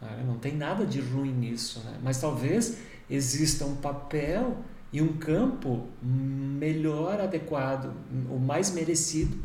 [0.00, 0.22] né?
[0.26, 1.80] Não tem nada de ruim nisso.
[1.84, 1.98] Né?
[2.02, 2.78] Mas talvez
[3.10, 4.56] exista um papel
[4.92, 7.92] e um campo melhor adequado,
[8.30, 9.36] o mais merecido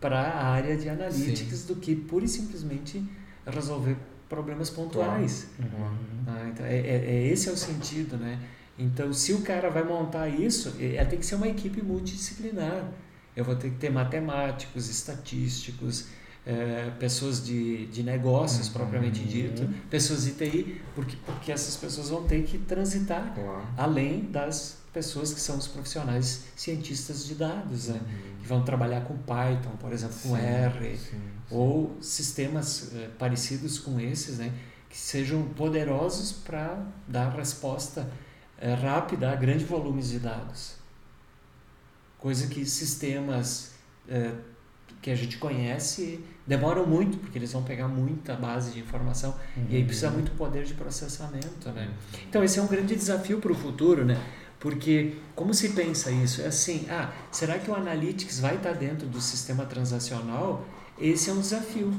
[0.00, 3.02] para a área de analytics do que pura e simplesmente
[3.46, 3.96] resolver
[4.28, 5.48] problemas pontuais.
[5.58, 5.88] Uhum.
[6.26, 8.38] Ah, então, é, é, é- esse é o sentido, né?
[8.78, 12.84] Então, se o cara vai montar isso, é, tem que ser uma equipe multidisciplinar.
[13.34, 16.06] Eu vou ter que ter matemáticos, estatísticos,
[16.48, 18.72] eh, pessoas de, de negócios Uhum.
[18.72, 23.66] propriamente dito, pessoas de TI, porque, porque essas pessoas vão ter que transitar Claro.
[23.76, 28.00] além das pessoas que são os profissionais cientistas de dados, né?
[28.00, 28.36] Uhum.
[28.40, 31.20] que vão trabalhar com Python, por exemplo, com Sim, R, sim, sim.
[31.50, 34.50] ou sistemas eh, parecidos com esses, né,
[34.88, 38.08] que sejam poderosos para dar resposta
[38.58, 40.76] eh, rápida a grandes volumes de dados.
[42.18, 43.72] Coisa que sistemas
[44.08, 44.32] eh,
[45.02, 49.34] que a gente conhece demoram muito, porque eles vão pegar muita base de informação
[49.68, 51.90] e aí precisa muito poder de processamento, né?
[52.26, 54.18] Então esse é um grande desafio para o futuro, né?
[54.58, 56.40] Porque como se pensa isso?
[56.40, 60.66] É assim, ah, será que o Analytics vai estar dentro do sistema transacional?
[60.98, 61.92] Esse é um desafio.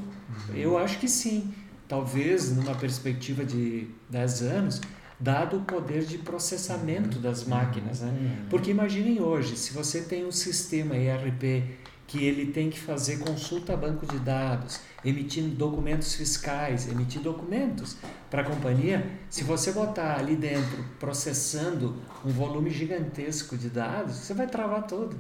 [0.54, 1.54] Eu acho que sim,
[1.88, 4.82] talvez numa perspectiva de 10 anos,
[5.20, 8.02] dado o poder de processamento das máquinas.
[8.02, 8.46] Né?
[8.50, 11.78] Porque imaginem hoje, se você tem um sistema ERP
[12.10, 17.98] que ele tem que fazer consulta a banco de dados, emitindo documentos fiscais, emitir documentos
[18.32, 24.34] para a companhia, se você botar ali dentro processando um volume gigantesco de dados, você
[24.34, 25.16] vai travar todo,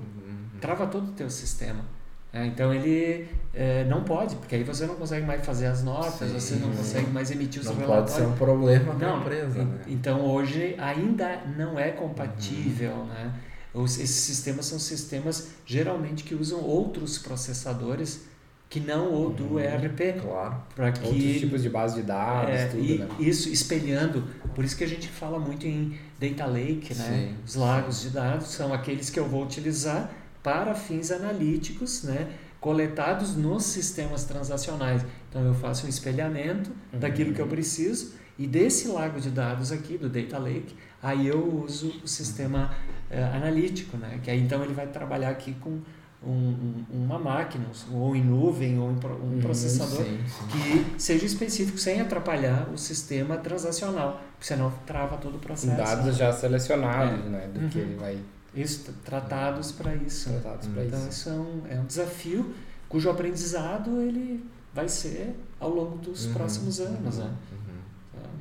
[0.59, 1.85] trava todo o teu sistema.
[2.33, 6.29] É, então ele é, não pode, porque aí você não consegue mais fazer as notas,
[6.29, 8.01] Sim, você não consegue mais emitir o seu relatório.
[8.01, 9.63] Não pode ser um problema para a empresa.
[9.63, 9.79] Né?
[9.87, 13.05] Então hoje ainda não é compatível, uhum.
[13.05, 13.33] né?
[13.75, 18.21] Esses sistemas são sistemas geralmente que usam outros processadores
[18.69, 20.21] que não o do uhum, ERP.
[20.21, 20.63] Claro.
[20.75, 23.07] Para que outros tipos de base de dados, é, tudo, e, né?
[23.19, 24.23] Isso espelhando.
[24.53, 27.29] Por isso que a gente fala muito em data lake, né?
[27.29, 28.09] Sim, Os lagos sim.
[28.09, 30.11] de dados são aqueles que eu vou utilizar
[30.43, 32.31] para fins analíticos, né?
[32.59, 35.05] coletados nos sistemas transacionais.
[35.29, 36.99] Então eu faço um espelhamento uhum.
[36.99, 41.63] daquilo que eu preciso e desse lago de dados aqui do data lake, aí eu
[41.63, 42.71] uso o sistema
[43.09, 44.19] uh, analítico, né?
[44.23, 45.79] Que aí então ele vai trabalhar aqui com
[46.21, 50.85] um, um, uma máquina, ou em nuvem, ou em um uhum, processador sim, sim.
[50.93, 55.77] que seja específico, sem atrapalhar o sistema transacional, porque senão trava todo o processo.
[55.77, 56.11] Dados né?
[56.11, 57.29] já selecionados, é.
[57.29, 57.49] né?
[57.53, 57.69] Do uhum.
[57.69, 58.19] que ele vai
[58.53, 60.29] isso, tratados para isso.
[60.29, 61.09] Tratados para então, isso.
[61.09, 62.53] isso é um, é um desafio
[62.87, 64.43] cujo aprendizado ele
[64.73, 67.17] vai ser ao longo dos uhum, próximos anos.
[67.17, 67.33] Uhum, né?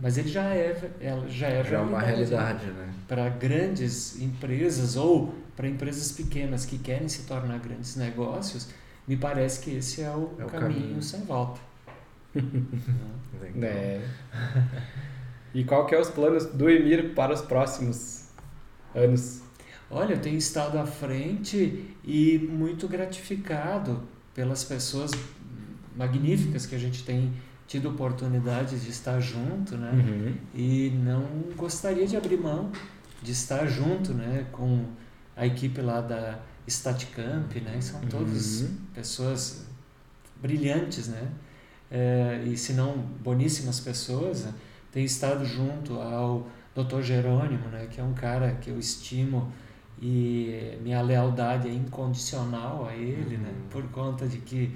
[0.00, 0.74] Mas ele já é,
[1.28, 2.66] já é, já é uma realidade.
[2.66, 2.92] Né?
[3.06, 8.68] Para grandes empresas ou para empresas pequenas que querem se tornar grandes negócios,
[9.06, 11.60] me parece que esse é o, é o caminho, caminho, sem volta.
[13.62, 14.00] é.
[15.54, 18.28] E qual que é os planos do Emir para os próximos
[18.94, 19.42] anos?
[19.90, 24.02] Olha, eu tenho estado à frente e muito gratificado
[24.34, 25.10] pelas pessoas
[25.96, 27.32] magníficas que a gente tem
[27.68, 29.92] tido oportunidade de estar junto, né?
[29.92, 30.34] Uhum.
[30.54, 31.22] E não
[31.54, 32.72] gostaria de abrir mão
[33.22, 34.46] de estar junto, né?
[34.50, 34.86] Com
[35.36, 37.78] a equipe lá da Staticamp, né?
[37.80, 38.76] São todas uhum.
[38.94, 39.66] pessoas
[40.40, 41.30] brilhantes, né?
[41.90, 44.54] É, e se não boníssimas pessoas, né?
[44.90, 47.02] tenho estado junto ao Dr.
[47.02, 47.86] Jerônimo, né?
[47.90, 49.52] Que é um cara que eu estimo
[50.00, 53.48] e minha lealdade é incondicional a ele, né?
[53.48, 53.54] uhum.
[53.54, 53.66] né?
[53.68, 54.74] Por conta de que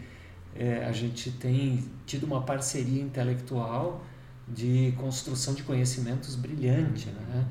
[0.54, 4.04] é, a gente tem tido uma parceria intelectual
[4.46, 7.46] de construção de conhecimentos brilhante, né?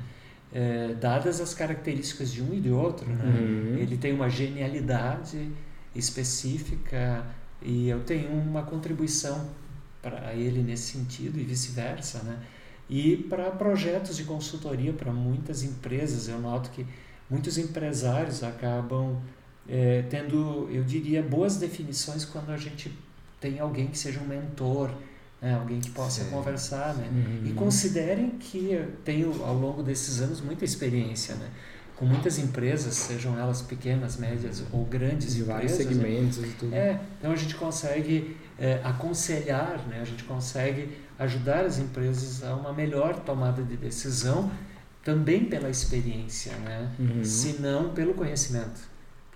[0.54, 3.24] É, dadas as características de um e de outro, né?
[3.24, 3.76] Uhum.
[3.78, 5.50] Ele tem uma genialidade
[5.94, 7.24] específica
[7.60, 9.48] e eu tenho uma contribuição
[10.02, 12.38] para ele nesse sentido e vice-versa, né?
[12.88, 16.86] E para projetos de consultoria para muitas empresas, eu noto que
[17.30, 19.16] muitos empresários acabam
[19.68, 22.92] é, tendo, eu diria, boas definições quando a gente
[23.40, 24.90] tem alguém que seja um mentor,
[25.40, 25.54] né?
[25.54, 26.30] alguém que possa Sim.
[26.30, 26.94] conversar.
[26.94, 27.08] Né?
[27.10, 27.50] Uhum.
[27.50, 31.34] E considerem que eu tenho, ao longo desses anos, muita experiência.
[31.34, 31.48] Né?
[32.02, 35.46] com muitas empresas, sejam elas pequenas, médias ou grandes de empresas.
[35.46, 35.78] vários né?
[35.78, 36.48] segmentos né?
[36.48, 36.74] e tudo.
[36.74, 40.00] É, então a gente consegue é, aconselhar, né?
[40.00, 44.50] a gente consegue ajudar as empresas a uma melhor tomada de decisão
[45.04, 46.90] também pela experiência, né?
[46.98, 47.24] Uhum.
[47.24, 48.80] se não pelo conhecimento.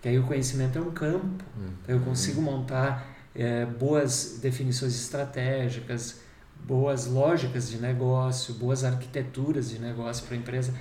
[0.06, 1.68] Porque aí o conhecimento é um campo, uhum.
[1.88, 6.20] eu consigo montar é, boas definições estratégicas,
[6.64, 10.72] boas lógicas de negócio, boas arquiteturas de negócio para a empresa,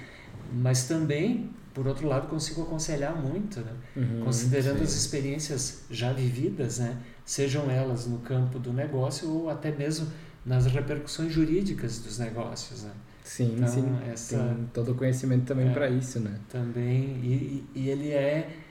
[0.53, 3.71] mas também, por outro lado, consigo aconselhar muito, né?
[3.95, 4.83] uhum, considerando sim.
[4.83, 6.95] as experiências já vividas, né?
[7.25, 10.07] sejam elas no campo do negócio ou até mesmo
[10.45, 12.83] nas repercussões jurídicas dos negócios.
[12.83, 12.91] Né?
[13.23, 13.97] Sim, então, sim.
[14.07, 16.37] Essa, Tem todo o conhecimento também é, para isso, né?
[16.47, 18.64] Também, e, e ele é,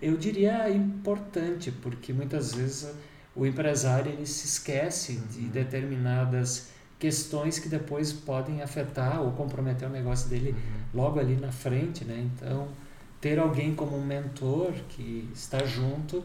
[0.00, 2.88] eu diria, importante, porque muitas vezes
[3.34, 5.48] o empresário ele se esquece de uhum.
[5.48, 6.68] determinadas
[6.98, 11.00] questões que depois podem afetar ou comprometer o negócio dele uhum.
[11.02, 12.28] logo ali na frente, né?
[12.34, 12.68] Então,
[13.20, 16.24] ter alguém como um mentor que está junto,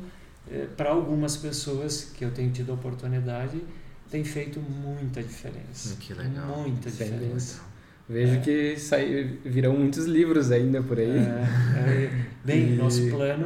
[0.50, 3.62] eh, para algumas pessoas que eu tenho tido a oportunidade,
[4.10, 5.96] tem feito muita diferença.
[6.00, 6.62] Que legal.
[6.62, 7.62] Muita diferença.
[8.08, 8.40] Vejo é.
[8.40, 11.18] que sai, virão muitos livros ainda por aí.
[11.18, 12.76] É, é, bem, e...
[12.76, 13.46] nosso plano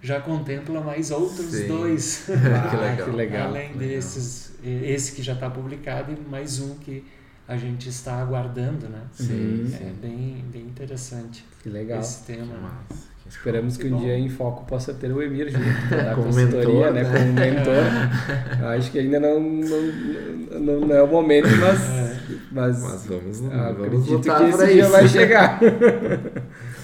[0.00, 1.66] já contempla mais outros Sim.
[1.66, 2.26] dois.
[2.30, 3.10] Ah, que legal.
[3.10, 3.48] Que legal.
[3.48, 3.78] Além legal.
[3.78, 7.04] desses, esse que já está publicado e mais um que
[7.48, 9.02] a gente está aguardando, né?
[9.12, 11.44] Sim, é bem, bem interessante.
[11.62, 12.00] Que legal.
[12.00, 12.84] Esse tema.
[13.28, 17.02] Esperamos que um dia em Foco possa ter o Emir junto da consultoria, mentor, né?
[17.02, 17.18] né?
[17.18, 18.66] Como mentor.
[18.76, 22.20] Acho que ainda não, não, não, não é o momento, mas, é.
[22.50, 25.60] mas, mas vamos, vamos acredito que esse dia vai chegar.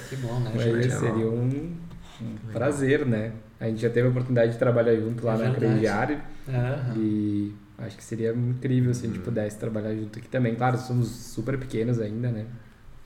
[0.09, 0.51] Que bom, né?
[0.55, 1.73] Mas seria um,
[2.53, 3.33] prazer, né?
[3.59, 6.21] A gente já teve a oportunidade de trabalhar junto lá é na Crediário.
[6.47, 6.95] Uhum.
[6.99, 9.25] E Acho que seria incrível se a gente Uhum.
[9.25, 10.55] pudesse trabalhar junto aqui também.
[10.55, 12.47] Claro, somos super pequenos ainda, né?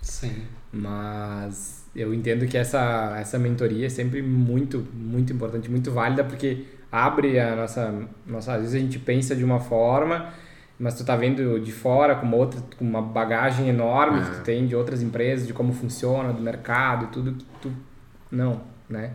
[0.02, 0.42] Sim.
[0.70, 6.64] Mas eu entendo que essa, essa mentoria é sempre muito, muito importante, muito válida, porque
[6.92, 7.92] abre a nossa,
[8.26, 8.52] nossa.
[8.54, 10.28] Às vezes a gente pensa de uma forma,
[10.78, 14.34] mas tu tá vendo de fora com uma outra, com uma bagagem enorme que É.
[14.34, 17.72] tu tem de outras empresas, de como funciona, do mercado e tudo que tu.
[18.30, 19.12] Não, né?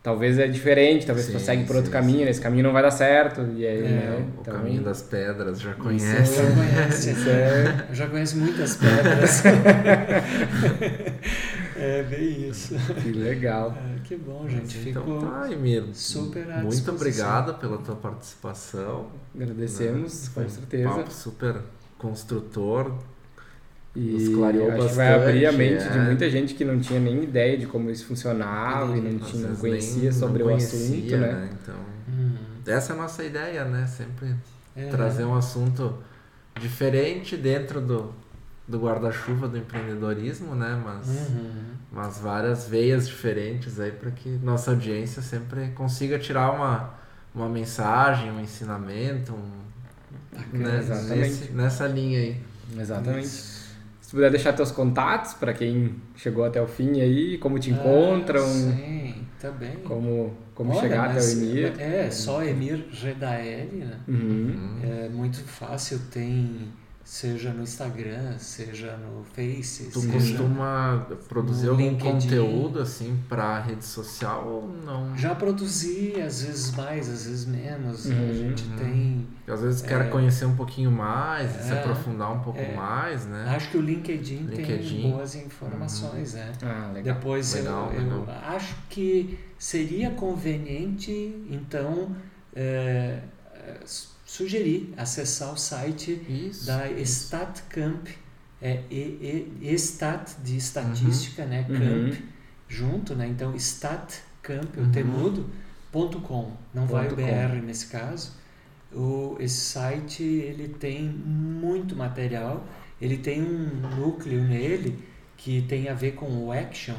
[0.00, 2.24] Talvez é diferente, talvez Sim, tu segue por sim, outro caminho, sim.
[2.24, 3.42] nesse caminho não vai dar certo.
[3.56, 4.26] E aí, É, né?
[4.36, 6.36] O Então, caminho das pedras, já isso conhece.
[6.36, 7.10] Já conhece.
[7.10, 9.42] Isso é Eu já conheço muitas pedras.
[11.78, 12.74] é bem isso.
[13.02, 13.72] que legal.
[13.76, 14.88] É, que bom, gente.
[14.88, 15.84] então Fico tá, Emir.
[15.94, 16.94] super à Muito disposição.
[16.94, 19.08] obrigado pela tua participação.
[19.34, 20.26] Agradecemos, né?
[20.28, 20.88] com Foi um certeza.
[20.88, 21.56] papo super
[21.98, 22.92] construtor.
[23.96, 26.02] E Nos clareou acho que vai abrir a bastante, mente de é.
[26.04, 29.48] muita gente que não tinha nem ideia de como isso funcionava e não, Às tinha,
[29.48, 31.50] não conhecia nem- sobre não o conhecia, assunto, né?
[31.62, 31.74] Então,
[32.08, 32.34] Hum,
[32.66, 33.86] essa é a nossa ideia, né?
[33.86, 34.34] Sempre
[34.76, 34.86] é.
[34.88, 35.94] trazer um assunto
[36.60, 38.12] diferente dentro do,
[38.68, 40.80] do guarda-chuva do empreendedorismo, né?
[40.84, 41.52] Mas, Uhum.
[41.90, 46.94] mas várias veias diferentes aí para que nossa audiência sempre consiga tirar uma,
[47.34, 49.58] uma mensagem, um ensinamento, um,
[50.32, 50.78] Bacana, né?
[50.78, 51.16] exatamente.
[51.18, 52.40] Nesse- nessa linha aí.
[52.78, 53.26] Exatamente.
[53.26, 53.58] Isso.
[54.00, 57.70] Se tu puder deixar teus contatos para quem chegou até o fim aí, como te
[57.70, 59.76] Ah, encontram, sim, tá bem.
[59.84, 61.74] como, como Olha, chegar até o mas Emir.
[61.80, 63.98] É, só Emir Redaeli, né?
[64.08, 64.54] Uhum.
[64.56, 66.72] Hum, É muito fácil, tem
[67.10, 70.12] seja no Instagram, seja no Face, Tu seja...
[70.12, 72.04] costuma produzir algum LinkedIn.
[72.12, 75.16] conteúdo assim para rede social ou não?
[75.16, 78.10] Já produzi, às vezes mais, às vezes menos.
[78.10, 78.76] A Uhum, gente uhum.
[78.76, 79.26] tem.
[79.48, 79.86] Às vezes É.
[79.88, 81.78] quer conhecer um pouquinho mais, se É.
[81.80, 82.74] aprofundar um pouco É.
[82.74, 83.54] mais, né?
[83.56, 85.00] Acho que o LinkedIn, LinkedIn.
[85.00, 86.52] tem boas informações, né?
[86.62, 87.14] Ah, legal.
[87.14, 88.36] Depois Legal, eu, eu legal.
[88.48, 91.10] acho que seria conveniente,
[91.50, 92.14] então,
[92.54, 93.20] é,
[93.54, 93.80] é,
[94.38, 96.64] sugerir acessar o site Isso.
[96.66, 98.06] da StatCamp,
[98.62, 101.66] é e, e, Stat de estatística, né?
[101.68, 101.78] Uhum.
[101.78, 102.20] Camp,
[102.68, 103.26] junto, né?
[103.26, 104.90] Então, statcamp, o Uhum.
[104.92, 105.50] temudo,
[105.90, 108.32] ponto .com, não vai o Ponto BR nesse caso.
[108.92, 112.66] O, esse site, ele tem muito material,
[113.00, 114.98] ele tem um núcleo nele
[115.36, 116.96] que tem a ver com o Action,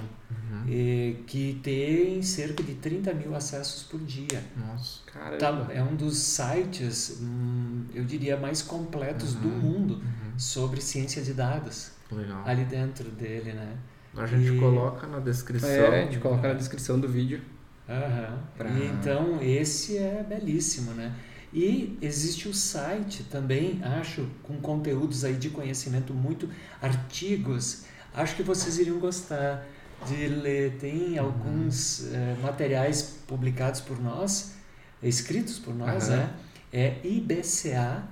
[0.49, 0.63] Uhum.
[0.67, 4.43] e que tem cerca de 30 mil acessos por dia.
[4.57, 4.99] Nossa.
[5.05, 5.37] Caramba.
[5.37, 9.57] Tá, é um dos sites, hum, eu diria, mais completos do Uhum.
[9.59, 10.39] mundo Uhum.
[10.39, 12.41] sobre ciência de dados Legal.
[12.45, 13.77] ali dentro dele, né?
[14.17, 15.69] A gente E- coloca na descrição.
[15.69, 17.41] É, a gente coloca na descrição do vídeo.
[17.87, 18.39] Aham.
[18.57, 21.13] Pra- E então esse é belíssimo, né?
[21.53, 26.47] E existe o site também, acho, com conteúdos aí de conhecimento muito
[26.81, 27.83] artigos.
[28.13, 29.65] Acho que vocês iriam gostar
[30.07, 30.77] de ler.
[30.79, 31.25] Tem Uhum.
[31.25, 34.53] alguns eh, materiais publicados por nós,
[35.01, 36.17] escritos por nós, Aham.
[36.17, 36.33] né?
[36.71, 38.07] É ibca.net.br,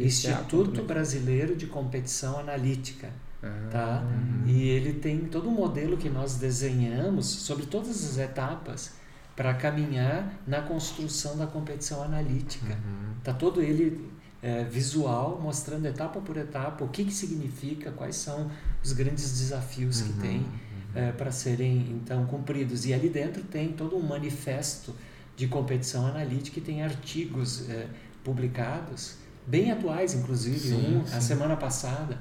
[0.00, 0.86] Instituto ibca.net.
[0.86, 3.10] Brasileiro de Competição Analítica
[3.42, 4.02] Ah, tá?
[4.04, 4.44] Uhum.
[4.46, 8.92] E ele tem todo um modelo que nós desenhamos sobre todas as etapas
[9.34, 12.72] para caminhar na construção da competição analítica.
[12.74, 13.14] Uhum.
[13.24, 14.08] Tá todo ele
[14.40, 18.48] é, visual, mostrando etapa por etapa o que, que significa, quais são
[18.84, 20.18] os grandes desafios que Uhum.
[20.18, 20.46] tem
[21.16, 22.84] para serem então cumpridos.
[22.84, 24.94] E ali dentro tem todo um manifesto
[25.34, 27.86] de competição analítica e tem artigos é,
[28.22, 29.14] publicados,
[29.46, 31.20] bem atuais, inclusive, Sim, um a sim.
[31.20, 32.18] semana passada,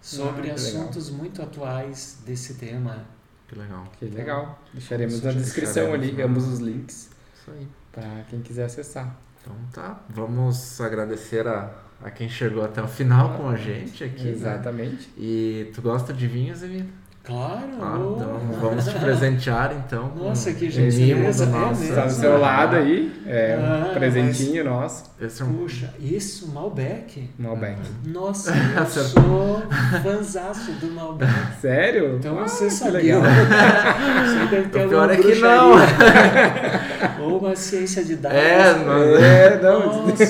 [0.00, 0.82] sobre Ah, que legal.
[0.82, 3.04] assuntos muito atuais desse tema.
[3.48, 3.84] Que legal.
[3.98, 4.62] Que legal.
[4.72, 7.68] Deixaremos Isso, na descrição deixaremos ali na- ambos os links Isso aí.
[7.92, 9.16] para quem quiser acessar.
[9.42, 10.00] Então tá.
[10.08, 11.72] Vamos agradecer a,
[12.04, 14.24] a quem chegou até o final com a gente aqui.
[14.24, 14.30] né?
[14.32, 15.08] Exatamente.
[15.16, 16.86] E tu gosta de vinhos, Emílio?
[17.24, 17.68] Claro!
[17.78, 20.10] Claro, então vamos te presentear então.
[20.16, 21.80] Nossa, que gentileza, do é nosso.
[21.80, 21.88] mesmo.
[21.94, 26.50] Está do seu lado aí, é Ah, um presentinho nosso, Esse é um Puxa, isso,
[26.52, 27.30] Malbec.
[27.38, 27.78] Malbec.
[28.06, 29.62] Nossa, eu sou
[30.02, 31.30] fanzaço do Malbec.
[31.60, 32.16] Sério?
[32.16, 33.20] Então Ah, você que sabia.
[33.20, 33.22] legal.
[34.26, 37.20] Você deve ter O pior é que bruxaria.
[37.22, 38.36] Ou uma ciência de dados.
[38.36, 40.24] É, nós- É, não, Nossa,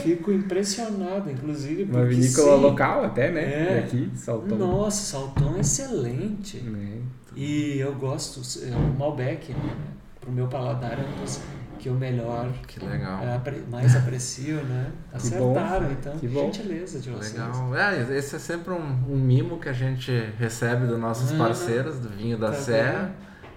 [0.00, 1.84] fico impressionado, inclusive.
[1.84, 3.42] uma vinícola sim, local até, né?
[3.42, 3.80] É.
[3.82, 4.58] Daqui, Saltão.
[4.58, 6.58] Nossa, Saltão é excelente.
[6.58, 6.98] Né?
[7.36, 9.74] E eu gosto, é, o Malbec, né,
[10.20, 11.40] pro meu paladar, é um dos
[11.78, 13.20] que eu melhor, Que legal.
[13.24, 14.92] é, mais aprecio, né?
[15.18, 16.42] Que bom, Acertaram, então, que bom.
[16.52, 17.32] gentileza de vocês.
[17.32, 17.76] Legal.
[17.76, 21.38] É, esse é sempre um, um mimo que a gente recebe dos nossos Uhum.
[21.38, 23.12] parceiros do Vinho da Tá Serra.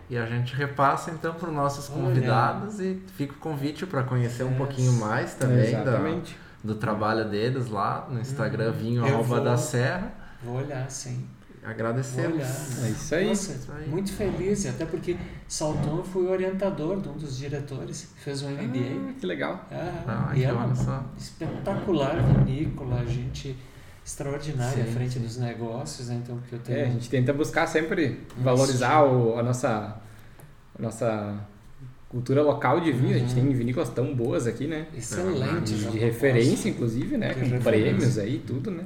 [0.10, 2.02] E a gente repassa então para os nossos Olha.
[2.03, 6.38] convidados e fica o convite para conhecer um pouquinho mais também da, Exatamente.
[6.64, 9.44] do trabalho deles lá no Instagram, vinho Eu arroba vou.
[9.44, 10.14] da serra.
[10.44, 11.26] Vou olhar, sim.
[11.64, 12.36] agradecemos.
[12.36, 13.27] Olha, É isso aí.
[13.30, 13.90] Nossa, Isso aí.
[13.90, 15.18] muito feliz, até porque
[15.48, 19.10] Salton foi orientador de um dos diretores, fez um MBA.
[19.10, 19.65] Ah, que legal.
[19.72, 21.03] Ah, Ah, e que é uma olha só.
[21.18, 23.57] espetacular vinícola, gente
[24.06, 25.19] extraordinária à Sim, frente sim.
[25.19, 26.22] dos negócios, né?
[26.23, 26.77] Então, que eu tenho.
[26.77, 28.19] É, a gente tenta buscar sempre Isso.
[28.38, 29.99] valorizar o- a nossa
[30.77, 31.40] a nossa
[32.10, 33.15] cultura local de vinho.
[33.15, 33.45] A gente Uhum.
[33.45, 34.88] tem vinícolas tão boas aqui, né?
[34.95, 35.73] Excelente.
[35.73, 37.34] De, de referência, inclusive, né?
[37.34, 38.84] De Com prêmios aí, tudo, né?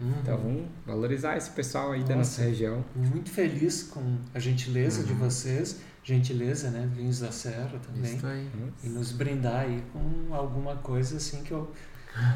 [0.00, 0.12] Uhum.
[0.22, 2.40] Então vamos valorizar esse pessoal aí da Nossa.
[2.40, 2.84] nossa região.
[2.94, 5.18] Muito feliz com a gentileza de Uhum.
[5.18, 6.88] vocês, gentileza, né?
[6.94, 8.14] Vinhos da Serra também.
[8.14, 8.46] Isso aí.
[8.84, 11.70] E nos brindar aí com alguma coisa assim que eu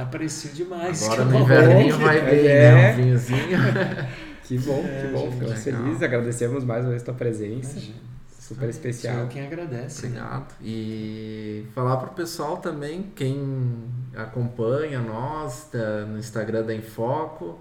[0.01, 1.03] aprecio demais.
[1.05, 2.73] Agora que é no inverninho vai bem, É.
[2.73, 2.93] né?
[2.93, 3.59] Um vinhozinho.
[4.45, 5.31] Que bom, É, que bom.
[5.33, 7.73] Ficamos felizes, agradecemos mais uma vez a tua presença.
[7.79, 7.97] Imagina.
[8.39, 9.27] Super Sou especial.
[9.29, 10.07] quem agradece.
[10.09, 10.21] né?
[10.21, 10.55] Obrigado.
[10.63, 13.85] E falar pro pessoal também, quem
[14.15, 17.59] acompanha nós tá no Instagram da Infoco,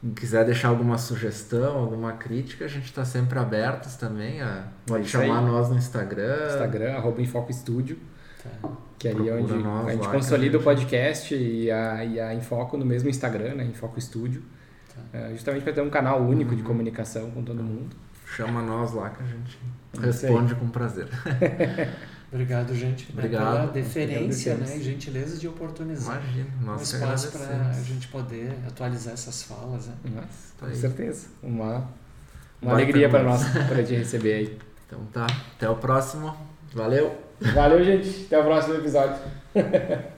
[0.00, 4.42] quem quiser deixar alguma sugestão, alguma crítica, a gente está sempre abertos também.
[4.42, 5.44] A, pode isso chamar aí.
[5.46, 6.48] nós no Instagram.
[6.48, 7.98] Instagram, arroba Infoco Estúdio,
[8.42, 8.68] Tá.
[8.98, 12.04] Que é ali Procura onde a gente lá consolida a o gente- podcast e a,
[12.04, 13.64] e a Infoco no mesmo Instagram, né?
[13.64, 14.42] Infoco Estúdio.
[14.94, 15.18] Tá.
[15.18, 16.66] É, justamente para ter um canal único de Uhum.
[16.68, 17.94] comunicação com todo mundo.
[18.36, 19.58] Chama nós lá que a gente
[19.96, 20.04] aí.
[20.04, 21.06] responde com prazer.
[22.30, 23.52] Obrigado, gente, né, Obrigado.
[23.52, 29.14] pela deferência né, e gentileza de oportunizar Imagina, um espaço para a gente poder atualizar
[29.14, 29.86] essas falas.
[29.86, 29.94] Né?
[30.14, 30.26] Mas,
[30.60, 30.76] com Aí.
[30.76, 31.28] certeza.
[31.42, 31.88] Uma,
[32.60, 34.58] uma alegria para nós para te receber aí.
[34.86, 35.26] Então tá,
[35.56, 36.36] até o próximo.
[36.74, 37.27] Valeu!
[37.40, 38.26] Valeu, gente.
[38.26, 39.16] Até o próximo episódio.